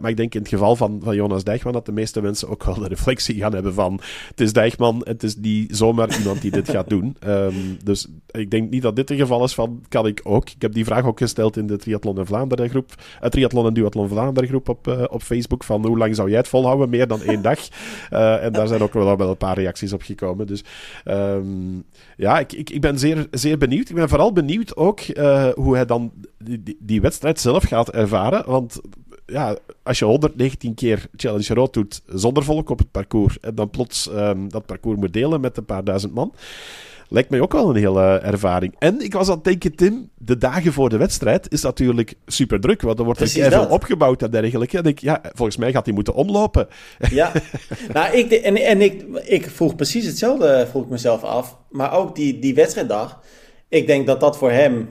maar 0.00 0.10
ik 0.10 0.16
denk 0.16 0.34
in 0.34 0.40
het 0.40 0.48
geval 0.48 0.76
van, 0.76 1.00
van 1.02 1.14
Jonas 1.14 1.44
Dijkman 1.44 1.72
dat 1.72 1.86
de 1.86 1.92
meeste 1.92 2.22
mensen 2.22 2.48
ook 2.48 2.64
wel 2.64 2.74
de 2.74 2.88
reflectie 2.88 3.36
gaan 3.36 3.54
hebben 3.54 3.74
van 3.74 4.00
het 4.28 4.40
is 4.40 4.52
Dijkman, 4.52 5.00
het 5.04 5.22
is 5.22 5.36
niet 5.36 5.76
zomaar 5.76 6.13
iemand 6.18 6.42
die 6.42 6.50
dit 6.50 6.70
gaat 6.70 6.88
doen. 6.88 7.16
Um, 7.26 7.78
dus 7.84 8.06
ik 8.30 8.50
denk 8.50 8.70
niet 8.70 8.82
dat 8.82 8.96
dit 8.96 9.08
het 9.08 9.18
geval 9.18 9.44
is 9.44 9.54
van 9.54 9.84
kan 9.88 10.06
ik 10.06 10.20
ook. 10.22 10.50
Ik 10.50 10.62
heb 10.62 10.72
die 10.72 10.84
vraag 10.84 11.04
ook 11.04 11.18
gesteld 11.18 11.56
in 11.56 11.66
de 11.66 11.76
Triathlon 11.76 12.18
en 12.18 12.26
Vlaanderen 12.26 12.68
groep, 12.68 12.94
uh, 13.22 13.28
Triathlon 13.28 13.66
en 13.66 13.74
Duathlon 13.74 14.08
Vlaanderen 14.08 14.48
groep 14.48 14.68
op, 14.68 14.88
uh, 14.88 15.02
op 15.10 15.22
Facebook 15.22 15.64
van 15.64 15.86
hoe 15.86 15.98
lang 15.98 16.16
zou 16.16 16.28
jij 16.28 16.38
het 16.38 16.48
volhouden? 16.48 16.88
Meer 16.88 17.06
dan 17.06 17.22
één 17.22 17.42
dag. 17.42 17.58
Uh, 18.12 18.42
en 18.44 18.52
daar 18.52 18.68
zijn 18.68 18.82
ook 18.82 18.92
wel, 18.92 19.16
wel 19.16 19.30
een 19.30 19.36
paar 19.36 19.58
reacties 19.58 19.92
op 19.92 20.02
gekomen. 20.02 20.46
Dus 20.46 20.64
um, 21.04 21.84
ja, 22.16 22.38
ik, 22.38 22.52
ik, 22.52 22.70
ik 22.70 22.80
ben 22.80 22.98
zeer, 22.98 23.26
zeer 23.30 23.58
benieuwd. 23.58 23.88
Ik 23.88 23.94
ben 23.94 24.08
vooral 24.08 24.32
benieuwd 24.32 24.76
ook 24.76 25.00
hoe 25.54 25.74
hij 25.74 25.84
dan 25.84 26.12
die, 26.38 26.76
die 26.80 27.00
wedstrijd 27.00 27.40
zelf 27.40 27.62
gaat 27.64 27.90
ervaren. 27.90 28.42
Want 28.46 28.80
ja, 29.26 29.56
als 29.82 29.98
je 29.98 30.04
119 30.04 30.74
keer 30.74 31.06
Challenge 31.16 31.54
Road 31.54 31.72
doet 31.72 32.02
zonder 32.06 32.44
volk 32.44 32.70
op 32.70 32.78
het 32.78 32.90
parcours 32.90 33.40
en 33.40 33.54
dan 33.54 33.70
plots 33.70 34.10
um, 34.10 34.48
dat 34.48 34.66
parcours 34.66 34.98
moet 34.98 35.12
delen 35.12 35.40
met 35.40 35.56
een 35.56 35.64
paar 35.64 35.84
duizend 35.84 36.14
man, 36.14 36.34
lijkt 37.08 37.30
mij 37.30 37.40
ook 37.40 37.52
wel 37.52 37.68
een 37.70 37.76
hele 37.76 38.18
ervaring. 38.18 38.74
En 38.78 39.00
ik 39.00 39.12
was 39.12 39.28
aan 39.28 39.34
het 39.34 39.44
denken, 39.44 39.74
Tim, 39.74 40.10
de 40.18 40.38
dagen 40.38 40.72
voor 40.72 40.88
de 40.88 40.96
wedstrijd 40.96 41.52
is 41.52 41.62
natuurlijk 41.62 42.14
super 42.26 42.60
druk, 42.60 42.82
want 42.82 42.98
er 42.98 43.04
wordt 43.04 43.20
er 43.20 43.28
veel 43.28 43.66
opgebouwd 43.66 44.22
en 44.22 44.30
dergelijke. 44.30 44.78
En 44.78 44.84
ik, 44.84 44.98
ja, 44.98 45.20
volgens 45.32 45.56
mij 45.56 45.72
gaat 45.72 45.84
hij 45.84 45.94
moeten 45.94 46.14
omlopen. 46.14 46.68
Ja, 47.10 47.32
nou, 47.92 48.16
ik, 48.16 48.32
en, 48.32 48.56
en 48.56 48.80
ik, 48.80 49.04
ik 49.24 49.50
vroeg 49.50 49.76
precies 49.76 50.06
hetzelfde, 50.06 50.66
vroeg 50.70 50.84
ik 50.84 50.90
mezelf 50.90 51.22
af. 51.22 51.58
Maar 51.70 51.92
ook 51.92 52.14
die, 52.14 52.38
die 52.38 52.54
wedstrijddag, 52.54 53.20
ik 53.68 53.86
denk 53.86 54.06
dat 54.06 54.20
dat 54.20 54.38
voor 54.38 54.50
hem 54.50 54.88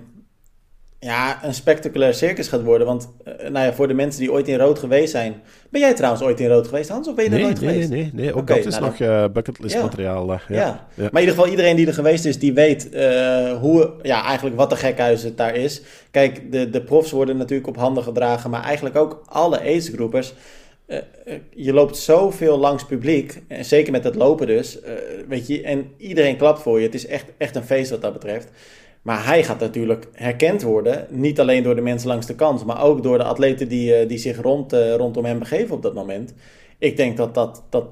ja, 1.04 1.44
een 1.44 1.54
spectaculair 1.54 2.14
circus 2.14 2.48
gaat 2.48 2.64
worden. 2.64 2.88
Want 2.88 3.14
uh, 3.28 3.50
nou 3.50 3.66
ja, 3.66 3.74
voor 3.74 3.88
de 3.88 3.94
mensen 3.94 4.22
die 4.22 4.32
ooit 4.32 4.48
in 4.48 4.58
rood 4.58 4.80
geweest 4.80 5.12
zijn. 5.12 5.42
Ben 5.70 5.82
jij 5.82 5.94
trouwens 5.94 6.24
ooit 6.24 6.40
in 6.40 6.50
rood 6.50 6.68
geweest, 6.68 6.90
Hans? 6.90 7.08
Of 7.08 7.16
ben 7.16 7.24
je 7.24 7.30
er 7.30 7.40
nooit 7.40 7.62
nee, 7.62 7.70
geweest? 7.70 7.90
Nee, 7.90 8.02
nee, 8.02 8.12
nee. 8.14 8.34
Ook 8.34 8.42
okay, 8.42 8.58
dat 8.58 8.66
is 8.66 8.80
nou, 8.80 8.86
nog 8.86 9.00
uh, 9.00 9.26
bucketlist 9.34 9.76
ja. 9.76 9.82
materiaal. 9.82 10.32
Uh, 10.32 10.40
ja. 10.48 10.56
Ja. 10.56 10.88
Maar 10.96 11.06
in 11.06 11.20
ieder 11.20 11.36
geval 11.36 11.48
iedereen 11.48 11.76
die 11.76 11.88
er 11.88 11.94
geweest 11.94 12.26
is, 12.26 12.40
die 12.40 12.54
weet 12.54 12.90
hoe, 13.60 13.92
ja, 14.02 14.24
eigenlijk 14.24 14.56
wat 14.56 14.72
een 14.72 14.78
gekhuis 14.78 15.24
het 15.24 15.38
daar 15.38 15.56
is. 15.56 15.82
Kijk, 16.12 16.52
de, 16.52 16.70
de 16.70 16.82
profs 16.82 17.12
worden 17.12 17.38
natuurlijk 17.38 17.68
op 17.68 17.78
handen 17.78 18.04
gedragen. 18.04 18.50
Maar 18.50 18.64
eigenlijk 18.64 18.96
ook 18.96 19.24
alle 19.26 19.60
agegroepers. 19.60 20.34
je 21.50 21.74
loopt 21.74 21.98
zoveel 21.98 22.58
langs 22.58 22.86
publiek. 22.86 23.42
En 23.48 23.66
zeker 23.66 23.92
met 23.92 24.04
het 24.04 24.16
lopen 24.16 24.48
dus. 24.48 24.80
weet 25.28 25.48
je, 25.48 25.62
en 25.62 25.92
iedereen 25.98 26.38
klapt 26.38 26.62
voor 26.62 26.80
je. 26.80 26.86
Het 26.86 26.96
is 26.96 27.08
echt, 27.08 27.26
echt 27.38 27.56
een 27.56 27.64
feest 27.64 27.90
wat 27.90 28.02
dat 28.02 28.14
betreft. 28.14 28.50
Maar 29.04 29.26
hij 29.26 29.44
gaat 29.44 29.60
natuurlijk 29.60 30.08
herkend 30.14 30.62
worden. 30.62 31.08
Niet 31.10 31.40
alleen 31.40 31.64
door 31.64 31.76
de 31.76 31.82
mensen 31.82 32.08
langs 32.08 32.26
de 32.26 32.36
kant, 32.36 32.66
maar 32.66 32.84
ook 32.84 33.04
door 33.04 33.18
de 33.18 33.24
atleten 33.24 33.68
die, 33.68 34.02
uh, 34.02 34.08
die 34.08 34.18
zich 34.18 34.42
rond, 34.42 34.74
uh, 34.74 34.96
rondom 34.96 35.26
hem 35.26 35.40
begeven 35.40 35.76
op 35.76 35.82
dat 35.82 35.94
moment. 35.94 36.34
Ik 36.78 36.98
denk 36.98 37.18
dat 37.18 37.34
dat. 37.34 37.64
dat 37.70 37.86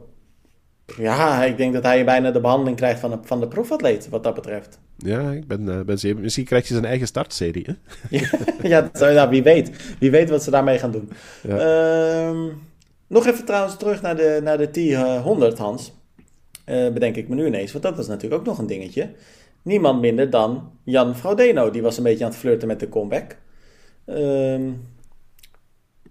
ja, 0.97 1.43
ik 1.43 1.58
denk 1.58 1.74
dat 1.74 1.84
hij 1.84 2.06
bijna 2.06 2.32
de 2.32 2.41
behandeling 2.41 2.78
krijgt 2.78 3.00
van 3.00 3.10
de, 3.10 3.17
van 3.24 3.39
de 3.39 3.47
profatleet, 3.47 4.10
wat 4.10 4.24
dat 4.24 4.34
betreft. 4.34 4.80
Ja, 4.97 5.32
ik 5.32 5.47
ben, 5.47 5.62
uh, 5.62 5.82
ben 5.82 6.00
zeer... 6.00 6.17
Misschien 6.17 6.45
krijgt 6.45 6.67
hij 6.67 6.78
zijn 6.78 6.89
eigen 6.89 7.08
startserie, 7.08 7.65
hè? 7.67 8.19
ja, 8.69 8.89
ja, 8.93 9.30
wie 9.30 9.43
weet. 9.43 9.95
Wie 10.00 10.12
weet 10.12 10.30
wat 10.30 10.43
ze 10.43 10.52
daarmee 10.52 10.78
gaan 10.78 10.91
doen. 10.91 11.10
Ja. 11.43 12.30
Uh, 12.30 12.43
nog 13.08 13.28
even 13.28 13.45
trouwens 13.45 13.78
terug 13.78 14.02
naar 14.02 14.15
de, 14.15 14.39
naar 14.43 14.58
de 14.58 14.69
T100, 15.54 15.58
Hans. 15.58 15.93
bedenk 16.65 17.15
ik 17.15 17.28
me 17.28 17.36
nu 17.36 17.45
ineens, 17.45 17.71
want 17.71 17.84
dat 17.84 17.95
was 17.95 18.08
natuurlijk 18.08 18.41
ook 18.41 18.47
nog 18.47 18.58
een 18.58 18.67
dingetje 18.67 19.10
niemand 19.62 20.02
minder 20.02 20.30
dan 20.30 20.71
Jan 20.84 21.15
Fraudeno. 21.15 21.69
Die 21.69 21.82
was 21.82 21.97
een 21.97 22.04
beetje 22.04 22.24
aan 22.24 22.30
het 22.30 22.39
flirten 22.39 22.67
met 22.67 22.80
de 22.80 22.89
comeback. 22.89 23.36
Um, 24.06 24.89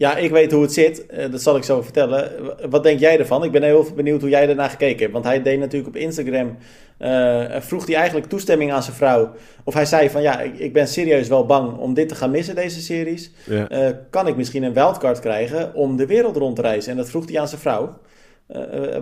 ja, 0.00 0.16
ik 0.16 0.30
weet 0.30 0.52
hoe 0.52 0.62
het 0.62 0.72
zit. 0.72 1.06
Uh, 1.10 1.30
dat 1.30 1.42
zal 1.42 1.56
ik 1.56 1.64
zo 1.64 1.82
vertellen. 1.82 2.30
Wat 2.70 2.82
denk 2.82 3.00
jij 3.00 3.18
ervan? 3.18 3.44
Ik 3.44 3.52
ben 3.52 3.62
heel 3.62 3.86
benieuwd 3.96 4.20
hoe 4.20 4.30
jij 4.30 4.48
ernaar 4.48 4.70
gekeken 4.70 4.98
hebt. 4.98 5.12
Want 5.12 5.24
hij 5.24 5.42
deed 5.42 5.58
natuurlijk 5.58 5.96
op 5.96 6.02
Instagram... 6.02 6.56
Uh, 6.98 7.60
vroeg 7.60 7.86
hij 7.86 7.94
eigenlijk 7.94 8.26
toestemming 8.26 8.72
aan 8.72 8.82
zijn 8.82 8.96
vrouw. 8.96 9.30
Of 9.64 9.74
hij 9.74 9.84
zei 9.84 10.10
van... 10.10 10.22
Ja, 10.22 10.40
ik, 10.40 10.58
ik 10.58 10.72
ben 10.72 10.88
serieus 10.88 11.28
wel 11.28 11.46
bang 11.46 11.76
om 11.78 11.94
dit 11.94 12.08
te 12.08 12.14
gaan 12.14 12.30
missen, 12.30 12.54
deze 12.54 12.80
series. 12.80 13.30
Ja. 13.44 13.70
Uh, 13.70 13.88
kan 14.10 14.26
ik 14.26 14.36
misschien 14.36 14.62
een 14.62 14.72
wildcard 14.72 15.20
krijgen 15.20 15.74
om 15.74 15.96
de 15.96 16.06
wereld 16.06 16.36
rond 16.36 16.56
te 16.56 16.62
reizen? 16.62 16.90
En 16.90 16.96
dat 16.96 17.10
vroeg 17.10 17.28
hij 17.28 17.40
aan 17.40 17.48
zijn 17.48 17.60
vrouw. 17.60 17.98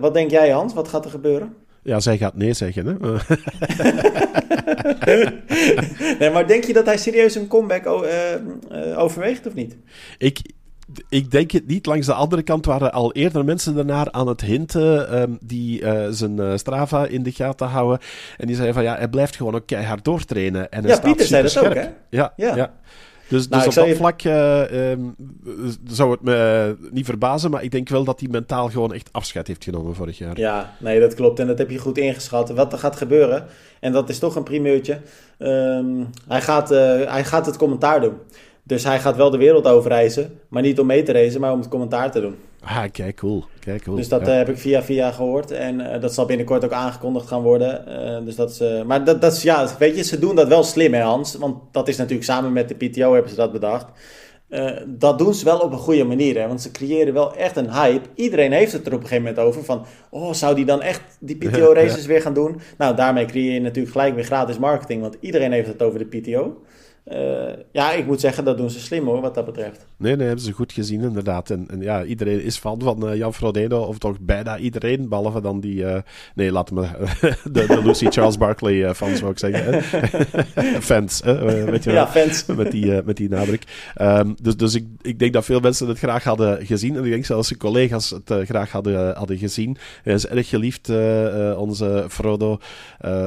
wat 0.00 0.14
denk 0.14 0.30
jij, 0.30 0.50
Hans? 0.50 0.74
Wat 0.74 0.88
gaat 0.88 1.04
er 1.04 1.10
gebeuren? 1.10 1.56
Ja, 1.88 2.00
zij 2.00 2.18
gaat 2.18 2.36
nee 2.36 2.52
zeggen, 2.52 2.86
hè? 2.86 2.94
nee, 6.18 6.30
maar 6.30 6.46
denk 6.46 6.64
je 6.64 6.72
dat 6.72 6.86
hij 6.86 6.96
serieus 6.96 7.34
een 7.34 7.46
comeback 7.46 7.86
uh, 7.86 8.02
uh, 8.72 8.98
overweegt 8.98 9.46
of 9.46 9.54
niet? 9.54 9.76
Ik, 10.18 10.40
ik 11.08 11.30
denk 11.30 11.50
het 11.50 11.66
niet. 11.66 11.86
Langs 11.86 12.06
de 12.06 12.12
andere 12.12 12.42
kant 12.42 12.66
waren 12.66 12.92
al 12.92 13.12
eerder 13.12 13.44
mensen 13.44 13.76
ernaar 13.76 14.10
aan 14.10 14.28
het 14.28 14.40
hinten 14.40 15.20
um, 15.20 15.38
die 15.40 15.80
uh, 15.80 16.06
zijn 16.10 16.58
Strava 16.58 17.06
in 17.06 17.22
de 17.22 17.32
gaten 17.32 17.66
houden. 17.66 17.98
En 18.36 18.46
die 18.46 18.54
zeiden 18.54 18.74
van 18.74 18.84
ja, 18.84 18.96
hij 18.96 19.08
blijft 19.08 19.36
gewoon 19.36 19.54
ook 19.54 19.66
keihard 19.66 20.04
doortrainen. 20.04 20.70
En 20.70 20.84
hij 20.84 20.94
ja, 20.94 21.00
Pieter 21.00 21.26
zei 21.26 21.42
dat 21.42 21.58
ook, 21.58 21.74
hè? 21.74 21.88
Ja, 22.10 22.32
ja. 22.36 22.56
ja. 22.56 22.72
Dus, 23.28 23.48
nou, 23.48 23.64
dus 23.64 23.78
op 23.78 23.86
dat 23.86 23.96
vlak 23.96 24.22
uh, 24.22 24.90
um, 24.90 25.14
zou 25.86 26.10
het 26.10 26.22
me 26.22 26.76
niet 26.90 27.04
verbazen, 27.04 27.50
maar 27.50 27.62
ik 27.62 27.70
denk 27.70 27.88
wel 27.88 28.04
dat 28.04 28.20
hij 28.20 28.28
mentaal 28.28 28.68
gewoon 28.68 28.92
echt 28.92 29.08
afscheid 29.12 29.46
heeft 29.46 29.64
genomen 29.64 29.94
vorig 29.94 30.18
jaar. 30.18 30.38
Ja, 30.38 30.76
nee, 30.78 31.00
dat 31.00 31.14
klopt. 31.14 31.38
En 31.38 31.46
dat 31.46 31.58
heb 31.58 31.70
je 31.70 31.78
goed 31.78 31.98
ingeschat. 31.98 32.50
Wat 32.50 32.72
er 32.72 32.78
gaat 32.78 32.96
gebeuren, 32.96 33.46
en 33.80 33.92
dat 33.92 34.08
is 34.08 34.18
toch 34.18 34.36
een 34.36 34.42
primeurtje, 34.42 35.00
um, 35.38 36.10
hij, 36.28 36.40
gaat, 36.40 36.72
uh, 36.72 36.78
hij 37.10 37.24
gaat 37.24 37.46
het 37.46 37.56
commentaar 37.56 38.00
doen. 38.00 38.14
Dus 38.62 38.84
hij 38.84 39.00
gaat 39.00 39.16
wel 39.16 39.30
de 39.30 39.38
wereld 39.38 39.66
overreizen, 39.66 40.38
maar 40.48 40.62
niet 40.62 40.80
om 40.80 40.86
mee 40.86 41.02
te 41.02 41.12
reizen, 41.12 41.40
maar 41.40 41.52
om 41.52 41.58
het 41.58 41.68
commentaar 41.68 42.10
te 42.10 42.20
doen. 42.20 42.34
Ah, 42.68 42.84
kijk, 42.92 43.16
cool. 43.16 43.44
Kijk, 43.60 43.82
cool. 43.82 43.96
Dus 43.96 44.08
dat 44.08 44.26
ja. 44.26 44.32
uh, 44.32 44.36
heb 44.36 44.48
ik 44.48 44.58
via 44.58 44.82
via 44.82 45.10
gehoord. 45.10 45.50
En 45.50 45.80
uh, 45.80 46.00
dat 46.00 46.14
zal 46.14 46.26
binnenkort 46.26 46.64
ook 46.64 46.72
aangekondigd 46.72 47.26
gaan 47.26 47.42
worden. 47.42 47.84
Uh, 47.88 48.24
dus 48.24 48.36
dat 48.36 48.50
is, 48.50 48.82
maar 48.86 49.04
dat, 49.04 49.20
dat 49.20 49.32
is, 49.32 49.42
ja, 49.42 49.68
weet 49.78 49.96
je, 49.96 50.02
ze 50.02 50.18
doen 50.18 50.34
dat 50.34 50.48
wel 50.48 50.64
slim, 50.64 50.94
hè, 50.94 51.00
Hans? 51.00 51.34
Want 51.34 51.56
dat 51.72 51.88
is 51.88 51.96
natuurlijk 51.96 52.24
samen 52.24 52.52
met 52.52 52.68
de 52.68 52.74
PTO 52.74 53.12
hebben 53.12 53.30
ze 53.30 53.36
dat 53.36 53.52
bedacht. 53.52 53.86
dat 54.86 55.18
doen 55.18 55.34
ze 55.34 55.44
wel 55.44 55.58
op 55.58 55.72
een 55.72 55.78
goede 55.78 56.04
manier, 56.04 56.40
hè? 56.40 56.46
Want 56.46 56.62
ze 56.62 56.70
creëren 56.70 57.14
wel 57.14 57.36
echt 57.36 57.56
een 57.56 57.72
hype. 57.72 58.08
Iedereen 58.14 58.52
heeft 58.52 58.72
het 58.72 58.86
er 58.86 58.92
op 58.92 59.00
een 59.00 59.06
gegeven 59.06 59.24
moment 59.24 59.46
over. 59.46 59.64
Van, 59.64 59.86
oh, 60.10 60.32
zou 60.32 60.54
die 60.54 60.64
dan 60.64 60.82
echt 60.82 61.02
die 61.20 61.36
PTO-races 61.36 62.02
ja, 62.02 62.08
weer 62.08 62.22
gaan 62.22 62.34
doen? 62.34 62.60
Nou, 62.78 62.96
daarmee 62.96 63.24
creëer 63.24 63.52
je 63.52 63.60
natuurlijk 63.60 63.92
gelijk 63.92 64.14
weer 64.14 64.24
gratis 64.24 64.58
marketing. 64.58 65.00
Want 65.00 65.16
iedereen 65.20 65.52
heeft 65.52 65.68
het 65.68 65.82
over 65.82 65.98
de 65.98 66.18
PTO. 66.18 66.62
ja, 67.72 67.92
ik 67.92 68.06
moet 68.06 68.20
zeggen, 68.20 68.44
dat 68.44 68.56
doen 68.56 68.70
ze 68.70 68.80
slim 68.80 69.06
hoor, 69.06 69.20
wat 69.20 69.34
dat 69.34 69.44
betreft. 69.44 69.86
Nee, 69.98 70.16
nee, 70.16 70.26
hebben 70.26 70.44
ze 70.44 70.52
goed 70.52 70.72
gezien 70.72 71.02
inderdaad. 71.02 71.50
En, 71.50 71.68
en 71.68 71.80
ja, 71.80 72.04
iedereen 72.04 72.42
is 72.42 72.56
fan 72.56 72.80
van 72.80 73.16
Jan 73.16 73.34
Frodeno, 73.34 73.82
of 73.82 73.98
toch 73.98 74.20
bijna 74.20 74.58
iedereen, 74.58 75.08
behalve 75.08 75.40
dan 75.40 75.60
die... 75.60 75.84
nee, 76.34 76.52
laat 76.52 76.70
me... 76.70 76.82
de, 77.52 77.66
de, 77.66 77.80
Lucy 77.84 78.06
Charles 78.08 78.38
Barkley 78.38 78.94
fans, 78.94 79.18
zou 79.18 79.30
ik 79.30 79.38
zeggen. 79.38 79.82
fans, 80.82 81.20
weet 81.22 81.84
je 81.84 81.92
Ja, 81.92 82.08
fans. 82.08 82.46
Met 82.56 82.70
die, 82.70 83.02
met 83.04 83.16
die 83.16 83.28
nadruk. 83.28 83.92
Um, 84.00 84.36
dus 84.42 84.56
dus 84.56 84.74
ik, 84.74 84.86
ik 85.02 85.18
denk 85.18 85.32
dat 85.32 85.44
veel 85.44 85.60
mensen 85.60 85.88
het 85.88 85.98
graag 85.98 86.24
hadden 86.24 86.66
gezien. 86.66 86.96
En 86.96 87.04
ik 87.04 87.10
denk 87.10 87.24
zelfs 87.24 87.48
zijn 87.48 87.58
collega's 87.58 88.10
het 88.10 88.48
graag 88.48 88.72
hadden, 88.72 89.16
hadden 89.16 89.38
gezien. 89.38 89.76
Hij 90.02 90.14
is 90.14 90.26
erg 90.26 90.48
geliefd, 90.48 90.88
onze 91.56 92.06
Frodo. 92.08 92.58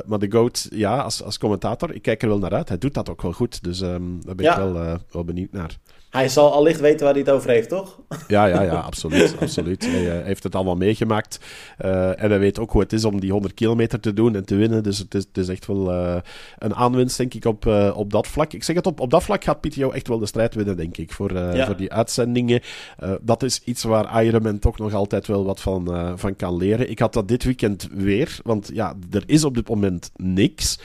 maar 0.05 0.19
de 0.19 0.31
GOAT, 0.31 0.67
ja, 0.69 1.01
als, 1.01 1.23
als 1.23 1.37
commentator, 1.37 1.93
ik 1.93 2.01
kijk 2.01 2.21
er 2.21 2.27
wel 2.27 2.39
naar 2.39 2.53
uit. 2.53 2.69
Hij 2.69 2.77
doet 2.77 2.93
dat 2.93 3.09
ook 3.09 3.21
wel 3.21 3.33
goed. 3.33 3.63
Dus 3.63 3.81
um, 3.81 4.19
daar 4.25 4.35
ben 4.35 4.51
ik 4.51 4.55
wel, 4.55 4.99
wel 5.11 5.23
benieuwd 5.23 5.51
naar. 5.51 5.77
Hij 6.11 6.29
zal 6.29 6.53
allicht 6.53 6.79
weten 6.79 7.03
waar 7.03 7.13
hij 7.13 7.21
het 7.21 7.31
over 7.31 7.49
heeft, 7.49 7.69
toch? 7.69 7.99
Ja, 8.27 8.45
ja, 8.45 8.61
ja, 8.61 8.79
absoluut. 8.79 9.35
absoluut. 9.39 9.85
Hij 9.85 10.19
uh, 10.19 10.25
heeft 10.25 10.43
het 10.43 10.55
allemaal 10.55 10.75
meegemaakt. 10.75 11.39
Uh, 11.85 12.23
en 12.23 12.29
hij 12.29 12.39
weet 12.39 12.59
ook 12.59 12.71
hoe 12.71 12.81
het 12.81 12.93
is 12.93 13.05
om 13.05 13.19
die 13.19 13.31
100 13.31 13.53
kilometer 13.53 13.99
te 13.99 14.13
doen 14.13 14.35
en 14.35 14.45
te 14.45 14.55
winnen. 14.55 14.83
Dus 14.83 14.97
het 14.97 15.13
is, 15.13 15.23
het 15.23 15.37
is 15.37 15.47
echt 15.47 15.65
wel 15.65 15.91
uh, 15.91 16.15
een 16.57 16.75
aanwinst, 16.75 17.17
denk 17.17 17.33
ik, 17.33 17.45
op, 17.45 17.65
op 17.95 18.11
dat 18.11 18.27
vlak. 18.27 18.53
Ik 18.53 18.63
zeg 18.63 18.75
het, 18.75 18.87
op, 18.87 18.99
op 18.99 19.09
dat 19.09 19.23
vlak 19.23 19.43
gaat 19.43 19.61
PTO 19.61 19.91
echt 19.91 20.07
wel 20.07 20.19
de 20.19 20.25
strijd 20.25 20.55
winnen, 20.55 20.77
denk 20.77 20.97
ik, 20.97 21.11
voor, 21.11 21.33
ja. 21.33 21.65
voor 21.65 21.77
die 21.77 21.93
uitzendingen. 21.93 22.61
dat 23.21 23.43
is 23.43 23.61
iets 23.63 23.83
waar 23.83 24.23
Ironman 24.23 24.59
toch 24.59 24.77
nog 24.77 24.93
altijd 24.93 25.27
wel 25.27 25.45
wat 25.45 25.61
van, 25.61 26.13
van 26.19 26.35
kan 26.35 26.57
leren. 26.57 26.89
Ik 26.89 26.99
had 26.99 27.13
dat 27.13 27.27
dit 27.27 27.43
weekend 27.43 27.87
weer, 27.91 28.39
want 28.43 28.69
ja, 28.73 28.95
er 29.11 29.23
is 29.25 29.43
op 29.43 29.55
dit 29.55 29.69
moment 29.69 30.11
niks. 30.15 30.79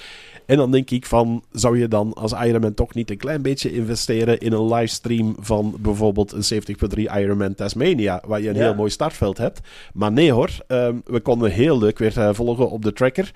En 0.47 0.57
dan 0.57 0.71
denk 0.71 0.91
ik 0.91 1.07
van, 1.07 1.45
zou 1.53 1.79
je 1.79 1.89
dan 1.89 2.13
als 2.13 2.33
Ironman 2.33 2.75
toch 2.75 2.95
niet 2.95 3.11
een 3.11 3.17
klein 3.17 3.43
beetje 3.43 3.73
investeren 3.73 4.39
in 4.39 4.53
een 4.53 4.75
livestream 4.75 5.37
van 5.41 5.75
bijvoorbeeld 5.81 6.33
een 6.33 6.63
70.3 6.97 6.99
Ironman 6.99 7.55
Tasmania, 7.55 8.23
waar 8.27 8.41
je 8.41 8.49
een 8.49 8.55
ja. 8.55 8.61
heel 8.61 8.75
mooi 8.75 8.91
startveld 8.91 9.39
hebt. 9.39 9.61
Maar 9.93 10.13
nee 10.13 10.33
hoor, 10.33 10.51
um, 10.69 11.03
we 11.05 11.21
konden 11.21 11.51
heel 11.51 11.79
leuk 11.79 11.99
weer 11.99 12.19
uh, 12.19 12.29
volgen 12.33 12.71
op 12.71 12.83
de 12.83 12.93
tracker. 12.93 13.31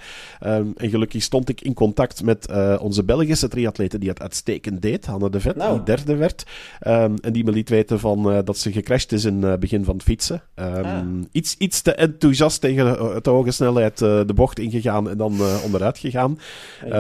Um, 0.46 0.72
en 0.76 0.90
gelukkig 0.90 1.22
stond 1.22 1.48
ik 1.48 1.60
in 1.60 1.74
contact 1.74 2.22
met 2.22 2.48
uh, 2.50 2.76
onze 2.80 3.04
Belgische 3.04 3.48
triatlete 3.48 3.98
die 3.98 4.08
het 4.08 4.20
uitstekend 4.20 4.82
deed, 4.82 5.06
Hanne 5.06 5.30
de 5.30 5.40
Vet, 5.40 5.56
nou. 5.56 5.74
die 5.74 5.82
derde 5.84 6.16
werd. 6.16 6.46
Um, 6.86 7.14
en 7.20 7.32
die 7.32 7.44
me 7.44 7.50
liet 7.50 7.68
weten 7.68 8.00
van, 8.00 8.32
uh, 8.32 8.38
dat 8.44 8.58
ze 8.58 8.72
gecrashed 8.72 9.12
is 9.12 9.24
in 9.24 9.42
het 9.42 9.60
begin 9.60 9.84
van 9.84 9.94
het 9.94 10.02
fietsen. 10.02 10.42
Ah. 10.54 10.98
iets, 11.32 11.54
iets 11.58 11.82
te 11.82 11.94
enthousiast 11.94 12.60
tegen 12.60 12.84
de 13.22 13.30
hoge 13.30 13.50
snelheid 13.50 13.98
de 13.98 14.32
bocht 14.34 14.58
ingegaan 14.58 15.10
en 15.10 15.16
dan 15.16 15.40
onderuit 15.64 15.98
gegaan. 15.98 16.38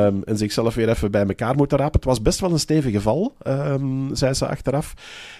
Um, 0.06 0.22
en 0.24 0.36
zichzelf 0.36 0.74
weer 0.74 0.88
even 0.88 1.10
bij 1.10 1.26
elkaar 1.26 1.54
moeten 1.54 1.78
rapen. 1.78 1.94
Het 1.94 2.04
was 2.04 2.22
best 2.22 2.40
wel 2.40 2.50
een 2.50 2.58
stevige 2.58 3.00
val, 3.00 3.34
um, 3.46 4.08
zei 4.12 4.34
ze 4.34 4.46
achteraf. 4.46 4.94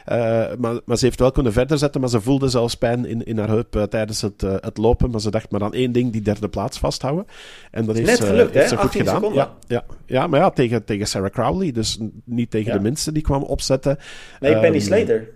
Uh, 0.08 0.16
maar, 0.58 0.80
maar, 0.84 0.96
ze 0.96 1.04
heeft 1.04 1.18
wel 1.18 1.30
kunnen 1.32 1.52
verder 1.52 1.78
zetten, 1.78 2.00
maar 2.00 2.10
ze 2.10 2.20
voelde 2.20 2.48
zelfs 2.48 2.74
pijn 2.74 3.04
in, 3.04 3.24
in 3.24 3.38
haar 3.38 3.48
heup 3.48 3.76
uh, 3.76 3.82
tijdens 3.82 4.20
het, 4.20 4.42
uh, 4.42 4.54
het 4.60 4.78
lopen. 4.78 5.10
Maar 5.10 5.20
ze 5.20 5.30
dacht 5.30 5.50
maar 5.50 5.62
aan 5.62 5.74
één 5.74 5.92
ding, 5.92 6.12
die 6.12 6.22
derde 6.22 6.48
plaats 6.48 6.78
vasthouden. 6.78 7.26
En 7.70 7.84
dat 7.84 7.96
is 7.96 8.06
net 8.06 8.20
gelukt, 8.20 8.54
heeft 8.54 8.70
hè? 8.70 8.76
ze 8.76 8.82
goed 8.82 8.92
gedaan. 8.92 9.32
Ja, 9.32 9.54
ja, 9.66 9.84
ja, 10.06 10.26
maar 10.26 10.40
ja, 10.40 10.50
tegen, 10.50 10.84
tegen 10.84 11.06
Sarah 11.06 11.30
Crowley. 11.30 11.72
Dus 11.72 11.98
niet 12.24 12.50
tegen 12.50 12.72
ja. 12.72 12.76
de 12.76 12.82
minste 12.82 13.12
die 13.12 13.22
kwam 13.22 13.42
opzetten. 13.42 13.98
Nee, 14.40 14.52
Penny 14.52 14.76
um, 14.76 14.80
Slater. 14.82 15.28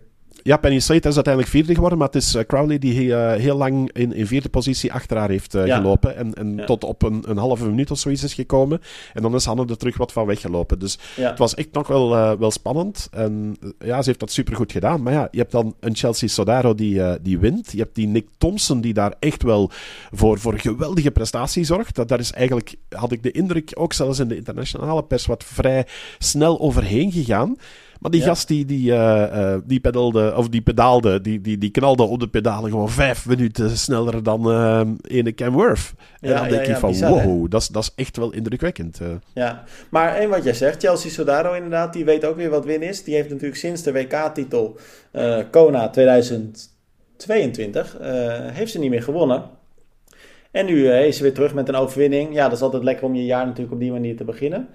Ja, 0.47 0.57
Penny 0.57 0.79
Slater 0.79 1.09
is 1.09 1.15
uiteindelijk 1.15 1.55
vierde 1.55 1.75
geworden, 1.75 1.99
maar 1.99 2.07
het 2.07 2.17
is 2.17 2.35
uh, 2.35 2.43
Crowley 2.43 2.79
die 2.79 3.03
uh, 3.03 3.33
heel 3.33 3.57
lang 3.57 3.93
in, 3.93 4.13
in 4.13 4.27
vierde 4.27 4.49
positie 4.49 4.93
achter 4.93 5.17
haar 5.17 5.29
heeft 5.29 5.53
ja. 5.53 5.77
gelopen. 5.77 6.17
En, 6.17 6.35
en 6.35 6.57
ja. 6.57 6.65
tot 6.65 6.85
op 6.85 7.03
een, 7.03 7.23
een 7.27 7.37
halve 7.37 7.67
minuut 7.67 7.91
of 7.91 7.99
zoiets 7.99 8.23
is 8.23 8.35
gekomen. 8.35 8.81
En 9.13 9.23
dan 9.23 9.35
is 9.35 9.45
Hanne 9.45 9.67
er 9.67 9.77
terug 9.77 9.97
wat 9.97 10.13
van 10.13 10.27
weggelopen. 10.27 10.79
Dus 10.79 10.99
ja. 11.17 11.29
het 11.29 11.39
was 11.39 11.55
echt 11.55 11.73
nog 11.73 11.87
wel, 11.87 12.39
wel 12.39 12.51
spannend. 12.51 13.09
En 13.11 13.57
ja, 13.79 14.03
ze 14.03 14.09
heeft 14.09 14.21
dat 14.21 14.31
supergoed 14.31 14.73
gedaan. 14.73 15.03
Maar 15.03 15.13
ja, 15.13 15.29
je 15.31 15.39
hebt 15.39 15.53
dan 15.53 15.75
een 15.81 15.97
Chelsea 15.97 16.29
Sodaro 16.29 16.75
die, 16.75 17.21
die 17.21 17.39
wint. 17.39 17.73
Je 17.73 17.79
hebt 17.79 17.95
die 17.95 18.07
Nick 18.07 18.27
Thompson 18.39 18.81
die 18.81 18.95
daar 18.95 19.15
echt 19.19 19.43
wel 19.43 19.71
voor, 20.13 20.39
voor 20.39 20.59
geweldige 20.59 21.11
prestatie 21.11 21.65
zorgt. 21.65 21.95
Dat, 21.95 22.09
daar 22.09 22.21
is 22.21 22.33
eigenlijk, 22.33 22.75
had 22.89 23.13
ik 23.13 23.23
de 23.23 23.31
indruk, 23.31 23.71
ook 23.75 23.93
zelfs 23.93 24.19
in 24.19 24.29
de 24.29 24.37
internationale 24.37 25.03
pers, 25.03 25.27
wat 25.27 25.45
vrij 25.45 25.87
snel 26.19 26.61
overheen 26.61 27.13
gegaan. 27.13 27.57
Maar 28.05 28.13
die 28.13 28.23
ja. 28.23 28.29
gast 28.29 28.49
die, 28.49 28.65
die, 28.65 28.91
uh, 28.91 28.97
uh, 28.97 29.57
die 29.65 29.81
pedalde, 29.81 30.35
of 30.37 30.49
die 30.49 30.61
pedaalde, 30.61 31.21
die, 31.21 31.41
die, 31.41 31.59
die 31.59 31.71
knalde 31.71 32.03
op 32.03 32.21
de 32.21 32.29
pedalen 32.29 32.71
gewoon 32.71 32.91
vijf 32.91 33.27
minuten 33.27 33.77
sneller 33.77 34.23
dan 34.23 34.51
uh, 34.51 34.81
ene 35.03 35.35
Cam 35.35 35.53
Worth. 35.53 35.93
En 36.21 36.31
ja, 36.31 36.39
dan 36.39 36.49
denk 36.49 36.67
ik 36.67 36.77
van, 36.77 36.91
bizar, 36.91 37.11
wow, 37.11 37.51
dat 37.51 37.61
is, 37.61 37.69
dat 37.69 37.83
is 37.83 37.93
echt 37.95 38.17
wel 38.17 38.33
indrukwekkend. 38.33 39.01
Ja, 39.35 39.65
maar 39.91 40.15
en 40.15 40.29
wat 40.29 40.45
jij 40.45 40.55
zegt, 40.55 40.83
Chelsea 40.83 41.11
Sodaro 41.11 41.53
inderdaad, 41.53 41.93
die 41.93 42.05
weet 42.05 42.25
ook 42.25 42.37
weer 42.37 42.51
wat 42.51 42.65
win 42.65 42.83
is. 42.83 43.05
Die 43.05 43.15
heeft 43.15 43.29
natuurlijk 43.29 43.57
sinds 43.57 43.83
de 43.83 43.93
WK-titel 43.93 44.77
Kona 45.51 45.89
2022, 45.89 47.97
heeft 48.53 48.73
ze 48.73 48.79
niet 48.79 48.91
meer 48.91 49.03
gewonnen. 49.03 49.43
En 50.51 50.67
nu 50.67 50.91
is 50.91 51.17
ze 51.17 51.23
weer 51.23 51.35
terug 51.35 51.55
met 51.55 51.69
een 51.69 51.77
overwinning. 51.77 52.35
Ja, 52.35 52.45
dat 52.45 52.57
is 52.57 52.63
altijd 52.63 52.83
lekker 52.83 53.05
om 53.05 53.15
je 53.15 53.25
jaar 53.25 53.47
natuurlijk 53.47 53.75
op 53.75 53.81
die 53.81 53.93
manier 53.93 54.17
te 54.17 54.25
beginnen. 54.25 54.69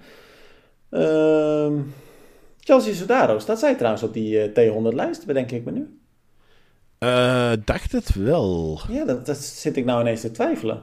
Ehm... 0.90 1.72
Chelsea 2.60 2.94
Sodaro, 2.94 3.38
staat 3.38 3.58
zij 3.58 3.74
trouwens 3.74 4.02
op 4.02 4.12
die 4.12 4.52
uh, 4.52 4.72
T100-lijst, 4.72 5.26
bedenk 5.26 5.50
ik 5.50 5.64
me 5.64 5.70
nu? 5.70 6.00
Uh, 6.98 7.52
dacht 7.64 7.92
het 7.92 8.14
wel. 8.14 8.80
Ja, 8.88 9.04
dat, 9.04 9.26
dat, 9.26 9.36
zit 9.36 9.76
ik 9.76 9.84
nou 9.84 10.00
ineens 10.00 10.20
te 10.20 10.30
twijfelen. 10.30 10.82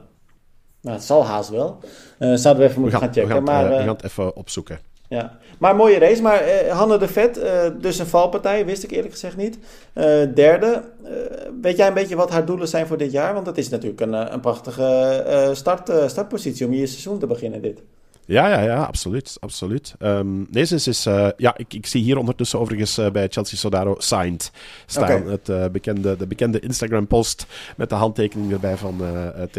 Nou, 0.80 0.96
het 0.96 1.04
zal 1.04 1.24
haast 1.24 1.50
wel. 1.50 1.78
Uh, 2.18 2.34
zouden 2.34 2.62
we 2.62 2.68
even 2.68 2.80
moeten 2.80 2.98
we 3.00 3.04
gaan, 3.04 3.14
gaan, 3.14 3.22
checken. 3.22 3.28
We 3.28 3.34
gaan, 3.34 3.42
maar, 3.42 3.64
uh, 3.64 3.76
we 3.76 3.84
gaan 3.84 3.94
het 3.94 4.04
even 4.04 4.36
opzoeken. 4.36 4.78
Ja, 5.08 5.38
maar 5.58 5.76
mooie 5.76 5.98
race. 5.98 6.22
Maar 6.22 6.68
Hanne 6.68 6.98
de 6.98 7.08
Vet, 7.08 7.40
dus 7.80 7.98
een 7.98 8.06
valpartij, 8.06 8.64
wist 8.66 8.82
ik 8.82 8.90
eerlijk 8.90 9.12
gezegd 9.12 9.36
niet. 9.36 9.58
derde, 10.34 10.82
weet 11.60 11.76
jij 11.76 11.86
een 11.86 11.94
beetje 11.94 12.16
wat 12.16 12.30
haar 12.30 12.44
doelen 12.44 12.68
zijn 12.68 12.86
voor 12.86 12.96
dit 12.96 13.12
jaar? 13.12 13.34
Want 13.34 13.46
het 13.46 13.58
is 13.58 13.68
natuurlijk 13.68 14.00
een, 14.00 14.32
een 14.32 14.40
prachtige 14.40 15.50
start, 15.52 15.92
startpositie 16.06 16.66
om 16.66 16.72
je 16.72 16.86
seizoen 16.86 17.18
te 17.18 17.26
beginnen 17.26 17.62
dit. 17.62 17.82
Ja, 18.28 18.48
ja, 18.48 18.60
ja, 18.62 18.82
absoluut. 18.82 19.36
absoluut. 19.40 19.94
Um, 19.98 20.46
nee, 20.50 20.64
ze 20.64 20.74
is, 20.74 21.06
uh, 21.06 21.28
ja, 21.36 21.56
ik, 21.56 21.74
ik 21.74 21.86
zie 21.86 22.02
hier 22.02 22.18
ondertussen 22.18 22.58
overigens 22.58 22.98
uh, 22.98 23.10
bij 23.10 23.28
Chelsea 23.30 23.58
Sodaro 23.58 23.94
signed 23.98 24.50
staan. 24.86 25.04
Okay. 25.04 25.30
Het, 25.30 25.48
uh, 25.48 25.66
bekende, 25.72 26.16
de 26.16 26.26
bekende 26.26 26.60
Instagram-post 26.60 27.46
met 27.76 27.88
de 27.88 27.94
handtekening 27.94 28.52
erbij 28.52 28.76
van 28.76 29.00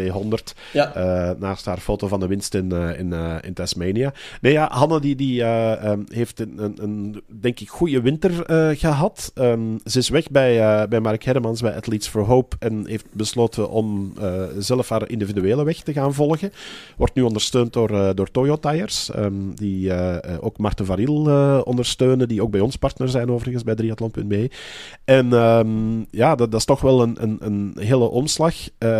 T100. 0.00 0.54
Ja. 0.72 1.36
naast 1.38 1.64
haar 1.64 1.78
foto 1.78 2.08
van 2.08 2.20
de 2.20 2.26
winst 2.26 2.54
in, 2.54 2.72
in, 2.72 3.12
in 3.42 3.54
Tasmania. 3.54 4.12
Nee, 4.40 4.52
ja, 4.52 4.68
Hanne 4.72 5.00
die, 5.00 5.16
die 5.16 5.44
um, 5.44 6.04
heeft 6.08 6.40
een, 6.40 6.54
een, 6.56 6.76
een, 6.82 7.22
denk 7.26 7.60
ik, 7.60 7.68
goede 7.68 8.00
winter 8.00 8.30
gehad. 8.76 9.32
Um, 9.34 9.80
ze 9.84 9.98
is 9.98 10.08
weg 10.08 10.30
bij, 10.30 10.88
bij 10.88 11.00
Mark 11.00 11.22
Hermans 11.22 11.60
bij 11.60 11.74
Athletes 11.74 12.08
for 12.08 12.22
Hope 12.24 12.56
en 12.58 12.86
heeft 12.86 13.06
besloten 13.12 13.70
om 13.70 14.14
zelf 14.58 14.88
haar 14.88 15.08
individuele 15.08 15.64
weg 15.64 15.80
te 15.80 15.92
gaan 15.92 16.14
volgen. 16.14 16.52
Wordt 16.96 17.14
nu 17.14 17.22
ondersteund 17.22 17.72
door, 17.72 18.14
door 18.14 18.30
Toyota 18.30 18.59
tires, 18.60 19.10
die 19.54 19.92
ook 20.40 20.58
Marten 20.58 20.86
Varil 20.86 21.62
ondersteunen, 21.62 22.28
die 22.28 22.42
ook 22.42 22.50
bij 22.50 22.60
ons 22.60 22.76
partner 22.76 23.08
zijn 23.08 23.30
overigens 23.30 23.64
bij 23.64 23.74
triathlon.be. 23.74 24.50
En 25.04 25.28
ja, 26.10 26.34
dat, 26.34 26.50
dat, 26.50 26.60
is 26.60 26.66
toch 26.66 26.80
wel 26.80 27.02
een, 27.02 27.16
een, 27.22 27.36
een 27.40 27.76
hele 27.78 28.08
omslag. 28.08 28.54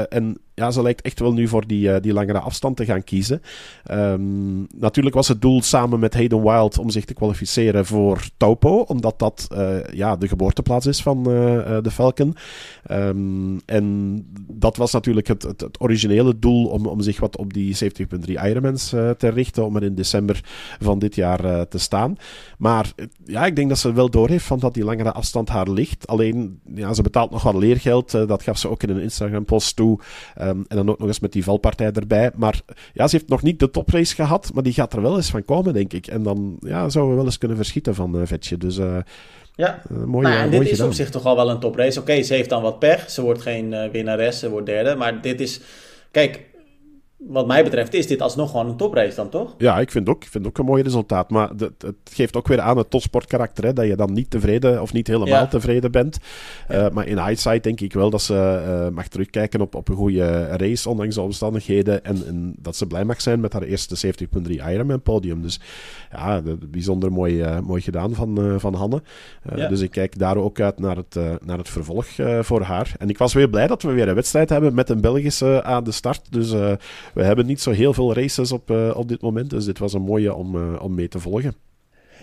En 0.08 0.38
ja, 0.60 0.70
ze 0.70 0.82
lijkt 0.82 1.02
echt 1.02 1.20
wel 1.20 1.32
nu 1.32 1.48
voor 1.48 1.66
die, 1.66 1.88
uh, 1.88 1.96
die 2.00 2.12
langere 2.12 2.38
afstand 2.38 2.76
te 2.76 2.84
gaan 2.84 3.04
kiezen. 3.04 3.42
Um, 3.90 4.66
natuurlijk 4.76 5.14
was 5.14 5.28
het 5.28 5.40
doel 5.42 5.62
samen 5.62 6.00
met 6.00 6.14
Hayden 6.14 6.42
Wild 6.42 6.78
om 6.78 6.90
zich 6.90 7.04
te 7.04 7.14
kwalificeren 7.14 7.86
voor 7.86 8.28
Taupo, 8.36 8.78
omdat 8.78 9.18
dat 9.18 9.48
uh, 9.52 9.84
ja, 9.92 10.16
de 10.16 10.28
geboorteplaats 10.28 10.86
is 10.86 11.02
van 11.02 11.18
uh, 11.18 11.24
de 11.82 11.90
Falcon. 11.90 12.36
Um, 12.90 13.60
en 13.66 14.26
dat 14.48 14.76
was 14.76 14.92
natuurlijk 14.92 15.26
het, 15.26 15.42
het, 15.42 15.60
het, 15.60 15.80
originele 15.80 16.38
doel 16.38 16.66
om, 16.66 16.86
om 16.86 17.00
zich 17.00 17.20
wat 17.20 17.36
op 17.36 17.52
die 17.52 17.76
70.3 17.84 18.20
Ironmans 18.26 18.88
te 18.88 19.28
richten, 19.28 19.64
om 19.64 19.76
er 19.76 19.82
in 19.82 19.94
december 19.94 20.40
van 20.80 20.98
dit 20.98 21.14
jaar 21.14 21.68
te 21.68 21.78
staan. 21.78 22.16
Maar 22.58 22.92
ja, 23.24 23.46
ik 23.46 23.56
denk 23.56 23.68
dat 23.68 23.78
ze 23.78 23.92
wel 23.92 24.10
doorheeft 24.10 24.44
van 24.44 24.58
dat 24.58 24.74
die 24.74 24.84
langere 24.84 25.12
afstand 25.12 25.48
haar 25.48 25.70
ligt. 25.70 26.06
Alleen, 26.06 26.60
ja, 26.74 26.94
ze 26.94 27.02
betaalt 27.02 27.30
nog 27.30 27.42
wat 27.42 27.54
leergeld. 27.54 28.10
dat 28.10 28.42
gaf 28.42 28.58
ze 28.58 28.68
ook 28.68 28.82
in 28.82 28.90
een 28.90 29.02
Instagram-post 29.02 29.76
toe. 29.76 30.00
Um, 30.50 30.64
en 30.68 30.76
dan 30.76 30.88
ook 30.88 30.98
nog 30.98 31.08
eens 31.08 31.20
met 31.20 31.32
die 31.32 31.44
valpartij 31.44 31.92
erbij. 31.92 32.30
Maar 32.34 32.60
ja, 32.92 33.08
ze 33.08 33.16
heeft 33.16 33.28
nog 33.28 33.42
niet 33.42 33.58
de 33.58 33.70
toprace 33.70 34.14
gehad, 34.14 34.50
maar 34.54 34.62
die 34.62 34.72
gaat 34.72 34.92
er 34.92 35.02
wel 35.02 35.16
eens 35.16 35.30
van 35.30 35.44
komen, 35.44 35.74
denk 35.74 35.92
ik. 35.92 36.06
En 36.06 36.22
dan 36.22 36.56
ja, 36.60 36.88
zouden 36.88 37.10
we 37.12 37.16
wel 37.16 37.24
eens 37.24 37.38
kunnen 37.38 37.56
verschieten 37.56 37.94
van 37.94 38.16
uh, 38.16 38.22
Vetje. 38.24 38.56
Dus 38.56 38.78
uh, 38.78 38.96
ja, 39.54 39.82
uh, 39.92 40.04
mooi, 40.04 40.28
nou, 40.28 40.40
en 40.40 40.50
dit 40.50 40.70
is 40.70 40.80
op 40.80 40.92
zich 40.92 41.10
toch 41.10 41.24
al 41.24 41.36
wel 41.36 41.50
een 41.50 41.60
toprace. 41.60 42.00
Oké, 42.00 42.10
okay, 42.10 42.22
ze 42.22 42.34
heeft 42.34 42.48
dan 42.48 42.62
wat 42.62 42.78
pech. 42.78 43.10
Ze 43.10 43.22
wordt 43.22 43.42
geen 43.42 43.90
winnares, 43.90 44.38
ze 44.38 44.50
wordt 44.50 44.66
derde. 44.66 44.94
Maar 44.94 45.20
dit 45.20 45.40
is... 45.40 45.60
Kijk, 46.10 46.40
wat 47.28 47.46
mij 47.46 47.64
betreft 47.64 47.94
is 47.94 48.06
dit 48.06 48.22
alsnog 48.22 48.50
gewoon 48.50 48.68
een 48.68 48.76
toprace 48.76 49.16
dan, 49.16 49.28
toch? 49.28 49.54
Ja, 49.58 49.78
ik 49.78 49.90
vind 49.90 50.08
ook, 50.08 50.24
ik 50.24 50.30
vind 50.30 50.46
ook 50.46 50.58
een 50.58 50.64
mooi 50.64 50.82
resultaat. 50.82 51.30
Maar 51.30 51.48
het, 51.48 51.82
het 51.82 51.96
geeft 52.12 52.36
ook 52.36 52.48
weer 52.48 52.60
aan 52.60 52.76
het 52.76 52.90
topsportkarakter, 52.90 53.64
hè, 53.64 53.72
dat 53.72 53.86
je 53.86 53.96
dan 53.96 54.12
niet 54.12 54.30
tevreden 54.30 54.82
of 54.82 54.92
niet 54.92 55.06
helemaal 55.06 55.48
tevreden 55.48 55.90
bent. 55.90 56.18
Uh, 56.70 56.88
maar 56.88 57.06
in 57.06 57.18
hindsight 57.18 57.62
denk 57.62 57.80
ik 57.80 57.92
wel 57.92 58.10
dat 58.10 58.22
ze 58.22 58.62
uh, 58.88 58.96
mag 58.96 59.08
terugkijken 59.08 59.60
op, 59.60 59.74
op 59.74 59.88
een 59.88 59.96
goede 59.96 60.46
race, 60.46 60.88
ondanks 60.88 61.14
de 61.14 61.20
omstandigheden. 61.20 62.04
En, 62.04 62.26
en 62.26 62.54
dat 62.58 62.76
ze 62.76 62.86
blij 62.86 63.04
mag 63.04 63.20
zijn 63.20 63.40
met 63.40 63.52
haar 63.52 63.62
eerste 63.62 64.12
70.3 64.46 64.50
Ironman 64.50 65.02
podium. 65.02 65.42
Dus 65.42 65.60
ja, 66.12 66.42
bijzonder 66.70 67.12
mooi, 67.12 67.42
uh, 67.42 67.58
mooi 67.58 67.82
gedaan 67.82 68.14
van, 68.14 68.60
van 68.60 68.74
Hanne. 68.74 69.02
Ja. 69.54 69.68
Dus 69.68 69.80
ik 69.80 69.90
kijk 69.90 70.18
daar 70.18 70.36
ook 70.36 70.60
uit 70.60 70.78
naar 70.78 70.96
het, 70.96 71.14
naar 71.44 71.58
het 71.58 71.68
vervolg 71.68 72.06
voor 72.40 72.62
haar. 72.62 72.94
En 72.98 73.08
ik 73.08 73.18
was 73.18 73.32
weer 73.32 73.48
blij 73.48 73.66
dat 73.66 73.82
we 73.82 73.92
weer 73.92 74.08
een 74.08 74.14
wedstrijd 74.14 74.48
hebben 74.48 74.74
met 74.74 74.88
een 74.88 75.00
Belgische 75.00 75.62
aan 75.62 75.84
de 75.84 75.92
start. 75.92 76.32
Dus 76.32 76.54
we 77.14 77.24
hebben 77.24 77.46
niet 77.46 77.60
zo 77.60 77.70
heel 77.70 77.92
veel 77.92 78.14
races 78.14 78.52
op, 78.52 78.70
uh, 78.70 78.90
op 78.96 79.08
dit 79.08 79.20
moment. 79.20 79.50
Dus 79.50 79.64
dit 79.64 79.78
was 79.78 79.92
een 79.92 80.02
mooie 80.02 80.34
om, 80.34 80.56
uh, 80.56 80.82
om 80.82 80.94
mee 80.94 81.08
te 81.08 81.20
volgen. 81.20 81.54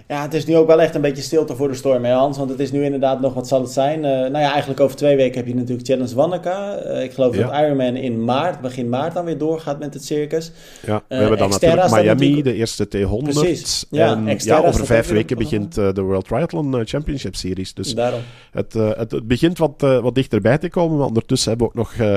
Ja, 0.07 0.21
het 0.21 0.33
is 0.33 0.45
nu 0.45 0.55
ook 0.55 0.67
wel 0.67 0.81
echt 0.81 0.95
een 0.95 1.01
beetje 1.01 1.21
stilte 1.21 1.55
voor 1.55 1.67
de 1.67 1.73
storm, 1.73 2.05
hè 2.05 2.13
Hans? 2.13 2.37
Want 2.37 2.49
het 2.49 2.59
is 2.59 2.71
nu 2.71 2.83
inderdaad 2.83 3.21
nog, 3.21 3.33
wat 3.33 3.47
zal 3.47 3.61
het 3.61 3.71
zijn? 3.71 3.97
Uh, 3.97 4.03
nou 4.03 4.37
ja, 4.37 4.49
eigenlijk 4.51 4.79
over 4.79 4.95
twee 4.95 5.15
weken 5.15 5.37
heb 5.37 5.47
je 5.47 5.55
natuurlijk 5.55 5.87
Challenge 5.87 6.15
Wanneka. 6.15 6.85
Uh, 6.85 7.03
ik 7.03 7.13
geloof 7.13 7.35
dat 7.35 7.51
Ironman 7.51 7.95
in 7.95 8.23
maart, 8.23 8.61
begin 8.61 8.89
maart 8.89 9.13
dan 9.13 9.25
weer 9.25 9.37
doorgaat 9.37 9.79
met 9.79 9.93
het 9.93 10.03
circus. 10.03 10.51
Ja, 10.85 11.03
we 11.07 11.15
uh, 11.15 11.19
hebben 11.19 11.37
dan 11.37 11.49
natuurlijk 11.49 11.89
Miami, 11.89 12.05
natuurlijk... 12.05 12.43
de 12.43 12.53
eerste 12.53 12.87
T100. 12.97 13.23
Precies. 13.23 13.85
Ja, 13.89 14.15
en 14.25 14.37
ja, 14.39 14.59
over 14.59 14.85
vijf 14.85 15.07
weken 15.07 15.37
begint 15.37 15.73
de 15.75 16.01
World 16.01 16.27
Triathlon 16.27 16.85
Championship 16.85 17.35
Series. 17.35 17.73
Dus 17.73 17.95
Daarom. 17.95 18.21
Het, 18.51 18.73
het, 18.73 19.11
het, 19.11 19.27
begint 19.27 19.57
wat, 19.57 19.81
wat 19.81 20.15
dichterbij 20.15 20.57
te 20.57 20.69
komen, 20.69 20.97
maar 20.97 21.07
ondertussen 21.07 21.49
hebben 21.49 21.67
we 21.67 21.73
ook 21.73 21.79
nog 21.79 22.07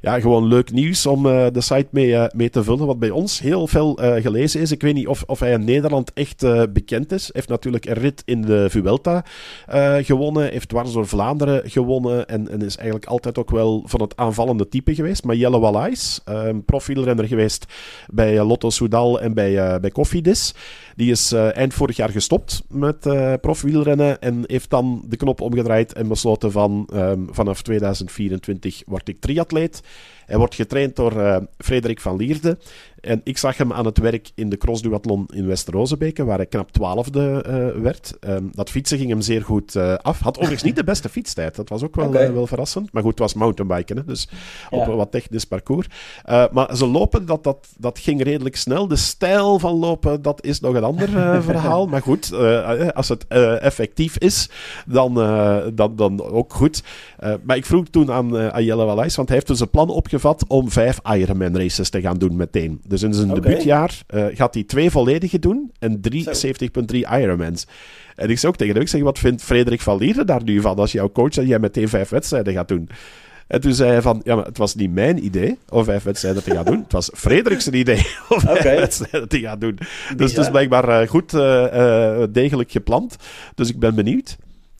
ja, 0.00 0.20
gewoon 0.20 0.46
leuk 0.46 0.72
nieuws 0.72 1.06
om 1.06 1.22
de 1.22 1.60
site 1.60 1.88
mee, 1.90 2.16
mee 2.34 2.50
te 2.50 2.64
vullen. 2.64 2.86
Wat 2.86 2.98
bij 2.98 3.10
ons 3.10 3.40
heel 3.40 3.66
veel 3.66 3.98
gelezen 4.22 4.60
is. 4.60 4.70
Ik 4.70 4.82
weet 4.82 4.94
niet 4.94 5.06
of, 5.06 5.22
of 5.26 5.40
hij 5.40 5.52
in 5.52 5.64
Nederland 5.64 6.12
echt 6.14 6.44
bekend 6.72 7.12
is 7.12 7.30
heeft 7.38 7.50
natuurlijk 7.50 7.86
een 7.86 7.94
rit 7.94 8.22
in 8.24 8.42
de 8.42 8.70
Vuelta 8.70 9.24
uh, 9.74 9.96
gewonnen. 10.00 10.50
Heeft 10.50 10.68
dwars 10.68 10.92
door 10.92 11.06
Vlaanderen 11.06 11.70
gewonnen. 11.70 12.28
En, 12.28 12.50
en, 12.50 12.62
is 12.62 12.76
eigenlijk 12.76 13.06
altijd 13.06 13.38
ook 13.38 13.50
wel 13.50 13.82
van 13.86 14.00
het 14.00 14.16
aanvallende 14.16 14.68
type 14.68 14.94
geweest. 14.94 15.24
Maar 15.24 15.36
Jelle 15.36 15.58
Wallais, 15.58 16.20
uh, 16.28 16.48
profielrenner 16.66 17.26
geweest 17.26 17.66
bij 18.10 18.42
Lotto 18.42 18.70
Soudal 18.70 19.20
en 19.20 19.34
bij, 19.34 19.52
uh, 19.52 19.80
bij 19.80 19.90
Cofidis. 19.90 20.54
Die 20.96 21.10
is 21.10 21.32
eind 21.32 21.74
vorig 21.74 21.96
jaar 21.96 22.10
gestopt 22.10 22.62
met 22.68 22.98
profielrennen. 23.40 24.20
En 24.20 24.42
heeft 24.46 24.70
dan 24.70 25.02
de 25.08 25.16
knop 25.16 25.40
omgedraaid 25.40 25.92
en 25.92 26.08
besloten 26.08 26.52
van 26.52 26.88
um, 26.94 27.28
vanaf 27.30 27.62
2024 27.62 28.82
word 28.86 29.08
ik 29.08 29.20
triatleet. 29.20 29.82
Hij 30.28 30.38
wordt 30.38 30.54
getraind 30.54 30.96
door 30.96 31.42
Frederik 31.58 32.00
van 32.00 32.16
Lierde. 32.16 32.58
En 33.00 33.20
ik 33.24 33.38
zag 33.38 33.56
hem 33.56 33.72
aan 33.72 33.84
het 33.84 33.98
werk 33.98 34.30
in 34.34 34.48
de 34.48 34.56
crossduathlon 34.56 35.26
in 35.32 35.46
West-Rozenbeke, 35.46 36.24
waar 36.24 36.36
hij 36.36 36.46
knap 36.46 36.70
twaalfde 36.72 37.44
uh, 37.46 37.82
werd. 37.82 38.16
Um, 38.20 38.50
dat 38.52 38.70
fietsen 38.70 38.98
ging 38.98 39.10
hem 39.10 39.20
zeer 39.20 39.42
goed 39.42 39.74
uh, 39.74 39.94
af. 39.94 40.20
Had 40.20 40.36
overigens 40.36 40.62
niet 40.62 40.76
de 40.76 40.84
beste 40.84 41.08
fietstijd. 41.08 41.56
Dat 41.56 41.68
was 41.68 41.82
ook 41.82 41.94
wel, 41.94 42.06
okay. 42.06 42.26
uh, 42.26 42.32
wel 42.32 42.46
verrassend. 42.46 42.92
Maar 42.92 43.02
goed, 43.02 43.10
het 43.10 43.20
was 43.20 43.34
mountainbiken, 43.34 43.96
hè, 43.96 44.04
dus 44.04 44.28
op 44.70 44.86
een 44.86 44.96
wat 44.96 45.10
technisch 45.10 45.44
parcours. 45.44 45.86
maar 46.52 46.76
ze 46.76 46.86
lopen, 46.86 47.26
dat, 47.26 47.44
dat, 47.44 47.68
dat 47.78 47.98
ging 47.98 48.22
redelijk 48.22 48.56
snel. 48.56 48.88
De 48.88 48.96
stijl 48.96 49.58
van 49.58 49.74
lopen, 49.74 50.22
dat 50.22 50.44
is 50.44 50.60
nog 50.60 50.74
een 50.74 50.84
ander 50.84 51.08
verhaal. 51.42 51.86
Maar 51.86 52.02
goed, 52.02 52.32
als 52.94 53.08
het 53.08 53.26
effectief 53.60 54.18
is, 54.18 54.50
dan, 54.86 55.14
dan, 55.74 55.96
dan 55.96 56.22
ook 56.22 56.52
goed. 56.52 56.82
maar 57.42 57.56
ik 57.56 57.66
vroeg 57.66 57.88
toen 57.88 58.12
aan, 58.12 58.64
Jelle 58.64 58.84
Wallais, 58.84 59.16
want 59.16 59.28
hij 59.28 59.36
heeft 59.36 59.48
dus 59.48 59.60
een 59.60 59.70
plan 59.70 59.90
om 60.48 60.70
vijf 60.70 61.00
Ironman 61.14 61.56
races 61.56 61.90
te 61.90 62.00
gaan 62.00 62.18
doen 62.18 62.36
meteen. 62.36 62.80
Dus 62.86 63.02
in 63.02 63.14
zijn 63.14 63.30
okay. 63.30 63.42
debuutjaar 63.42 64.02
uh, 64.14 64.26
gaat 64.32 64.54
hij 64.54 64.62
twee 64.62 64.90
volledige 64.90 65.38
doen 65.38 65.72
en 65.78 66.00
drie 66.00 66.24
70.3 66.24 66.96
Ironmans. 66.96 67.66
En 68.16 68.30
ik 68.30 68.38
zou 68.38 68.52
ook 68.52 68.58
tegen 68.58 68.74
hem 68.74 68.86
zeggen, 68.86 69.04
wat 69.04 69.18
vindt 69.18 69.42
Frederik 69.42 69.80
van 69.80 69.96
Lieren 69.98 70.26
daar 70.26 70.42
nu 70.42 70.60
van 70.60 70.76
als 70.76 70.92
jouw 70.92 71.12
coach 71.12 71.30
dat 71.30 71.46
jij 71.46 71.58
meteen 71.58 71.88
vijf 71.88 72.08
wedstrijden 72.08 72.52
gaat 72.52 72.68
doen? 72.68 72.88
En 73.48 73.60
toen 73.60 73.74
zei 73.74 73.90
hij 73.90 74.02
van, 74.02 74.20
ja, 74.24 74.34
maar 74.34 74.44
het 74.44 74.58
was 74.58 74.74
niet 74.74 74.92
mijn 74.92 75.24
idee 75.24 75.58
om 75.68 75.84
vijf 75.84 76.02
wedstrijden 76.02 76.42
te 76.42 76.50
gaan 76.50 76.64
doen. 76.64 76.82
Het 76.82 76.92
was 76.92 77.10
Frederik's 77.14 77.66
idee 77.66 78.06
om 78.28 78.40
vijf 78.40 78.58
okay. 78.58 78.76
wedstrijden 78.76 79.28
te 79.28 79.38
gaan 79.40 79.58
doen. 79.58 79.78
Dus 80.16 80.30
het 80.30 80.40
is 80.40 80.50
blijkbaar 80.50 81.02
uh, 81.02 81.08
goed 81.08 81.32
uh, 81.32 82.22
degelijk 82.30 82.70
gepland. 82.70 83.16
Dus 83.54 83.68
ik 83.68 83.78
ben 83.78 83.94
benieuwd. 83.94 84.36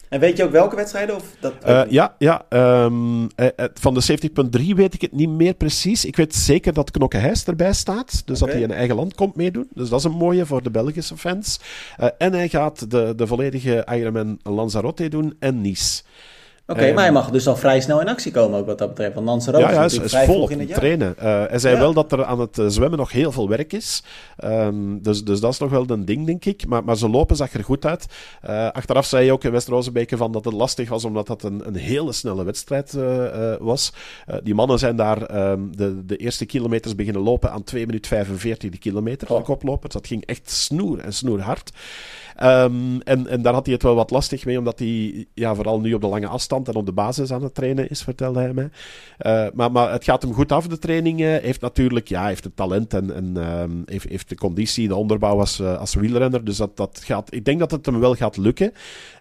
En 0.08 0.20
weet 0.20 0.36
je 0.36 0.44
ook 0.44 0.50
welke 0.50 0.76
wedstrijden? 0.76 1.14
Of 1.14 1.24
dat 1.40 1.54
uh, 1.66 1.82
ja, 1.88 2.14
ja 2.18 2.44
um, 2.84 3.28
van 3.74 3.94
de 3.94 4.18
70.3 4.60 4.66
weet 4.74 4.94
ik 4.94 5.00
het 5.00 5.12
niet 5.12 5.28
meer 5.28 5.54
precies. 5.54 6.04
Ik 6.04 6.16
weet 6.16 6.34
zeker 6.34 6.72
dat 6.72 6.90
Knokke 6.90 7.16
Heijs 7.16 7.44
erbij 7.44 7.72
staat. 7.72 8.22
Dus 8.26 8.42
okay. 8.42 8.54
dat 8.54 8.62
hij 8.62 8.72
in 8.72 8.78
eigen 8.78 8.96
land 8.96 9.14
komt 9.14 9.36
meedoen. 9.36 9.68
Dus 9.74 9.88
dat 9.88 9.98
is 9.98 10.04
een 10.04 10.12
mooie 10.12 10.46
voor 10.46 10.62
de 10.62 10.70
Belgische 10.70 11.16
fans. 11.16 11.60
Uh, 12.00 12.08
en 12.18 12.32
hij 12.32 12.48
gaat 12.48 12.90
de, 12.90 13.12
de 13.16 13.26
volledige 13.26 13.86
Ironman 13.92 14.38
Lanzarote 14.42 15.08
doen 15.08 15.36
en 15.38 15.60
Nice. 15.60 16.02
Oké, 16.70 16.78
okay, 16.78 16.88
um, 16.88 16.94
maar 16.94 17.04
hij 17.04 17.12
mag 17.12 17.30
dus 17.30 17.46
al 17.46 17.56
vrij 17.56 17.80
snel 17.80 18.00
in 18.00 18.08
actie 18.08 18.32
komen, 18.32 18.58
ook 18.58 18.66
wat 18.66 18.78
dat 18.78 18.88
betreft. 18.88 19.14
Want 19.14 19.44
ja, 19.44 19.70
ja, 19.70 19.84
is, 19.84 19.98
is 19.98 20.16
vol 20.16 20.42
op 20.42 20.48
het 20.48 20.74
trainen. 20.74 21.14
Uh, 21.18 21.24
hij 21.24 21.58
zei 21.58 21.74
ja. 21.74 21.80
wel 21.80 21.92
dat 21.92 22.12
er 22.12 22.24
aan 22.24 22.40
het 22.40 22.62
zwemmen 22.66 22.98
nog 22.98 23.12
heel 23.12 23.32
veel 23.32 23.48
werk 23.48 23.72
is. 23.72 24.02
Um, 24.44 25.02
dus, 25.02 25.24
dus 25.24 25.40
dat 25.40 25.52
is 25.52 25.58
nog 25.58 25.70
wel 25.70 25.84
een 25.86 26.04
ding, 26.04 26.26
denk 26.26 26.44
ik. 26.44 26.66
Maar, 26.66 26.84
maar 26.84 26.96
ze 26.96 27.08
lopen 27.08 27.36
zag 27.36 27.52
er 27.52 27.64
goed 27.64 27.86
uit. 27.86 28.06
Uh, 28.44 28.68
achteraf 28.70 29.06
zei 29.06 29.22
hij 29.22 29.32
ook 29.32 29.44
in 29.44 29.50
West-Rozenbeke 29.50 30.16
van 30.16 30.32
dat 30.32 30.44
het 30.44 30.54
lastig 30.54 30.88
was, 30.88 31.04
omdat 31.04 31.26
dat 31.26 31.42
een, 31.42 31.66
een 31.66 31.76
hele 31.76 32.12
snelle 32.12 32.44
wedstrijd 32.44 32.94
uh, 32.94 33.54
was. 33.58 33.92
die 34.42 34.54
mannen 34.54 34.78
zijn 34.78 34.96
daar 34.96 35.50
um, 35.50 35.76
de, 35.76 36.04
de 36.06 36.16
eerste 36.16 36.46
kilometers 36.46 36.94
beginnen 36.94 37.22
lopen 37.22 37.50
aan 37.50 37.64
2 37.64 37.86
minuten 37.86 38.10
45 38.10 38.70
de 38.70 38.78
kilometer, 38.78 39.30
oh. 39.30 39.36
de 39.38 39.44
koplopers. 39.44 39.92
Dat 39.92 40.06
ging 40.06 40.24
echt 40.24 40.50
snoer 40.50 40.98
en 40.98 41.12
snoer 41.12 41.40
hard. 41.40 41.70
Um, 42.42 43.00
en, 43.02 43.26
en 43.26 43.42
daar 43.42 43.52
had 43.52 43.64
hij 43.64 43.74
het 43.74 43.82
wel 43.82 43.94
wat 43.94 44.10
lastig 44.10 44.44
mee, 44.44 44.58
omdat 44.58 44.78
hij 44.78 45.26
ja, 45.34 45.54
vooral 45.54 45.80
nu 45.80 45.94
op 45.94 46.00
de 46.00 46.06
lange 46.06 46.26
afstand 46.26 46.57
en 46.66 46.74
op 46.74 46.86
de 46.86 46.92
basis 46.92 47.32
aan 47.32 47.42
het 47.42 47.54
trainen 47.54 47.90
is, 47.90 48.02
vertelde 48.02 48.40
hij 48.40 48.52
mij. 48.52 48.70
Uh, 49.26 49.46
maar, 49.54 49.72
maar 49.72 49.92
het 49.92 50.04
gaat 50.04 50.22
hem 50.22 50.34
goed 50.34 50.52
af, 50.52 50.66
de 50.66 50.78
training. 50.78 51.18
Heeft 51.20 51.60
natuurlijk 51.60 52.08
ja, 52.08 52.26
heeft 52.26 52.44
het 52.44 52.56
talent 52.56 52.94
en, 52.94 53.14
en 53.14 53.36
um, 53.36 53.82
heeft, 53.86 54.08
heeft 54.08 54.28
de 54.28 54.34
conditie, 54.34 54.88
de 54.88 54.94
onderbouw 54.94 55.38
als, 55.38 55.60
uh, 55.60 55.78
als 55.78 55.94
wielrenner. 55.94 56.44
Dus 56.44 56.56
dat, 56.56 56.76
dat 56.76 57.00
gaat, 57.04 57.34
ik 57.34 57.44
denk 57.44 57.58
dat 57.58 57.70
het 57.70 57.86
hem 57.86 58.00
wel 58.00 58.14
gaat 58.14 58.36
lukken. 58.36 58.72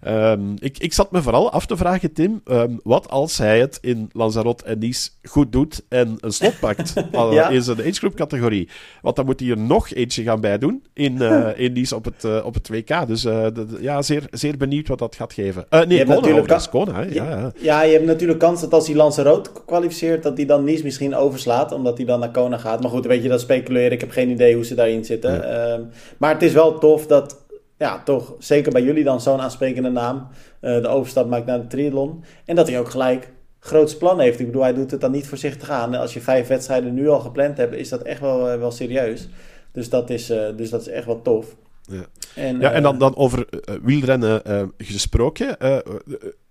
Um, 0.07 0.53
ik, 0.59 0.77
ik 0.77 0.93
zat 0.93 1.11
me 1.11 1.21
vooral 1.21 1.51
af 1.51 1.65
te 1.65 1.77
vragen, 1.77 2.13
Tim, 2.13 2.41
wat 2.83 3.09
als 3.09 3.37
hij 3.37 3.59
het 3.59 3.77
in 3.81 4.09
Lanzarote 4.11 4.63
en 4.63 4.79
Nice 4.79 5.09
goed 5.23 5.51
doet 5.51 5.83
en 5.89 6.17
een 6.19 6.33
slot 6.33 6.59
pakt 6.59 6.93
ja. 7.11 7.49
in 7.49 7.61
zijn 7.61 7.79
age 7.79 7.93
group 7.93 8.15
categorie? 8.15 8.69
Want 9.01 9.15
dan 9.15 9.25
moet 9.25 9.39
hij 9.39 9.49
er 9.49 9.57
nog 9.57 9.89
eentje 9.89 10.23
gaan 10.23 10.41
bij 10.41 10.57
doen 10.57 10.83
in, 10.93 11.21
in 11.65 11.73
Nice 11.73 11.95
op 11.95 12.05
het, 12.05 12.43
op 12.43 12.53
het 12.53 12.69
WK. 12.69 13.07
Dus 13.07 13.21
de, 13.21 13.77
ja, 13.79 14.01
zeer, 14.01 14.27
zeer 14.31 14.57
benieuwd 14.57 14.87
wat 14.87 14.99
dat 14.99 15.15
gaat 15.15 15.33
geven. 15.33 15.65
Nee, 15.69 16.05
Kona, 16.05 16.15
natuurlijk 16.15 16.51
oh, 16.51 16.65
Kona, 16.69 16.93
hè? 16.93 17.05
Ja, 17.13 17.26
ja. 17.29 17.51
ja, 17.57 17.81
je 17.81 17.93
hebt 17.93 18.05
natuurlijk 18.05 18.39
kans 18.39 18.61
dat 18.61 18.73
als 18.73 18.87
hij 18.87 18.95
Lanzarote 18.95 19.49
kwalificeert, 19.65 20.23
dat 20.23 20.37
hij 20.37 20.45
dan 20.45 20.63
Nice 20.63 20.83
misschien 20.83 21.15
overslaat, 21.15 21.71
omdat 21.71 21.97
hij 21.97 22.05
dan 22.05 22.19
naar 22.19 22.31
Kona 22.31 22.57
gaat. 22.57 22.81
Maar 22.81 22.91
goed, 22.91 23.05
weet 23.05 23.23
je, 23.23 23.29
dat 23.29 23.39
speculeren. 23.39 23.91
Ik 23.91 24.01
heb 24.01 24.11
geen 24.11 24.29
idee 24.29 24.55
hoe 24.55 24.65
ze 24.65 24.75
daarin 24.75 25.05
zitten. 25.05 25.33
Ja. 25.33 25.77
Uh, 25.77 25.83
maar 26.17 26.33
het 26.33 26.41
is 26.41 26.53
wel 26.53 26.77
tof 26.77 27.07
dat, 27.07 27.45
ja, 27.77 28.03
toch, 28.03 28.35
zeker 28.39 28.71
bij 28.71 28.81
jullie 28.81 29.03
dan 29.03 29.21
zo'n 29.21 29.39
aansprekende 29.39 29.89
naam, 29.89 30.27
uh, 30.61 30.81
de 30.81 30.87
overstap 30.87 31.29
maakt 31.29 31.45
naar 31.45 31.61
de 31.61 31.67
triathlon. 31.67 32.23
En 32.45 32.55
dat 32.55 32.67
hij 32.67 32.79
ook 32.79 32.89
gelijk 32.89 33.31
groots 33.59 33.97
plan 33.97 34.19
heeft. 34.19 34.39
Ik 34.39 34.45
bedoel, 34.45 34.61
hij 34.61 34.73
doet 34.73 34.91
het 34.91 35.01
dan 35.01 35.11
niet 35.11 35.27
voorzichtig 35.27 35.69
aan. 35.69 35.95
Als 35.95 36.13
je 36.13 36.21
vijf 36.21 36.47
wedstrijden 36.47 36.93
nu 36.93 37.09
al 37.09 37.19
gepland 37.19 37.57
hebt, 37.57 37.75
is 37.75 37.89
dat 37.89 38.01
echt 38.01 38.19
wel, 38.19 38.53
uh, 38.53 38.59
wel 38.59 38.71
serieus. 38.71 39.29
Dus 39.71 39.89
dat, 39.89 40.09
is, 40.09 40.31
uh, 40.31 40.37
dus 40.55 40.69
dat 40.69 40.81
is 40.81 40.87
echt 40.87 41.05
wel 41.05 41.21
tof. 41.21 41.55
Ja, 41.81 42.05
en, 42.35 42.59
ja, 42.59 42.71
en 42.71 42.83
dan, 42.83 42.97
dan 42.97 43.15
over 43.15 43.47
uh, 43.69 43.75
wielrennen 43.83 44.41
uh, 44.47 44.61
gesproken. 44.77 45.57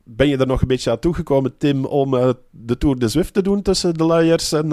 Ben 0.08 0.28
je 0.28 0.36
er 0.36 0.46
nog 0.46 0.60
een 0.60 0.68
beetje 0.68 0.90
aan 0.90 0.98
toegekomen, 0.98 1.56
Tim, 1.58 1.84
om 1.84 2.34
de 2.50 2.78
Tour 2.78 2.98
de 2.98 3.08
Zwift 3.08 3.34
te 3.34 3.42
doen 3.42 3.62
tussen 3.62 3.94
de 3.94 4.04
luiers 4.04 4.52
en 4.52 4.68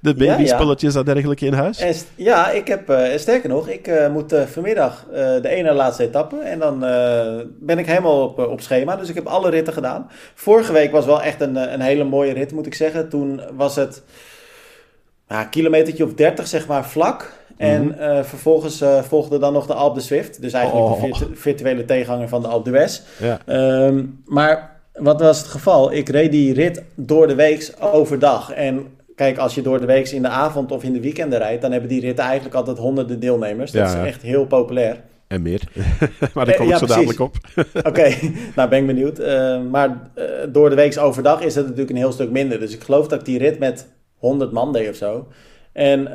de 0.00 0.14
babyspulletjes 0.14 0.92
ja, 0.92 1.00
ja. 1.00 1.06
en 1.06 1.14
dergelijke 1.14 1.46
in 1.46 1.52
huis? 1.52 1.78
En, 1.78 1.94
ja, 2.14 2.50
ik 2.50 2.68
heb, 2.68 3.10
sterker 3.16 3.48
nog, 3.48 3.68
ik 3.68 3.90
moet 4.12 4.34
vanmiddag 4.46 5.06
de 5.42 5.48
ene 5.48 5.72
laatste 5.72 6.02
etappe 6.02 6.36
en 6.36 6.58
dan 6.58 6.78
ben 7.60 7.78
ik 7.78 7.86
helemaal 7.86 8.22
op, 8.22 8.38
op 8.38 8.60
schema. 8.60 8.96
Dus 8.96 9.08
ik 9.08 9.14
heb 9.14 9.26
alle 9.26 9.50
ritten 9.50 9.72
gedaan. 9.72 10.10
Vorige 10.34 10.72
week 10.72 10.92
was 10.92 11.06
wel 11.06 11.22
echt 11.22 11.40
een, 11.40 11.56
een 11.72 11.80
hele 11.80 12.04
mooie 12.04 12.32
rit, 12.32 12.52
moet 12.52 12.66
ik 12.66 12.74
zeggen. 12.74 13.08
Toen 13.08 13.40
was 13.56 13.76
het 13.76 14.02
een 15.26 15.48
kilometertje 15.48 16.04
of 16.04 16.14
30, 16.14 16.46
zeg 16.46 16.66
maar, 16.66 16.88
vlak. 16.88 17.39
En 17.60 17.82
mm 17.82 17.92
-hmm. 17.92 18.16
uh, 18.16 18.22
vervolgens 18.22 18.82
uh, 18.82 19.02
volgde 19.02 19.38
dan 19.38 19.52
nog 19.52 19.66
de 19.66 19.74
Alpe 19.74 19.98
de 19.98 20.04
Swift. 20.04 20.42
Dus 20.42 20.52
eigenlijk 20.52 20.86
oh. 20.86 20.92
de 20.92 21.06
virtu 21.06 21.36
virtuele 21.36 21.84
tegenhanger 21.84 22.28
van 22.28 22.42
de 22.42 22.48
Alpe 22.48 22.70
d'Huez. 22.70 23.00
Ja. 23.18 23.40
Um, 23.86 24.22
maar 24.24 24.80
wat 24.92 25.20
was 25.20 25.38
het 25.38 25.46
geval? 25.46 25.92
Ik 25.92 26.08
reed 26.08 26.30
die 26.30 26.54
rit 26.54 26.82
door 26.94 27.26
de 27.26 27.34
week 27.34 27.74
overdag. 27.80 28.52
En 28.52 28.86
kijk, 29.14 29.38
als 29.38 29.54
je 29.54 29.62
door 29.62 29.80
de 29.80 29.86
week 29.86 30.08
in 30.08 30.22
de 30.22 30.28
avond 30.28 30.72
of 30.72 30.82
in 30.82 30.92
de 30.92 31.00
weekenden 31.00 31.38
rijdt... 31.38 31.62
dan 31.62 31.70
hebben 31.72 31.88
die 31.88 32.00
ritten 32.00 32.24
eigenlijk 32.24 32.54
altijd 32.54 32.78
honderden 32.78 33.20
deelnemers. 33.20 33.70
Dat 33.70 33.92
ja, 33.92 34.00
is 34.00 34.06
echt 34.06 34.22
heel 34.22 34.46
populair. 34.46 35.00
En 35.26 35.42
meer. 35.42 35.62
maar 36.34 36.46
daar 36.46 36.56
kom 36.56 36.64
ik 36.64 36.70
ja, 36.70 36.78
zo 36.78 36.86
dadelijk 36.86 37.20
op. 37.20 37.36
Oké, 37.74 37.88
okay. 37.88 38.32
nou 38.56 38.68
ben 38.68 38.78
ik 38.78 38.86
benieuwd. 38.86 39.20
Uh, 39.20 39.60
maar 39.70 40.10
door 40.48 40.68
de 40.70 40.76
week 40.76 40.98
overdag 40.98 41.40
is 41.40 41.54
het 41.54 41.64
natuurlijk 41.64 41.90
een 41.90 41.96
heel 41.96 42.12
stuk 42.12 42.30
minder. 42.30 42.60
Dus 42.60 42.74
ik 42.74 42.82
geloof 42.82 43.08
dat 43.08 43.18
ik 43.18 43.24
die 43.24 43.38
rit 43.38 43.58
met 43.58 43.86
100 44.16 44.52
man 44.52 44.72
deed 44.72 44.88
of 44.88 44.96
zo. 44.96 45.26
En 45.72 46.08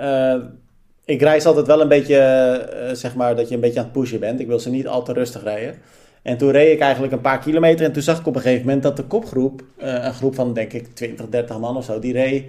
ik 1.06 1.22
reis 1.22 1.45
altijd 1.45 1.68
wel 1.68 1.82
een 1.82 1.88
beetje, 1.88 2.89
zeg 2.93 3.16
maar, 3.16 3.36
dat 3.36 3.49
je 3.49 3.56
een 3.56 3.62
beetje 3.62 3.80
aan 3.80 3.86
het 3.86 3.93
pushen 3.93 4.20
bent. 4.20 4.39
Ik 4.39 4.47
wil 4.47 4.60
ze 4.60 4.70
niet 4.70 4.88
al 4.88 5.03
te 5.03 5.14
rustig 5.14 5.43
rijden. 5.43 5.76
En 6.22 6.38
toen 6.38 6.51
reed 6.51 6.74
ik 6.74 6.80
eigenlijk 6.80 7.14
een 7.14 7.22
paar 7.22 7.39
kilometer 7.39 7.86
en 7.86 7.91
toen 7.91 8.01
zag 8.01 8.20
ik 8.20 8.28
op 8.28 8.36
een 8.36 8.41
gegeven 8.41 8.66
moment 8.66 8.84
dat 8.84 8.97
de 8.97 9.03
kopgroep, 9.03 9.64
een 9.78 10.14
groep 10.14 10.36
van 10.36 10.53
denk 10.53 10.74
ik 10.74 10.88
20, 10.95 11.30
30 11.30 11.60
man 11.60 11.78
of 11.78 11.86
zo, 11.86 11.99
die 11.99 12.14
reed 12.14 12.43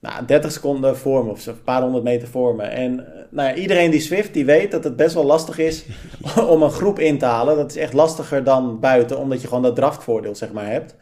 nou, 0.00 0.24
30 0.26 0.52
seconden 0.52 0.96
voor 0.96 1.24
me 1.24 1.30
of 1.30 1.46
een 1.46 1.62
paar 1.64 1.82
honderd 1.82 2.04
meter 2.04 2.28
voor 2.28 2.54
me. 2.54 2.62
En 2.62 3.06
nou 3.30 3.48
ja, 3.48 3.54
iedereen 3.54 3.90
die 3.90 4.00
Swift, 4.00 4.34
die 4.34 4.44
weet 4.44 4.70
dat 4.70 4.84
het 4.84 4.96
best 4.96 5.14
wel 5.14 5.24
lastig 5.24 5.58
is 5.58 5.84
om 6.48 6.62
een 6.62 6.70
groep 6.70 6.98
in 6.98 7.18
te 7.18 7.24
halen. 7.24 7.56
Dat 7.56 7.70
is 7.70 7.76
echt 7.76 7.92
lastiger 7.92 8.44
dan 8.44 8.80
buiten, 8.80 9.18
omdat 9.18 9.40
je 9.40 9.48
gewoon 9.48 9.62
dat 9.62 9.76
draftvoordeel 9.76 10.34
zeg 10.34 10.52
maar 10.52 10.70
hebt. 10.70 10.94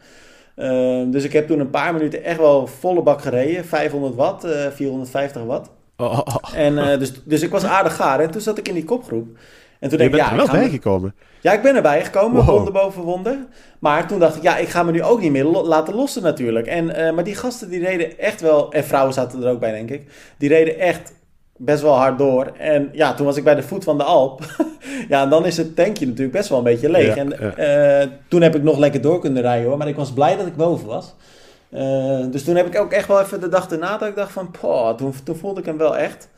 Ehm, 0.55 1.09
dus 1.09 1.23
ik 1.23 1.33
heb 1.33 1.47
toen 1.47 1.59
een 1.59 1.69
paar 1.69 1.93
minuten 1.93 2.23
echt 2.23 2.39
wel 2.39 2.67
volle 2.67 3.01
bak 3.01 3.21
gereden. 3.21 3.65
500 3.65 4.15
watt, 4.15 4.45
uh, 4.45 4.67
450 4.67 5.43
watt. 5.43 5.69
Oh. 5.97 6.19
En, 6.53 6.73
uh, 6.73 6.97
dus, 6.99 7.11
dus 7.23 7.41
ik 7.41 7.51
was 7.51 7.63
aardig 7.63 7.95
gaar. 7.95 8.19
En 8.19 8.31
toen 8.31 8.41
zat 8.41 8.57
ik 8.57 8.67
in 8.67 8.73
die 8.73 8.83
kopgroep. 8.83 9.27
En 9.79 9.89
toen 9.89 9.91
je 9.91 9.97
denk 9.97 10.11
bent 10.11 10.23
ja, 10.23 10.31
er 10.31 10.37
wel 10.37 10.61
bijgekomen. 10.61 11.15
Ja, 11.41 11.53
ik 11.53 11.61
ben 11.61 11.75
erbij 11.75 12.05
gekomen, 12.05 12.45
wow. 12.45 12.55
wonder 12.55 12.73
boven 12.73 13.01
wonder. 13.01 13.37
Maar 13.79 14.07
toen 14.07 14.19
dacht 14.19 14.35
ik, 14.35 14.41
ja, 14.41 14.57
ik 14.57 14.67
ga 14.67 14.83
me 14.83 14.91
nu 14.91 15.03
ook 15.03 15.21
niet 15.21 15.31
meer 15.31 15.43
laten 15.43 15.95
lossen 15.95 16.23
natuurlijk. 16.23 16.67
En, 16.67 16.89
uh, 16.89 17.11
maar 17.11 17.23
die 17.23 17.35
gasten 17.35 17.69
die 17.69 17.79
reden 17.79 18.19
echt 18.19 18.41
wel, 18.41 18.71
en 18.71 18.83
vrouwen 18.83 19.13
zaten 19.13 19.43
er 19.43 19.51
ook 19.51 19.59
bij 19.59 19.71
denk 19.71 19.89
ik, 19.89 20.03
die 20.37 20.49
reden 20.49 20.79
echt 20.79 21.13
best 21.57 21.81
wel 21.81 21.93
hard 21.93 22.17
door. 22.17 22.51
En 22.57 22.89
ja, 22.93 23.13
toen 23.13 23.25
was 23.25 23.37
ik 23.37 23.43
bij 23.43 23.55
de 23.55 23.63
voet 23.63 23.83
van 23.83 23.97
de 23.97 24.03
Alp. 24.03 24.41
ja, 25.09 25.23
en 25.23 25.29
dan 25.29 25.45
is 25.45 25.57
het 25.57 25.75
tankje 25.75 26.05
natuurlijk 26.05 26.37
best 26.37 26.49
wel 26.49 26.57
een 26.57 26.63
beetje 26.63 26.89
leeg. 26.89 27.15
en 27.15 27.33
uh, 27.59 28.11
toen 28.27 28.41
heb 28.41 28.55
ik 28.55 28.63
nog 28.63 28.77
lekker 28.77 29.01
door 29.01 29.19
kunnen 29.19 29.41
rijden 29.41 29.67
hoor, 29.67 29.77
maar 29.77 29.87
ik 29.87 29.95
was 29.95 30.13
blij 30.13 30.37
dat 30.37 30.47
ik 30.47 30.55
boven 30.55 30.87
was. 30.87 31.15
Uh, 31.75 32.31
dus 32.31 32.43
toen 32.43 32.55
heb 32.55 32.67
ik 32.67 32.79
ook 32.79 32.91
echt 32.91 33.07
wel 33.07 33.21
even 33.21 33.39
de 33.39 33.49
dag 33.49 33.71
erna 33.71 33.97
dat 33.97 34.07
ik 34.09 34.15
dacht 34.15 34.31
van, 34.31 34.51
poh, 34.51 34.95
toen, 34.95 35.13
toen 35.23 35.35
voelde 35.35 35.59
ik 35.59 35.65
hem 35.65 35.77
wel 35.77 35.97
echt. 35.97 36.29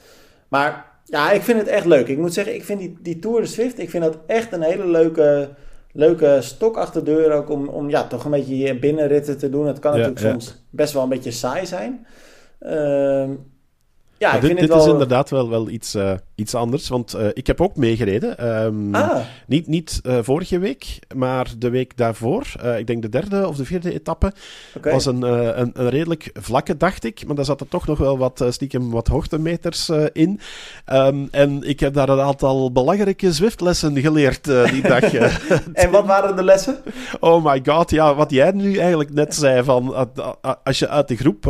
Maar 0.47 0.85
ja, 1.03 1.31
ik 1.31 1.41
vind 1.41 1.59
het 1.59 1.67
echt 1.67 1.85
leuk. 1.85 2.07
Ik 2.07 2.17
moet 2.17 2.33
zeggen, 2.33 2.55
ik 2.55 2.63
vind 2.63 2.79
die, 2.79 2.97
die 3.01 3.19
Tour 3.19 3.41
de 3.41 3.47
Swift, 3.47 3.79
ik 3.79 3.89
vind 3.89 4.03
dat 4.03 4.17
echt 4.27 4.51
een 4.51 4.61
hele 4.61 4.87
leuke, 4.87 5.49
leuke 5.91 6.37
stok 6.41 6.77
achter 6.77 7.03
de 7.03 7.11
deur 7.11 7.31
ook 7.31 7.49
om, 7.49 7.67
om 7.67 7.89
ja, 7.89 8.07
toch 8.07 8.25
een 8.25 8.31
beetje 8.31 8.57
je 8.57 8.79
binnenritten 8.79 9.37
te 9.37 9.49
doen. 9.49 9.67
Het 9.67 9.79
kan 9.79 9.91
natuurlijk 9.91 10.19
soms 10.19 10.63
best 10.69 10.93
wel 10.93 11.03
een 11.03 11.09
beetje 11.09 11.31
saai 11.31 11.65
zijn. 11.65 12.07
Uh, 12.61 13.29
ja, 14.17 14.33
ik 14.33 14.41
dit, 14.41 14.45
vind 14.45 14.59
dit 14.59 14.69
wel... 14.69 14.85
is 14.85 14.91
inderdaad 14.91 15.29
wel, 15.29 15.49
wel 15.49 15.69
iets, 15.69 15.95
uh, 15.95 16.13
iets 16.37 16.55
anders, 16.55 16.87
want 16.87 17.15
uh, 17.15 17.27
ik 17.33 17.47
heb 17.47 17.61
ook 17.61 17.75
meegereden. 17.75 18.47
Um, 18.63 18.95
ah. 18.95 19.19
Niet, 19.47 19.67
niet 19.67 19.99
uh, 20.03 20.17
vorige 20.21 20.59
week, 20.59 20.99
maar 21.15 21.47
de 21.57 21.69
week 21.69 21.97
daarvoor. 21.97 22.45
ik 22.77 22.87
denk 22.87 23.01
de 23.01 23.09
derde 23.09 23.47
of 23.47 23.55
de 23.55 23.65
vierde 23.65 23.93
etappe. 23.93 24.31
Okay. 24.75 24.93
was 24.93 25.05
een, 25.05 25.21
een, 25.21 25.71
een, 25.73 25.89
redelijk 25.89 26.29
vlakke, 26.33 26.77
dacht 26.77 27.03
ik. 27.03 27.25
Maar 27.25 27.35
daar 27.35 27.45
zaten 27.45 27.67
toch 27.67 27.87
nog 27.87 27.97
wel 27.97 28.17
wat, 28.17 28.45
stiekem 28.49 28.91
wat 28.91 29.07
hoogtemeters 29.07 29.89
in. 30.11 30.39
Um, 30.93 31.27
en 31.31 31.63
ik 31.63 31.79
heb 31.79 31.93
daar 31.93 32.09
een 32.09 32.19
aantal 32.19 32.71
belangrijke 32.71 33.33
Zwift-lessen 33.33 33.99
geleerd 33.99 34.43
die 34.43 34.81
dag. 34.81 35.13
en 35.73 35.91
wat 35.91 36.05
waren 36.05 36.35
de 36.35 36.43
lessen? 36.43 36.77
Oh 37.19 37.45
my 37.45 37.61
god, 37.65 37.89
ja, 37.89 38.15
wat 38.15 38.31
jij 38.31 38.51
nu 38.51 38.77
eigenlijk 38.77 39.13
net 39.13 39.35
zei, 39.35 39.63
van 39.63 40.11
als 40.63 40.79
je 40.79 40.89
uit 40.89 41.07
de 41.07 41.15
groep 41.15 41.45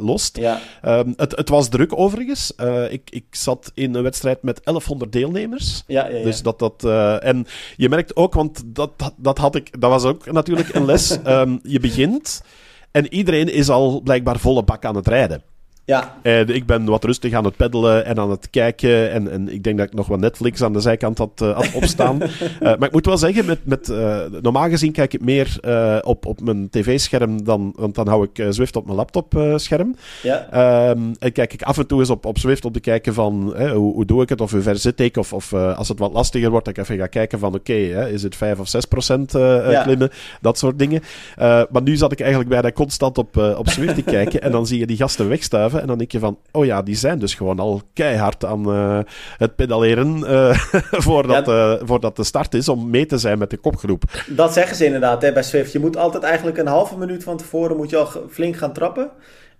lost. 0.00 0.36
Ja. 0.36 0.58
Um, 0.84 1.14
het, 1.16 1.36
het 1.36 1.48
was 1.48 1.68
druk 1.68 1.98
overigens. 1.98 2.52
Ik, 2.88 3.10
ik 3.10 3.24
zat 3.30 3.70
in 3.74 3.94
een 3.94 4.02
wedstrijd 4.02 4.20
met 4.22 4.60
1100 4.64 5.12
deelnemers. 5.12 5.82
Ja, 5.86 6.08
ja, 6.08 6.16
ja. 6.16 6.24
Dus 6.24 6.42
dat, 6.42 6.58
dat, 6.58 6.82
uh, 6.84 7.24
en 7.24 7.46
je 7.76 7.88
merkt 7.88 8.16
ook, 8.16 8.34
want 8.34 8.62
dat, 8.66 8.98
dat, 8.98 9.14
dat, 9.16 9.38
had 9.38 9.54
ik, 9.54 9.80
dat 9.80 9.90
was 9.90 10.04
ook 10.04 10.32
natuurlijk 10.32 10.74
een 10.74 10.84
les. 10.84 11.18
um, 11.26 11.60
je 11.74 11.80
begint 11.80 12.42
en 12.90 13.14
iedereen 13.14 13.52
is 13.52 13.68
al 13.68 14.00
blijkbaar 14.00 14.38
volle 14.38 14.62
bak 14.62 14.84
aan 14.84 14.96
het 14.96 15.08
rijden. 15.08 15.42
Ja. 15.84 16.14
En 16.22 16.48
ik 16.48 16.66
ben 16.66 16.84
wat 16.84 17.04
rustig 17.04 17.32
aan 17.32 17.44
het 17.44 17.56
peddelen 17.56 18.04
en 18.04 18.18
aan 18.18 18.30
het 18.30 18.50
kijken. 18.50 19.10
En, 19.10 19.30
en 19.30 19.52
ik 19.52 19.62
denk 19.62 19.78
dat 19.78 19.86
ik 19.86 19.94
nog 19.94 20.06
wat 20.06 20.20
Netflix 20.20 20.62
aan 20.62 20.72
de 20.72 20.80
zijkant 20.80 21.18
had, 21.18 21.40
uh, 21.42 21.54
had 21.54 21.72
opstaan. 21.72 22.22
uh, 22.22 22.28
maar 22.78 22.84
ik 22.84 22.92
moet 22.92 23.06
wel 23.06 23.18
zeggen, 23.18 23.44
met, 23.44 23.58
met, 23.64 23.88
uh, 23.88 24.20
normaal 24.42 24.68
gezien 24.68 24.92
kijk 24.92 25.14
ik 25.14 25.24
meer 25.24 25.58
op, 26.04 26.26
op 26.26 26.40
mijn 26.40 26.70
tv-scherm 26.70 27.44
dan... 27.44 27.72
Want 27.76 27.94
dan 27.94 28.08
hou 28.08 28.28
ik 28.32 28.46
Zwift 28.52 28.76
op 28.76 28.84
mijn 28.84 28.96
laptop-scherm. 28.96 29.96
ja. 30.22 30.90
Um, 30.90 31.14
en 31.18 31.32
kijk 31.32 31.52
ik 31.52 31.62
af 31.62 31.78
en 31.78 31.86
toe 31.86 32.00
eens 32.00 32.10
op, 32.10 32.26
op 32.26 32.38
Zwift 32.38 32.64
om 32.64 32.72
te 32.72 32.80
kijken 32.80 33.14
van... 33.14 33.54
hoe, 33.72 33.94
hoe 33.94 34.04
doe 34.04 34.22
ik 34.22 34.28
het? 34.28 34.40
Of 34.40 34.50
hoe 34.50 34.60
ver 34.60 34.76
zit 34.76 35.00
ik? 35.00 35.16
Of, 35.16 35.32
of 35.32 35.52
als 35.52 35.88
het 35.88 35.98
wat 35.98 36.12
lastiger 36.12 36.50
wordt, 36.50 36.64
dat 36.64 36.76
ik 36.76 36.82
even 36.82 36.98
ga 36.98 37.06
kijken 37.06 37.38
van... 37.38 37.54
Oké, 37.54 37.72
okay, 37.72 38.12
is 38.12 38.22
het 38.22 38.36
5 38.36 38.58
of 38.58 38.68
6 38.68 38.84
procent 38.84 39.32
ja. 39.32 39.82
klimmen? 39.82 40.10
Dat 40.40 40.58
soort 40.58 40.78
dingen. 40.78 41.02
maar 41.36 41.82
nu 41.82 41.96
zat 41.96 42.12
ik 42.12 42.20
eigenlijk 42.20 42.50
bijna 42.50 42.72
constant 42.72 43.18
op, 43.18 43.36
op 43.36 43.68
Zwift 43.68 43.94
te 43.94 44.02
kijken. 44.02 44.42
En 44.42 44.52
dan 44.52 44.66
zie 44.66 44.78
je 44.78 44.86
die 44.86 44.96
gasten 44.96 45.28
wegstuiven. 45.28 45.71
En 45.80 45.86
dan 45.86 45.98
denk 45.98 46.12
je 46.12 46.18
van, 46.18 46.38
oh 46.52 46.64
ja, 46.64 46.82
die 46.82 46.94
zijn 46.94 47.18
dus 47.18 47.34
gewoon 47.34 47.58
al 47.58 47.82
keihard 47.92 48.44
aan 48.44 48.68
uh, 48.68 48.98
het 49.36 49.56
pedaleren 49.56 50.18
uh, 50.18 50.58
voordat, 51.06 51.46
ja, 51.46 51.72
uh, 51.72 51.80
voordat 51.84 52.16
de 52.16 52.24
start 52.24 52.54
is 52.54 52.68
om 52.68 52.90
mee 52.90 53.06
te 53.06 53.18
zijn 53.18 53.38
met 53.38 53.50
de 53.50 53.56
kopgroep. 53.56 54.02
Dat 54.26 54.52
zeggen 54.52 54.76
ze 54.76 54.84
inderdaad 54.84 55.22
hè, 55.22 55.32
bij 55.32 55.42
Swift. 55.42 55.72
Je 55.72 55.78
moet 55.78 55.96
altijd 55.96 56.22
eigenlijk 56.22 56.58
een 56.58 56.66
halve 56.66 56.98
minuut 56.98 57.24
van 57.24 57.36
tevoren 57.36 57.76
moet 57.76 57.90
je 57.90 57.96
al 57.96 58.08
flink 58.30 58.56
gaan 58.56 58.72
trappen. 58.72 59.10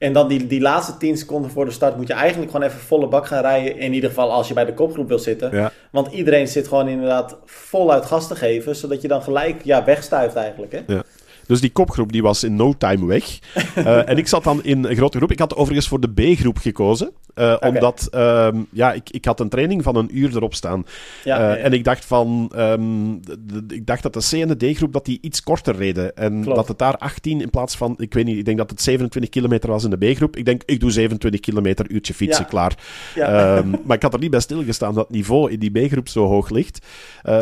En 0.03 0.13
dan 0.13 0.29
die, 0.29 0.47
die 0.47 0.61
laatste 0.61 0.97
10 0.97 1.17
seconden 1.17 1.51
voor 1.51 1.65
de 1.65 1.71
start 1.71 1.97
moet 1.97 2.07
je 2.07 2.13
eigenlijk 2.15 2.51
gewoon 2.51 2.67
even 2.67 2.81
volle 2.81 3.09
bak 3.09 3.27
gaan 3.27 3.43
rijden. 3.43 3.79
In 3.79 3.93
ieder 3.93 4.09
geval 4.09 4.33
als 4.33 4.49
je 4.49 4.55
bij 4.55 4.65
de 4.65 4.75
kopgroep 4.75 5.09
wil 5.09 5.19
zitten. 5.19 5.57
Ja. 5.57 5.73
Want 5.91 6.13
iedereen 6.13 6.49
zit 6.49 6.69
gewoon 6.69 6.89
inderdaad 6.89 7.37
voluit 7.45 8.05
gas 8.05 8.29
te 8.29 8.35
geven. 8.35 8.77
Zodat 8.77 9.03
je 9.03 9.09
dan 9.09 9.23
gelijk 9.23 9.65
ja, 9.65 9.85
wegstuift 9.85 10.35
eigenlijk. 10.35 10.73
Hè? 10.73 10.95
Ja. 10.95 11.03
Dus 11.47 11.61
die 11.61 11.71
kopgroep 11.71 12.13
die 12.13 12.23
was 12.23 12.45
in 12.45 12.57
no 12.57 12.75
time 12.79 13.07
weg. 13.07 13.39
Uh, 13.79 14.09
en 14.11 14.19
ik 14.19 14.29
zat 14.29 14.45
dan 14.45 14.65
in 14.65 14.85
een 14.85 14.97
grote 14.97 15.17
groep. 15.19 15.33
Ik 15.33 15.39
had 15.39 15.57
overigens 15.57 15.89
voor 15.89 16.01
de 16.01 16.13
B-groep 16.13 16.59
gekozen. 16.59 17.13
Uh, 17.35 17.53
okay. 17.53 17.69
Omdat 17.69 18.09
um, 18.15 18.67
ja, 18.71 18.93
ik, 18.93 19.11
ik 19.11 19.25
had 19.25 19.41
een 19.41 19.49
training 19.49 19.83
van 19.83 19.97
een 19.97 20.19
uur 20.19 20.37
erop 20.37 20.55
staan. 20.55 20.87
Ja, 21.25 21.41
uh, 21.41 21.43
ja, 21.43 21.57
ja. 21.57 21.57
En 21.57 21.73
ik 21.73 21.85
dacht 21.85 22.05
van 22.05 22.53
um, 22.57 23.21
de, 23.25 23.67
de, 23.67 23.75
ik 23.75 23.87
dacht 23.87 24.03
dat 24.03 24.13
de 24.13 24.29
C 24.31 24.33
en 24.33 24.49
de 24.49 24.73
D-groep 24.73 24.93
dat 24.93 25.05
die 25.05 25.19
iets 25.21 25.43
korter 25.43 25.77
reden. 25.77 26.17
En 26.17 26.43
Klopt. 26.43 26.57
dat 26.57 26.69
het 26.69 26.79
daar 26.79 26.97
18 26.97 27.41
in 27.41 27.51
plaats 27.51 27.77
van, 27.77 27.95
ik 27.99 28.15
weet 28.15 28.25
niet, 28.25 28.39
ik 28.39 28.45
denk 28.45 28.59
dat 28.59 28.71
het 28.71 28.83
27 28.83 29.31
kilometer 29.31 29.71
was 29.71 29.85
in 29.85 29.91
de 29.91 30.13
B-groep. 30.13 30.37
Ik 30.37 30.45
denk, 30.45 30.63
ik 30.67 30.81
doe 30.81 30.91
27 30.91 31.41
kilometer, 31.41 31.91
uurtje 31.91 32.15
fietsen, 32.15 32.47
klaar. 32.47 32.79
Um, 33.17 33.71
maar 33.87 33.97
ik 33.97 34.03
had 34.03 34.15
er 34.15 34.21
niet 34.21 34.31
bij 34.31 34.41
stilgestaan 34.41 34.95
dat 34.95 35.07
het 35.07 35.17
niveau 35.17 35.51
in 35.51 35.59
die 35.59 35.71
B-groep 35.71 36.09
zo 36.09 36.27
hoog 36.27 36.51
ligt. 36.51 36.87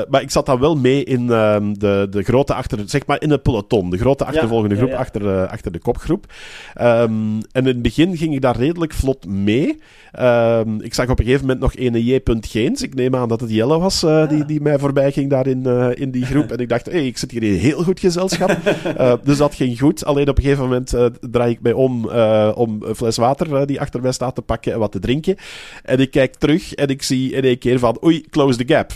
maar 0.08 0.22
ik 0.22 0.30
zat 0.30 0.46
dan 0.46 0.60
wel 0.60 0.76
mee 0.76 1.04
in 1.04 1.26
de, 1.26 2.06
de 2.10 2.22
grote 2.22 2.54
achter, 2.54 2.78
zeg 2.86 3.06
maar 3.06 3.22
in 3.22 3.30
het 3.30 3.42
peloton. 3.42 3.89
De 3.90 3.98
grote 3.98 4.24
achtervolgende 4.24 4.76
groep 4.76 4.92
achter, 4.92 5.46
achter 5.46 5.72
de 5.72 5.78
kopgroep. 5.78 6.32
en 6.74 7.42
in 7.52 7.66
het 7.66 7.82
begin 7.82 8.16
ging 8.16 8.34
ik 8.34 8.40
daar 8.40 8.56
redelijk 8.56 8.92
vlot 8.92 9.26
mee. 9.26 9.78
Um, 10.20 10.80
ik 10.80 10.94
zag 10.94 11.08
op 11.08 11.18
een 11.18 11.24
gegeven 11.24 11.46
moment 11.46 11.60
nog 11.60 11.76
een 11.76 12.04
J. 12.04 12.20
Geens. 12.40 12.82
Ik 12.82 12.94
neem 12.94 13.16
aan 13.16 13.28
dat 13.28 13.40
het 13.40 13.50
Jelle 13.50 13.78
was 13.78 14.04
uh, 14.04 14.28
die, 14.28 14.44
die 14.44 14.60
mij 14.60 14.78
voorbij 14.78 15.12
ging 15.12 15.30
daar 15.30 15.46
in, 15.46 15.62
uh, 15.66 15.88
in 15.94 16.10
die 16.10 16.24
groep. 16.24 16.50
En 16.52 16.58
ik 16.58 16.68
dacht, 16.68 16.86
hey, 16.86 17.06
ik 17.06 17.18
zit 17.18 17.30
hier 17.30 17.42
in 17.42 17.54
heel 17.54 17.82
goed 17.82 18.00
gezelschap. 18.00 18.50
uh, 18.98 19.12
dus 19.24 19.36
dat 19.36 19.54
ging 19.54 19.78
goed. 19.78 20.04
Alleen 20.04 20.28
op 20.28 20.36
een 20.36 20.42
gegeven 20.42 20.64
moment 20.64 20.94
draai 21.20 21.52
ik 21.52 21.60
mij 21.60 21.72
om 21.72 22.08
om 22.54 22.82
een 22.82 22.94
fles 22.94 23.16
water 23.16 23.66
die 23.66 23.80
achter 23.80 24.02
mij 24.02 24.12
staat 24.12 24.34
te 24.34 24.42
pakken 24.42 24.72
en 24.72 24.78
wat 24.78 24.92
te 24.92 24.98
drinken. 24.98 25.36
En 25.82 25.98
ik 25.98 26.10
kijk 26.10 26.34
terug 26.34 26.74
en 26.74 26.88
ik 26.88 27.02
zie 27.02 27.32
in 27.32 27.42
één 27.42 27.58
keer 27.58 27.78
van, 27.78 27.98
oei, 28.04 28.24
close 28.30 28.64
the 28.64 28.74
gap. 28.74 28.92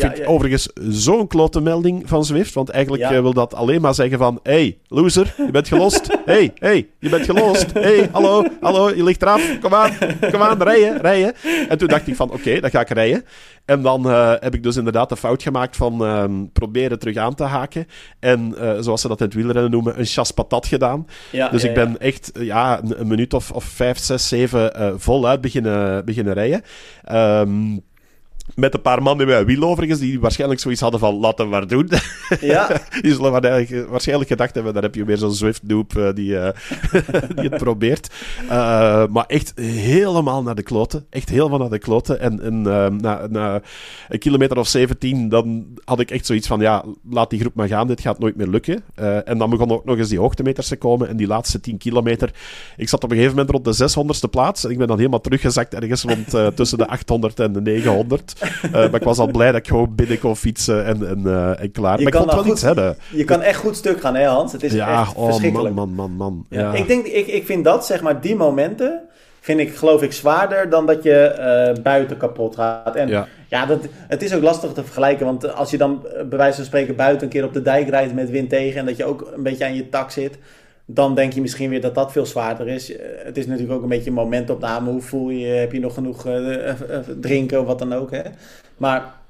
Vind 0.00 0.18
ik 0.18 0.28
overigens 0.28 0.68
zo'n 0.88 1.26
klote 1.26 1.60
melding 1.60 2.08
van 2.08 2.24
Zwift. 2.24 2.54
Want 2.54 2.68
eigenlijk 2.68 3.02
uh, 3.02 3.20
wil 3.20 3.32
dat 3.32 3.54
alleen 3.54 3.80
maar 3.80 3.94
zeggen 3.94 4.18
van... 4.18 4.40
Hey, 4.42 4.78
loser, 4.86 5.34
je 5.36 5.50
bent 5.50 5.68
gelost. 5.68 6.18
hey, 6.24 6.52
hey, 6.54 6.88
je 6.98 7.08
bent 7.08 7.24
gelost. 7.24 7.72
hey, 7.72 8.08
hallo, 8.12 8.44
hallo, 8.60 8.94
je 8.94 9.04
ligt 9.04 9.22
eraf. 9.22 9.58
Kom 9.60 9.74
aan, 9.74 9.90
kom 10.30 10.42
aan, 10.42 10.62
rijden, 10.62 11.00
rijden. 11.00 11.34
En 11.68 11.78
toen 11.78 11.88
dacht 11.88 12.06
ik 12.06 12.16
van, 12.16 12.30
oké, 12.30 12.36
okay, 12.36 12.60
dan 12.60 12.70
ga 12.70 12.80
ik 12.80 12.88
rijden. 12.88 13.24
En 13.64 13.82
dan 13.82 14.06
uh, 14.06 14.32
heb 14.38 14.54
ik 14.54 14.62
dus 14.62 14.76
inderdaad 14.76 15.08
de 15.08 15.16
fout 15.16 15.42
gemaakt 15.42 15.76
van 15.76 16.02
uh, 16.02 16.24
proberen 16.52 16.98
terug 16.98 17.16
aan 17.16 17.34
te 17.34 17.44
haken. 17.44 17.86
En 18.20 18.54
uh, 18.58 18.72
zoals 18.80 19.00
ze 19.00 19.08
dat 19.08 19.20
in 19.20 19.26
het 19.26 19.34
wielrennen 19.34 19.70
noemen, 19.70 19.98
een 19.98 20.04
chas 20.04 20.30
patat 20.30 20.66
gedaan. 20.66 21.06
Ja, 21.30 21.48
dus 21.48 21.62
ja, 21.62 21.68
ik 21.68 21.74
ben 21.74 21.98
echt 21.98 22.30
ja, 22.34 22.82
een, 22.82 23.00
een, 23.00 23.06
minuut 23.06 23.34
of, 23.34 23.50
of 23.50 23.64
vijf, 23.64 23.98
zes, 23.98 24.28
zeven 24.28 25.00
voluit 25.00 25.40
beginnen, 25.40 26.04
beginnen 26.04 26.34
rijden. 26.34 26.62
Um, 27.12 27.82
met 28.54 28.74
een 28.74 28.82
paar 28.82 29.02
man 29.02 29.20
in 29.20 29.26
mijn 29.26 29.44
wiel 29.44 29.62
overigens, 29.62 30.00
die 30.00 30.20
waarschijnlijk 30.20 30.60
zoiets 30.60 30.80
hadden 30.80 31.00
van, 31.00 31.14
laat 31.14 31.38
hem 31.38 31.48
maar 31.48 31.66
doen. 31.66 31.88
Ja. 32.40 32.80
die 33.00 33.14
zullen 33.14 33.32
waarschijnlijk 33.90 34.30
gedacht 34.30 34.54
hebben, 34.54 34.72
daar 34.72 34.82
heb 34.82 34.94
je 34.94 35.04
weer 35.04 35.16
zo'n 35.16 35.32
Zwift-noob 35.32 35.92
uh, 35.96 36.12
die, 36.14 36.30
uh, 36.30 36.48
die 37.36 37.48
het 37.48 37.56
probeert. 37.56 38.10
Uh, 38.44 39.06
maar 39.06 39.24
echt 39.26 39.52
helemaal 39.56 40.42
naar 40.42 40.54
de 40.54 40.62
kloten. 40.62 41.06
Echt 41.10 41.28
helemaal 41.28 41.58
naar 41.58 41.70
de 41.70 41.78
kloten. 41.78 42.20
En, 42.20 42.42
en 42.42 42.62
na, 42.96 43.26
na, 43.30 43.62
een 44.08 44.18
kilometer 44.18 44.58
of 44.58 44.68
17, 44.68 45.28
dan 45.28 45.66
had 45.84 46.00
ik 46.00 46.10
echt 46.10 46.26
zoiets 46.26 46.46
van, 46.46 46.60
ja, 46.60 46.84
laat 47.10 47.30
die 47.30 47.40
groep 47.40 47.54
maar 47.54 47.68
gaan, 47.68 47.86
dit 47.86 48.00
gaat 48.00 48.18
nooit 48.18 48.36
meer 48.36 48.48
lukken. 48.48 48.82
en 49.24 49.38
dan 49.38 49.50
begonnen 49.50 49.76
ook 49.76 49.84
nog 49.84 49.98
eens 49.98 50.08
die 50.08 50.18
hoogtemeters 50.18 50.68
te 50.68 50.76
komen. 50.76 51.08
En 51.08 51.16
die 51.16 51.26
laatste 51.26 51.60
10 51.60 51.78
kilometer, 51.78 52.34
ik 52.76 52.88
zat 52.88 53.04
op 53.04 53.10
een 53.10 53.16
gegeven 53.16 53.36
moment 53.36 53.54
rond 53.54 53.78
de 53.78 54.26
600ste 54.26 54.30
plaats. 54.30 54.64
En 54.64 54.70
ik 54.70 54.78
ben 54.78 54.86
dan 54.86 54.98
helemaal 54.98 55.20
teruggezakt 55.20 55.74
ergens 55.74 56.02
rond 56.02 56.56
tussen 56.56 56.78
de 56.78 56.86
800 56.86 57.40
en 57.40 57.52
de 57.52 57.60
900. 57.60 58.41
Uh, 58.64 58.72
maar 58.72 58.94
ik 58.94 59.02
was 59.02 59.18
al 59.18 59.30
blij 59.30 59.52
dat 59.52 59.60
ik 59.60 59.68
gewoon 59.68 59.94
binnen 59.94 60.18
kon 60.18 60.36
fietsen 60.36 60.84
en, 60.84 61.08
en, 61.08 61.22
uh, 61.24 61.60
en 61.60 61.70
klaar. 61.70 61.98
Je 61.98 62.04
maar 62.04 62.12
ik 62.12 62.18
vond 62.18 62.32
wel 62.32 62.42
goed, 62.42 62.52
iets 62.52 62.62
hebben. 62.62 62.96
Je 63.10 63.24
kan 63.24 63.40
echt 63.42 63.58
goed 63.58 63.76
stuk 63.76 64.00
gaan, 64.00 64.14
hè 64.14 64.26
Hans? 64.26 64.52
Het 64.52 64.62
is 64.62 64.72
ja, 64.72 65.00
echt 65.00 65.14
oh, 65.14 65.24
verschrikkelijk. 65.24 65.74
man, 65.74 65.94
man, 65.94 66.10
man, 66.10 66.32
man. 66.32 66.46
Ja. 66.48 66.72
Ik, 66.72 66.86
denk, 66.86 67.06
ik, 67.06 67.26
ik 67.26 67.46
vind 67.46 67.64
dat, 67.64 67.86
zeg 67.86 68.02
maar, 68.02 68.20
die 68.20 68.36
momenten... 68.36 69.00
vind 69.40 69.60
ik, 69.60 69.76
geloof 69.76 70.02
ik, 70.02 70.12
zwaarder 70.12 70.70
dan 70.70 70.86
dat 70.86 71.02
je 71.02 71.24
eh, 71.24 71.82
buiten 71.82 72.16
kapot 72.16 72.54
gaat. 72.54 72.96
En 72.96 73.08
ja, 73.08 73.26
ja 73.48 73.66
dat, 73.66 73.78
het 74.08 74.22
is 74.22 74.34
ook 74.34 74.42
lastig 74.42 74.72
te 74.72 74.84
vergelijken. 74.84 75.26
Want 75.26 75.54
als 75.54 75.70
je 75.70 75.78
dan 75.78 76.06
bij 76.28 76.38
wijze 76.38 76.56
van 76.56 76.64
spreken 76.64 76.96
buiten 76.96 77.22
een 77.22 77.32
keer 77.32 77.44
op 77.44 77.52
de 77.52 77.62
dijk 77.62 77.88
rijdt 77.88 78.14
met 78.14 78.30
wind 78.30 78.48
tegen. 78.48 78.80
En 78.80 78.86
dat 78.86 78.96
je 78.96 79.04
ook 79.04 79.32
een 79.34 79.42
beetje 79.42 79.64
aan 79.64 79.74
je 79.74 79.88
tak 79.88 80.10
zit. 80.10 80.38
Dan 80.94 81.14
denk 81.14 81.32
je 81.32 81.40
misschien 81.40 81.70
weer 81.70 81.80
dat 81.80 81.94
dat 81.94 82.12
veel 82.12 82.26
zwaarder 82.26 82.68
is. 82.68 82.96
Eh, 82.96 83.06
het 83.24 83.36
is 83.36 83.46
natuurlijk 83.46 83.72
ook 83.72 83.82
een 83.82 83.88
beetje 83.88 84.10
een 84.10 84.16
momentopname. 84.16 84.90
Hoe 84.90 85.02
voel 85.02 85.30
je 85.30 85.38
je? 85.38 85.46
Heb 85.46 85.72
je 85.72 85.80
nog 85.80 85.94
genoeg 85.94 86.26
drinken 87.20 87.60
of 87.60 87.66
wat 87.66 87.78
dan 87.78 87.94
ook. 87.94 88.10
Hè? 88.10 88.22
Maar 88.76 89.20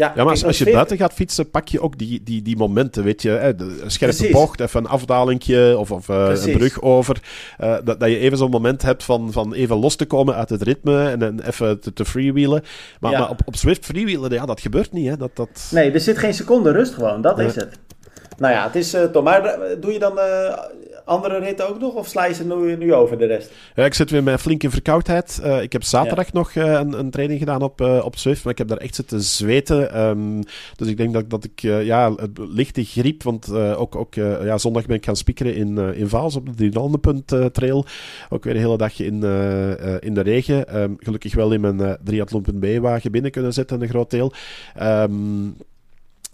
ja, 0.00 0.12
ja, 0.16 0.24
maar 0.24 0.44
als, 0.44 0.58
je 0.58 0.70
buiten 0.70 0.96
gaat 0.96 1.12
fietsen, 1.12 1.50
pak 1.50 1.68
je 1.68 1.80
ook 1.80 1.98
die, 1.98 2.22
die, 2.22 2.42
die 2.42 2.56
momenten, 2.56 3.04
weet 3.04 3.22
je. 3.22 3.28
Hè, 3.28 3.60
een 3.60 3.90
scherpe 3.90 4.28
bocht, 4.30 4.60
even 4.60 4.80
een 4.80 4.90
afdalingje 4.90 5.78
of, 5.78 5.90
of 5.90 6.08
uh, 6.08 6.32
een 6.44 6.52
brug 6.52 6.82
over. 6.82 7.22
Uh, 7.60 7.76
dat, 7.84 8.00
dat 8.00 8.08
je 8.08 8.18
even 8.18 8.38
zo'n 8.38 8.50
moment 8.50 8.82
hebt 8.82 9.04
van, 9.04 9.32
van 9.32 9.54
even 9.54 9.76
los 9.76 9.96
te 9.96 10.06
komen 10.06 10.34
uit 10.34 10.48
het 10.48 10.62
ritme 10.62 11.08
en, 11.08 11.22
en 11.22 11.40
even 11.46 11.80
te, 11.80 11.92
te 11.92 12.04
freewheelen. 12.04 12.62
Maar, 13.00 13.12
maar 13.12 13.30
op, 13.30 13.40
op 13.44 13.56
Swift 13.56 13.84
freewheelen, 13.84 14.32
ja, 14.32 14.46
dat 14.46 14.60
gebeurt 14.60 14.92
niet. 14.92 15.08
Hè. 15.08 15.16
Dat, 15.16 15.36
dat... 15.36 15.68
Nee, 15.70 15.92
er 15.92 16.00
zit 16.00 16.18
geen 16.18 16.34
seconde 16.34 16.72
rust 16.72 16.94
gewoon, 16.94 17.22
dat 17.22 17.38
is 17.38 17.54
het. 17.54 17.78
Nou 18.38 18.54
ja, 18.54 18.64
het 18.64 18.74
is 18.74 18.94
uh, 18.94 19.04
toch. 19.04 19.24
Maar 19.24 19.58
doe 19.80 19.92
je 19.92 19.98
dan 19.98 20.18
andere 21.04 21.38
ritten 21.38 21.68
ook 21.68 21.80
nog? 21.80 21.94
Of 21.94 22.06
sla 22.06 22.24
je 22.24 22.34
ze 22.34 22.46
nu, 22.46 22.76
nu 22.76 22.94
over 22.94 23.18
de 23.18 23.26
rest? 23.26 23.52
Ja, 23.74 23.84
ik 23.84 23.94
zit 23.94 24.10
weer 24.10 24.22
met 24.22 24.40
flinke 24.40 24.70
verkoudheid. 24.70 25.40
Uh, 25.44 25.62
ik 25.62 25.72
heb 25.72 25.82
zaterdag 25.82 26.32
nog 26.32 26.54
uh, 26.54 26.64
een, 26.64 26.98
een, 26.98 27.10
training 27.10 27.38
gedaan 27.38 27.62
op, 27.62 27.80
uh, 27.80 28.04
op 28.04 28.16
Zwift, 28.16 28.44
maar 28.44 28.52
ik 28.52 28.58
heb 28.58 28.68
daar 28.68 28.78
echt 28.78 28.94
zitten 28.94 29.20
zweten. 29.20 30.00
Um, 30.00 30.42
dus 30.76 30.88
ik 30.88 30.96
denk 30.96 31.12
dat, 31.12 31.30
dat 31.30 31.44
ik 31.44 31.60
ja, 31.60 32.12
het 32.14 32.38
lichte 32.38 32.84
griep, 32.84 33.22
want 33.22 33.52
ook, 33.54 33.96
ook 33.96 34.14
ja, 34.14 34.58
zondag 34.58 34.86
ben 34.86 34.96
ik 34.96 35.04
gaan 35.04 35.16
spiekeren 35.16 35.54
in, 35.54 35.78
in 35.78 36.08
Vaals 36.08 36.36
op 36.36 36.56
de 36.56 36.98
Punt 37.00 37.52
trail. 37.52 37.84
Ook 38.28 38.44
weer 38.44 38.54
een 38.54 38.60
hele 38.60 38.76
dagje 38.76 39.04
in, 39.04 39.22
in 40.00 40.14
de 40.14 40.20
regen. 40.20 40.80
Um, 40.82 40.96
gelukkig 40.98 41.34
wel 41.34 41.52
in 41.52 41.60
mijn 41.60 41.98
triathlon.b 42.04 42.66
wagen 42.80 43.12
binnen 43.12 43.30
kunnen 43.30 43.52
zetten, 43.52 43.82
een 43.82 43.88
groot 43.88 44.10
deel. 44.10 44.32
Um, 44.82 45.56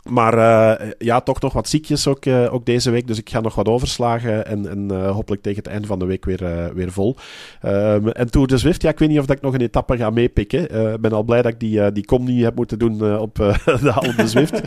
maar 0.09 0.35
uh, 0.35 0.91
ja, 0.99 1.21
toch 1.21 1.41
nog 1.41 1.53
wat 1.53 1.69
ziekjes 1.69 2.07
ook, 2.07 2.25
uh, 2.25 2.55
ook 2.55 2.67
deze 2.67 2.91
week. 2.91 3.07
Dus 3.07 3.19
ik 3.19 3.31
ga 3.31 3.41
nog 3.41 3.55
wat 3.55 3.69
overslagen. 3.69 4.47
En, 4.47 4.69
en 4.69 4.89
uh, 4.93 5.11
hopelijk 5.11 5.43
tegen 5.43 5.63
het 5.63 5.73
einde 5.73 5.87
van 5.87 5.99
de 5.99 6.05
week 6.05 6.25
weer, 6.25 6.71
weer 6.75 6.93
vol. 6.93 7.17
Um, 7.65 8.09
en 8.09 8.31
Tour 8.31 8.47
de 8.47 8.59
Zwift, 8.59 8.83
ja, 8.83 8.91
ik 8.91 8.99
weet 8.99 9.09
niet 9.09 9.19
of 9.19 9.27
dat 9.27 9.37
ik 9.37 9.43
nog 9.43 9.55
een 9.55 9.61
etappe 9.61 9.97
ga 9.97 10.11
meepikken. 10.11 10.93
Ik 10.95 11.01
ben 11.01 11.13
al 11.13 11.23
blij 11.23 11.43
dat 11.43 11.53
ik 11.53 11.61
die, 11.61 11.93
die 11.93 12.05
kom 12.05 12.25
niet 12.25 12.43
heb 12.43 12.55
moeten 12.57 12.79
doen 12.79 13.19
op 13.19 13.35
de 13.83 13.93
Alpe 13.93 14.29
Zwift. 14.29 14.61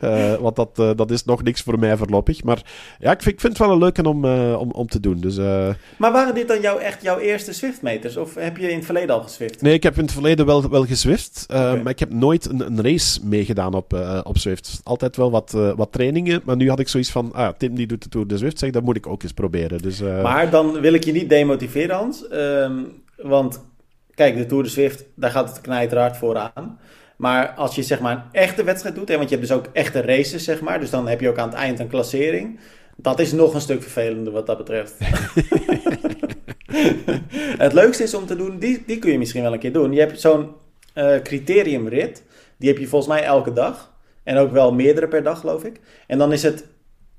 want 0.40 0.56
dat, 0.56 0.76
dat 0.76 1.10
is 1.10 1.24
nog 1.24 1.42
niks 1.42 1.62
voor 1.62 1.78
mij 1.78 1.96
voorlopig. 1.96 2.44
Maar 2.44 2.62
ja, 2.98 3.10
ik 3.10 3.22
vind, 3.22 3.34
ik 3.34 3.40
vind 3.40 3.58
het 3.58 3.66
wel 3.66 3.72
een 3.72 3.82
leuke 3.82 4.08
om, 4.08 4.24
om, 4.54 4.70
om 4.70 4.86
te 4.86 5.00
doen. 5.00 5.20
Dus, 5.20 5.36
maar 5.96 6.12
waren 6.12 6.34
dit 6.34 6.48
dan 6.48 6.60
jouw, 6.60 6.78
echt 6.78 7.02
jouw 7.02 7.18
eerste 7.18 7.52
Zwift-meters? 7.52 8.16
Of 8.16 8.34
heb 8.34 8.56
je 8.56 8.70
in 8.70 8.76
het 8.76 8.84
verleden 8.84 9.14
al 9.14 9.22
gezwift? 9.22 9.62
Nee, 9.62 9.74
ik 9.74 9.82
heb 9.82 9.96
in 9.96 10.02
het 10.02 10.12
verleden 10.12 10.46
wel, 10.46 10.70
wel 10.70 10.84
gezwift. 10.84 11.46
Okay. 11.50 11.76
Maar 11.76 11.92
ik 11.92 11.98
heb 11.98 12.12
nooit 12.12 12.50
een, 12.50 12.60
een 12.60 12.82
race 12.82 13.20
meegedaan 13.22 13.74
op, 13.74 14.20
op 14.24 14.38
Zwift 14.38 14.81
altijd 14.82 15.16
wel 15.16 15.30
wat, 15.30 15.52
uh, 15.56 15.72
wat 15.76 15.92
trainingen. 15.92 16.42
Maar 16.44 16.56
nu 16.56 16.68
had 16.68 16.78
ik 16.78 16.88
zoiets 16.88 17.10
van, 17.10 17.32
ah, 17.32 17.48
Tim 17.56 17.74
die 17.74 17.86
doet 17.86 18.02
de 18.02 18.08
Tour 18.08 18.26
de 18.26 18.38
Zwift, 18.38 18.58
zeg, 18.58 18.70
dat 18.70 18.82
moet 18.82 18.96
ik 18.96 19.06
ook 19.06 19.22
eens 19.22 19.32
proberen. 19.32 19.82
Dus, 19.82 20.00
uh... 20.00 20.22
Maar 20.22 20.50
dan 20.50 20.80
wil 20.80 20.92
ik 20.92 21.04
je 21.04 21.12
niet 21.12 21.28
demotiveren, 21.28 21.96
Hans. 21.96 22.24
Um, 22.32 23.02
want 23.16 23.60
kijk, 24.14 24.36
de 24.36 24.46
Tour 24.46 24.62
de 24.62 24.68
Zwift, 24.68 25.04
daar 25.14 25.30
gaat 25.30 25.48
het 25.48 25.60
knijterhard 25.60 26.16
vooraan. 26.16 26.78
Maar 27.16 27.50
als 27.50 27.74
je 27.74 27.82
zeg 27.82 28.00
maar 28.00 28.12
een 28.12 28.40
echte 28.40 28.64
wedstrijd 28.64 28.94
doet, 28.94 29.08
hè, 29.08 29.16
want 29.16 29.28
je 29.28 29.36
hebt 29.36 29.48
dus 29.48 29.56
ook 29.56 29.66
echte 29.72 30.00
races, 30.00 30.44
zeg 30.44 30.60
maar. 30.60 30.80
Dus 30.80 30.90
dan 30.90 31.08
heb 31.08 31.20
je 31.20 31.28
ook 31.28 31.38
aan 31.38 31.48
het 31.48 31.58
eind 31.58 31.78
een 31.78 31.88
klassering. 31.88 32.58
Dat 32.96 33.20
is 33.20 33.32
nog 33.32 33.54
een 33.54 33.60
stuk 33.60 33.82
vervelender 33.82 34.32
wat 34.32 34.46
dat 34.46 34.58
betreft. 34.58 34.94
het 37.64 37.72
leukste 37.72 38.02
is 38.02 38.14
om 38.14 38.26
te 38.26 38.36
doen, 38.36 38.58
die, 38.58 38.82
die 38.86 38.98
kun 38.98 39.12
je 39.12 39.18
misschien 39.18 39.42
wel 39.42 39.52
een 39.52 39.58
keer 39.58 39.72
doen. 39.72 39.92
Je 39.92 40.00
hebt 40.00 40.20
zo'n 40.20 40.48
uh, 40.94 41.16
criteriumrit. 41.22 42.22
Die 42.56 42.68
heb 42.68 42.78
je 42.78 42.86
volgens 42.86 43.12
mij 43.12 43.22
elke 43.22 43.52
dag. 43.52 43.91
En 44.24 44.36
ook 44.36 44.50
wel 44.50 44.72
meerdere 44.72 45.08
per 45.08 45.22
dag, 45.22 45.40
geloof 45.40 45.64
ik. 45.64 45.80
En 46.06 46.18
dan 46.18 46.32
is 46.32 46.42
het 46.42 46.66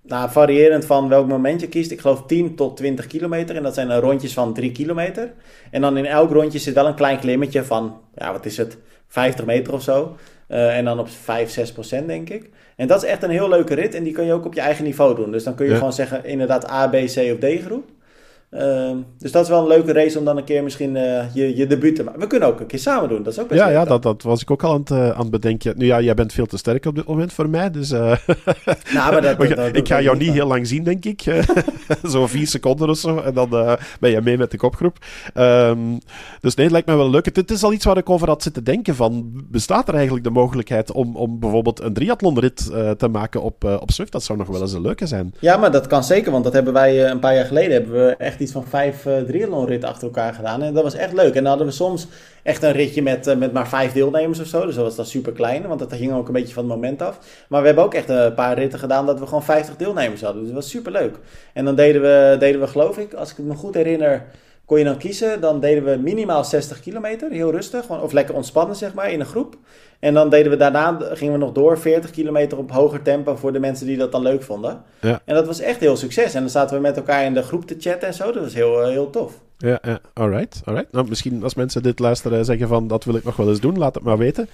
nou, 0.02 0.30
variërend 0.32 0.86
van 0.86 1.10
welk 1.10 1.28
moment 1.28 1.62
je 1.62 1.68
kiest. 1.68 1.92
Ik 1.92 2.02
geloof 2.02 2.26
10 2.26 2.56
tot 2.56 2.78
20 2.78 3.08
kilometer. 3.08 3.56
En 3.56 3.64
dat 3.64 3.74
zijn 3.74 4.00
rondjes 4.00 4.34
van 4.34 4.54
3 4.54 4.72
kilometer. 4.72 5.34
En 5.72 5.82
dan 5.82 5.98
in 5.98 6.06
elk 6.06 6.32
rondje 6.32 6.60
zit 6.60 6.74
wel 6.74 6.88
een 6.88 6.96
klein 6.96 7.20
klimmetje 7.20 7.64
van, 7.64 8.02
ja, 8.16 8.32
wat 8.32 8.46
is 8.46 8.58
het, 8.58 8.78
50 9.08 9.46
meter 9.46 9.74
of 9.74 9.82
zo. 9.82 10.16
Uh, 10.50 10.78
en 10.78 10.86
dan 10.86 11.00
op 11.00 11.10
5, 11.10 11.50
6 11.50 11.72
procent, 11.72 12.08
denk 12.08 12.30
ik. 12.30 12.50
En 12.76 12.88
dat 12.88 13.04
is 13.04 13.10
echt 13.10 13.24
een 13.24 13.30
heel 13.30 13.50
leuke 13.50 13.74
rit. 13.74 13.96
En 13.96 14.04
die 14.04 14.14
kun 14.14 14.26
je 14.26 14.34
ook 14.34 14.46
op 14.46 14.54
je 14.54 14.62
eigen 14.62 14.84
niveau 14.84 15.16
doen. 15.16 15.32
Dus 15.32 15.44
dan 15.44 15.56
kun 15.56 15.66
je 15.66 15.76
gewoon 15.76 15.94
zeggen, 15.94 16.26
inderdaad 16.26 16.70
A, 16.70 16.88
B, 16.88 16.92
C 16.92 17.18
of 17.18 17.38
D 17.40 17.62
groep. 17.66 17.90
Ehm, 18.54 18.98
dus 19.18 19.32
dat 19.32 19.44
is 19.44 19.50
wel 19.50 19.62
een 19.62 19.68
leuke 19.68 19.94
race 19.94 20.20
om 20.20 20.26
dan 20.26 20.38
een 20.38 20.44
keer 20.44 20.64
misschien 20.64 20.96
uh, 20.96 21.34
je, 21.34 21.58
je 21.58 21.68
debuut 21.68 21.96
te 21.96 22.04
maken. 22.04 22.20
We 22.20 22.28
kunnen 22.28 22.48
ook 22.48 22.60
een 22.60 22.66
keer 22.66 22.80
samen 22.80 23.10
doen, 23.10 23.24
dat 23.24 23.34
is 23.34 23.40
ook 23.40 23.48
best 23.48 23.60
Ja, 23.60 23.70
ja 23.70 23.86
dat, 23.86 24.04
dat 24.04 24.22
was 24.22 24.42
ik 24.42 24.52
ook 24.52 24.64
al 24.64 24.74
aan 24.74 24.80
het, 24.80 24.90
uh, 24.90 25.10
aan 25.10 25.20
het 25.20 25.30
bedenken. 25.30 25.74
Nu 25.78 25.86
ja, 25.86 26.02
jij 26.02 26.14
bent 26.14 26.34
veel 26.34 26.46
te 26.46 26.58
sterk 26.58 26.86
op 26.86 26.96
dit 26.96 27.08
moment 27.08 27.34
voor 27.34 27.50
mij, 27.50 27.72
dus... 27.72 27.92
Uh, 27.92 28.00
nou, 28.94 29.12
maar 29.12 29.22
dat, 29.22 29.38
dat, 29.56 29.76
ik 29.76 29.88
ga 29.88 30.02
jou 30.02 30.18
niet 30.18 30.32
heel 30.32 30.48
lang 30.48 30.68
zien, 30.68 30.84
denk 30.84 31.06
ik. 31.06 31.22
zo 32.10 32.28
vier 32.28 32.48
seconden 32.48 32.90
of 32.90 32.98
zo, 32.98 33.18
en 33.18 33.34
dan 33.34 33.50
ben 34.00 34.12
je 34.12 34.22
mee 34.22 34.38
met 34.38 34.52
de 34.52 34.58
kopgroep. 34.58 34.98
Um, 35.36 36.00
dus 36.42 36.56
nee, 36.56 36.66
het 36.66 36.74
lijkt 36.74 36.88
me 36.88 36.96
wel 36.96 37.10
leuk. 37.10 37.26
Het, 37.26 37.36
het, 37.36 37.52
is 37.52 37.64
al 37.64 37.74
iets 37.74 37.86
waar 37.86 37.98
ik 37.98 38.10
over 38.10 38.28
had 38.28 38.44
zitten 38.44 38.64
denken 38.64 38.96
van... 38.96 39.32
Bestaat 39.52 39.88
er 39.88 39.94
eigenlijk 39.94 40.24
de 40.24 40.30
mogelijkheid 40.30 40.92
om, 40.92 41.16
om 41.16 41.40
bijvoorbeeld 41.40 41.82
een 41.82 41.94
triathlonrit 41.94 42.72
te 42.98 43.08
maken 43.08 43.42
op, 43.42 43.64
op 43.64 43.92
Swift? 43.92 44.12
Dat 44.12 44.24
zou 44.24 44.38
nog 44.38 44.48
wel 44.48 44.62
eens 44.62 44.74
een 44.74 44.82
leuke 44.82 45.06
zijn. 45.06 45.34
Ja, 45.40 45.58
maar 45.58 45.72
dat 45.72 45.88
kan 45.88 46.04
zeker, 46.04 46.32
want 46.32 46.44
dat 46.44 46.54
hebben 46.54 46.74
wij 46.74 47.10
een 47.10 47.20
paar 47.20 47.36
jaar 47.36 47.46
geleden... 47.46 47.72
hebben 47.72 47.94
we 47.94 48.16
echt 48.18 48.42
iets 48.44 48.52
van 48.52 48.66
vijf 48.66 49.06
uh, 49.06 49.18
triathlonritten 49.18 49.90
achter 49.90 50.08
elkaar 50.08 50.34
gedaan. 50.34 50.62
En 50.62 50.74
dat 50.74 50.84
was 50.84 50.94
echt 50.94 51.14
leuk. 51.14 51.34
En 51.34 51.42
dan 51.42 51.46
hadden 51.46 51.68
we 51.68 51.74
soms 51.74 52.08
echt 52.44 52.64
een 52.64 52.72
ritje 52.72 53.02
met, 53.02 53.28
uh, 53.28 53.36
met 53.36 53.54
maar 53.54 53.68
vijf 53.68 53.92
deelnemers 53.92 54.40
of 54.40 54.48
zo. 54.48 54.66
Dus 54.66 54.76
dat 54.76 54.84
was 54.84 54.96
dan 54.96 55.06
super 55.06 55.32
klein, 55.32 55.68
want 55.68 55.80
dat 55.80 55.94
ging 55.94 56.14
ook 56.14 56.28
een 56.28 56.34
beetje 56.34 56.54
van 56.54 56.64
het 56.64 56.74
moment 56.74 57.02
af. 57.02 57.46
Maar 57.50 57.60
we 57.60 57.66
hebben 57.66 57.84
ook 57.84 57.94
echt 57.94 58.10
een 58.10 58.34
paar 58.34 58.58
ritten 58.58 58.80
gedaan 58.80 59.06
dat 59.06 59.20
we 59.20 59.26
gewoon 59.26 59.44
50 59.44 59.76
deelnemers 59.76 60.22
hadden. 60.22 60.42
Dus 60.42 60.52
dat 60.52 60.62
was 60.62 60.72
super 60.72 60.92
leuk. 60.92 61.18
En 61.54 61.66
dan 61.66 61.76
deden 61.76 62.02
we, 62.02 62.36
deden 62.40 62.62
we 62.62 62.68
geloof 62.68 62.98
ik, 62.98 63.14
als 63.14 63.32
ik 63.32 63.38
me 63.38 63.56
goed 63.56 63.74
herinner 63.74 64.26
kon 64.66 64.78
je 64.78 64.84
dan 64.84 64.98
kiezen. 64.98 65.42
Dan 65.42 65.60
deden 65.60 65.84
we 65.84 65.98
minimaal 65.98 66.44
60 66.44 66.80
kilometer, 66.80 67.32
heel 67.32 67.52
rustig. 67.52 67.90
Of 67.90 68.12
lekker 68.12 68.36
ontspannen, 68.36 68.76
zeg 68.76 68.94
maar, 68.94 69.12
in 69.12 69.20
een 69.20 69.26
groep. 69.26 69.58
En 70.04 70.14
dan 70.14 70.30
deden 70.30 70.52
we 70.52 70.58
daarna, 70.58 70.98
gingen 71.00 71.34
we 71.34 71.40
nog 71.40 71.52
door 71.52 71.80
40 71.80 72.12
kilometer 72.12 72.58
op 72.58 72.72
hoger 72.72 73.02
tempo 73.02 73.36
voor 73.36 73.54
de 73.54 73.60
mensen 73.60 73.88
die 73.88 73.98
dat 73.98 74.12
dan 74.12 74.22
leuk 74.22 74.44
vonden. 74.44 74.82
Ja. 75.00 75.22
En 75.26 75.36
dat 75.36 75.48
was 75.48 75.60
echt 75.60 75.80
heel 75.80 75.98
succes. 75.98 76.34
En 76.34 76.42
dan 76.42 76.50
zaten 76.50 76.76
we 76.76 76.82
met 76.82 76.98
elkaar 76.98 77.26
in 77.26 77.34
de 77.34 77.42
groep 77.42 77.66
te 77.66 77.76
chatten 77.80 78.08
en 78.08 78.14
zo. 78.14 78.32
Dat 78.32 78.44
was 78.44 78.54
heel, 78.54 78.86
heel 78.86 79.10
tof. 79.10 79.40
Ja, 79.58 79.80
ja. 79.82 80.00
alright, 80.14 80.62
alright. 80.66 80.92
Nou, 80.92 81.10
misschien 81.10 81.44
als 81.44 81.56
mensen 81.56 81.84
dit 81.84 82.00
luisteren 82.00 82.46
zeggen 82.46 82.68
van 82.68 82.88
dat 82.88 83.04
wil 83.04 83.16
ik 83.16 83.24
nog 83.24 83.36
wel 83.36 83.50
eens 83.50 83.60
doen, 83.60 83.78
laat 83.78 83.96
het 83.96 84.04
maar 84.04 84.18
weten. 84.18 84.48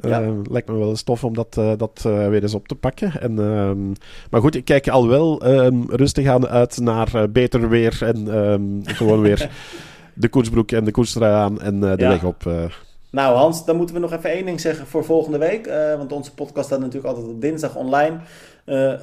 Ja. 0.00 0.22
Uh, 0.22 0.30
lijkt 0.50 0.68
me 0.68 0.78
wel 0.78 0.88
eens 0.88 1.02
tof 1.02 1.24
om 1.24 1.34
dat, 1.34 1.56
uh, 1.58 1.72
dat 1.76 2.04
uh, 2.06 2.28
weer 2.28 2.42
eens 2.42 2.54
op 2.54 2.68
te 2.68 2.74
pakken. 2.74 3.20
En, 3.20 3.38
ehm, 3.38 3.88
maar 4.30 4.40
goed, 4.40 4.54
ik 4.54 4.64
kijk 4.64 4.88
al 4.88 5.08
wel 5.08 5.46
um, 5.46 5.84
rustig 5.88 6.26
aan 6.26 6.48
uit 6.48 6.80
naar 6.80 7.30
beter 7.30 7.68
weer 7.68 7.98
en 8.00 8.36
um, 8.36 8.80
gewoon 8.84 9.20
weer 9.20 9.50
de 10.14 10.28
koersbroek 10.28 10.72
en 10.72 10.84
de 10.84 10.90
koerstrui 10.90 11.32
aan 11.32 11.60
en 11.60 11.80
de 11.80 11.94
ja. 11.96 12.08
weg 12.08 12.24
op. 12.24 12.44
Nou 13.10 13.36
Hans, 13.36 13.64
dan 13.64 13.76
moeten 13.76 13.94
we 13.94 14.00
nog 14.00 14.12
even 14.12 14.30
één 14.30 14.44
ding 14.44 14.60
zeggen 14.60 14.86
voor 14.86 15.04
volgende 15.04 15.38
week. 15.38 15.66
want 15.96 16.12
onze 16.12 16.34
podcast 16.34 16.66
staat 16.66 16.80
natuurlijk 16.80 17.06
altijd 17.06 17.26
op 17.26 17.40
dinsdag 17.40 17.76
online. 17.76 18.18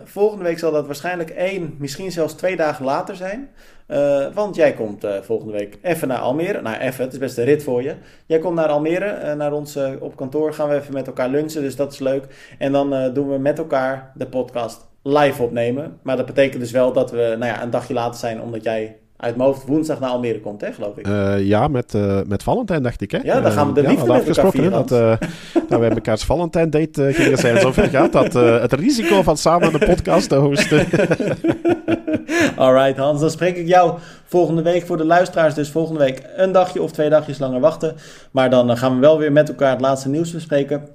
volgende 0.04 0.44
week 0.44 0.60
zal 0.60 0.72
dat 0.72 0.86
waarschijnlijk 0.86 1.30
één, 1.30 1.76
misschien 1.80 2.12
zelfs 2.12 2.34
twee 2.34 2.56
dagen 2.56 2.86
later 2.86 3.16
zijn. 3.16 3.50
Uh, 3.88 4.28
want 4.34 4.56
jij 4.56 4.74
komt 4.74 5.06
volgende 5.22 5.54
week 5.54 5.78
even 5.82 6.08
naar 6.08 6.18
Almere. 6.18 6.62
Nou, 6.62 6.78
even, 6.78 7.04
het 7.04 7.14
is 7.14 7.20
best 7.20 7.38
een 7.38 7.44
rit 7.44 7.64
voor 7.64 7.84
je. 7.84 7.96
Jij 8.26 8.40
komt 8.40 8.56
naar 8.56 8.68
Almere, 8.68 9.36
naar 9.36 9.54
ons 9.54 9.78
op 10.00 10.16
kantoor. 10.16 10.54
Gaan 10.54 10.70
we 10.70 10.76
even 10.76 10.94
met 10.94 11.08
elkaar 11.08 11.30
lunchen, 11.30 11.62
dus 11.62 11.76
dat 11.76 11.94
is 11.94 12.00
leuk. 12.00 12.56
En 12.58 12.72
dan 12.72 13.14
doen 13.14 13.30
we 13.30 13.38
met 13.38 13.58
elkaar 13.58 14.12
de 14.16 14.28
podcast 14.28 14.88
live 15.04 15.44
opnemen. 15.44 16.00
Maar 16.02 16.18
dat 16.18 16.26
betekent 16.26 16.62
dus 16.62 16.72
wel 16.72 16.94
dat 16.94 17.12
we 17.12 17.36
nou 17.40 17.46
ja, 17.46 17.64
een 17.64 17.70
dagje 17.70 17.94
later 17.94 18.20
zijn, 18.20 18.42
omdat 18.42 18.64
jij 18.64 18.98
uit 19.18 19.36
mijn 19.36 19.50
hoofd 19.50 19.68
woensdag 19.68 20.00
naar 20.00 20.10
Almere 20.10 20.40
komt, 20.40 20.62
hè, 20.62 20.74
geloof 20.74 20.98
ik. 20.98 21.08
Uh, 21.08 21.46
ja, 21.46 21.68
met, 21.68 21.94
uh, 21.94 22.20
met 22.28 22.44
Valentijn, 22.44 22.84
dacht 22.84 23.02
ik. 23.02 23.12
Hè? 23.12 23.18
Ja, 23.24 23.42
dan 23.42 23.52
gaan 23.52 23.68
we 23.68 23.74
de 23.74 23.82
uh, 23.82 23.88
liefde 23.90 24.06
ja, 24.06 24.14
met 24.14 24.28
elkaar 24.28 24.52
vieren, 24.52 24.72
dat, 24.72 24.90
we 24.90 25.18
hebben 25.70 25.94
elkaars 25.94 26.24
Valentijn-date 26.24 27.14
gingen 27.14 27.38
zijn. 27.38 27.60
Zover 27.60 27.90
gaat 27.90 28.12
dat 28.12 28.34
het 28.34 28.74
risico 28.74 29.24
van 29.24 29.38
samen 29.38 29.74
een 29.74 29.88
podcast 29.88 30.30
te 30.30 30.36
hosten. 30.36 30.86
Alright, 32.56 32.98
Hans. 32.98 33.20
Dan 33.20 33.30
spreek 33.30 33.58
ik 33.58 33.68
jou 33.68 34.00
volgende 34.26 34.62
week 34.62 34.86
voor 34.86 34.98
de 34.98 35.06
luisteraars. 35.06 35.54
Dus 35.54 35.70
volgende 35.70 36.00
week 36.00 36.24
een 36.36 36.52
dagje 36.52 36.82
of 36.82 36.92
twee 36.92 37.10
dagjes 37.10 37.40
langer 37.40 37.60
wachten. 37.60 37.96
Maar 38.32 38.50
dan 38.50 38.78
gaan 38.78 38.94
we 38.94 39.00
wel 39.00 39.18
weer 39.18 39.32
met 39.32 39.50
elkaar 39.50 39.72
het 39.72 39.82
laatste 39.82 40.10
nieuws 40.10 40.32
bespreken. 40.32 40.88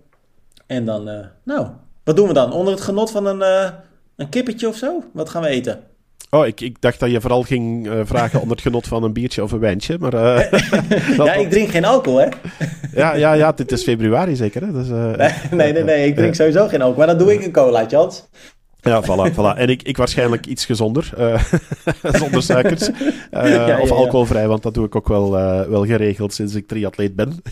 En 0.67 0.85
dan, 0.85 1.11
nou, 1.45 1.67
wat 2.05 2.17
doen 2.17 2.29
we 2.29 2.35
dan? 2.35 2.53
Onder 2.53 2.73
het 2.73 2.83
genot 2.83 3.11
van 3.11 3.27
een, 3.27 3.73
een 4.17 4.29
kippetje 4.29 4.69
of 4.69 4.77
zo? 4.77 5.05
Wat 5.13 5.29
gaan 5.29 5.43
we 5.43 5.49
eten? 5.49 5.92
Oh, 6.31 6.47
ik, 6.47 6.61
ik 6.61 6.81
dacht 6.81 7.01
dat 7.01 7.11
je 7.11 7.21
vooral 7.21 7.43
ging 7.43 7.87
uh, 7.87 8.01
vragen 8.05 8.41
onder 8.41 8.57
het 8.57 8.67
genot 8.67 8.87
van 8.87 9.03
een 9.03 9.13
biertje 9.13 9.43
of 9.43 9.53
een 9.53 9.59
wijntje. 9.59 9.97
Maar, 9.99 10.15
uh, 10.25 10.53
ja, 11.17 11.35
ik 11.35 11.51
drink 11.51 11.71
geen 11.71 11.85
alcohol, 11.85 12.19
hè? 12.19 12.27
ja, 12.95 13.15
ja, 13.15 13.33
ja, 13.33 13.53
dit 13.53 13.73
is 13.73 13.83
februari 13.83 14.37
zeker, 14.37 14.67
hè? 14.67 14.73
Dus, 14.73 14.89
uh, 14.99 15.15
nee, 15.51 15.73
nee, 15.73 15.85
nee, 15.85 16.07
ik 16.07 16.17
drink 16.17 16.35
sowieso 16.35 16.69
geen 16.69 16.83
alcohol. 16.83 17.07
Maar 17.07 17.07
dan 17.07 17.19
doe 17.19 17.33
ik 17.33 17.45
een 17.45 17.53
colaatje, 17.53 17.97
Hans. 17.97 18.25
Ja, 18.81 19.03
voilà, 19.03 19.33
voilà. 19.33 19.57
En 19.57 19.69
ik, 19.69 19.83
ik 19.83 19.97
waarschijnlijk 19.97 20.47
iets 20.47 20.65
gezonder, 20.65 21.13
uh, 21.19 21.45
zonder 22.21 22.43
suikers. 22.43 22.89
Uh, 22.89 22.95
ja, 23.31 23.67
ja, 23.67 23.81
of 23.81 23.91
alcoholvrij, 23.91 24.49
want 24.49 24.63
dat 24.63 24.75
doe 24.75 24.87
ik 24.87 24.97
ook 24.97 25.09
wel, 25.09 25.39
uh, 25.39 25.63
wel 25.63 25.85
geregeld 25.85 26.35
sinds 26.35 26.55
ik 26.55 26.67
triatleet 26.67 27.17
ben. 27.17 27.43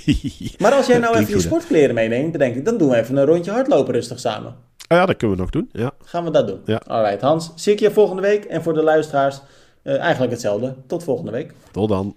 maar 0.59 0.73
als 0.73 0.87
jij 0.87 0.99
nou 0.99 1.19
even 1.19 1.35
je 1.35 1.41
sportkleren 1.41 1.95
meeneemt, 1.95 2.39
denk 2.39 2.57
ik, 2.57 2.65
dan 2.65 2.79
doen 2.79 2.89
we 2.89 2.97
even 2.97 3.17
een 3.17 3.25
rondje 3.25 3.51
hardlopen 3.51 3.95
rustig 3.95 4.21
samen. 4.21 4.55
Ah 4.91 4.99
ja, 4.99 5.07
dat 5.07 5.17
kunnen 5.17 5.37
we 5.37 5.43
nog 5.43 5.51
doen, 5.51 5.69
ja. 5.73 5.93
Gaan 6.05 6.25
we 6.25 6.31
dat 6.31 6.47
doen. 6.47 6.61
Ja. 6.65 6.83
Alright, 6.87 7.21
Hans, 7.21 7.51
zie 7.55 7.73
ik 7.73 7.81
je 7.81 7.91
volgende 7.91 8.23
week. 8.23 8.45
En 8.45 8.63
voor 8.63 8.75
de 8.75 8.83
luisteraars 8.83 9.41
eigenlijk 9.83 10.33
hetzelfde. 10.33 10.75
Tot 10.87 11.05
volgende 11.05 11.31
week. 11.31 11.55
Tot 11.71 11.89
dan. 11.89 12.15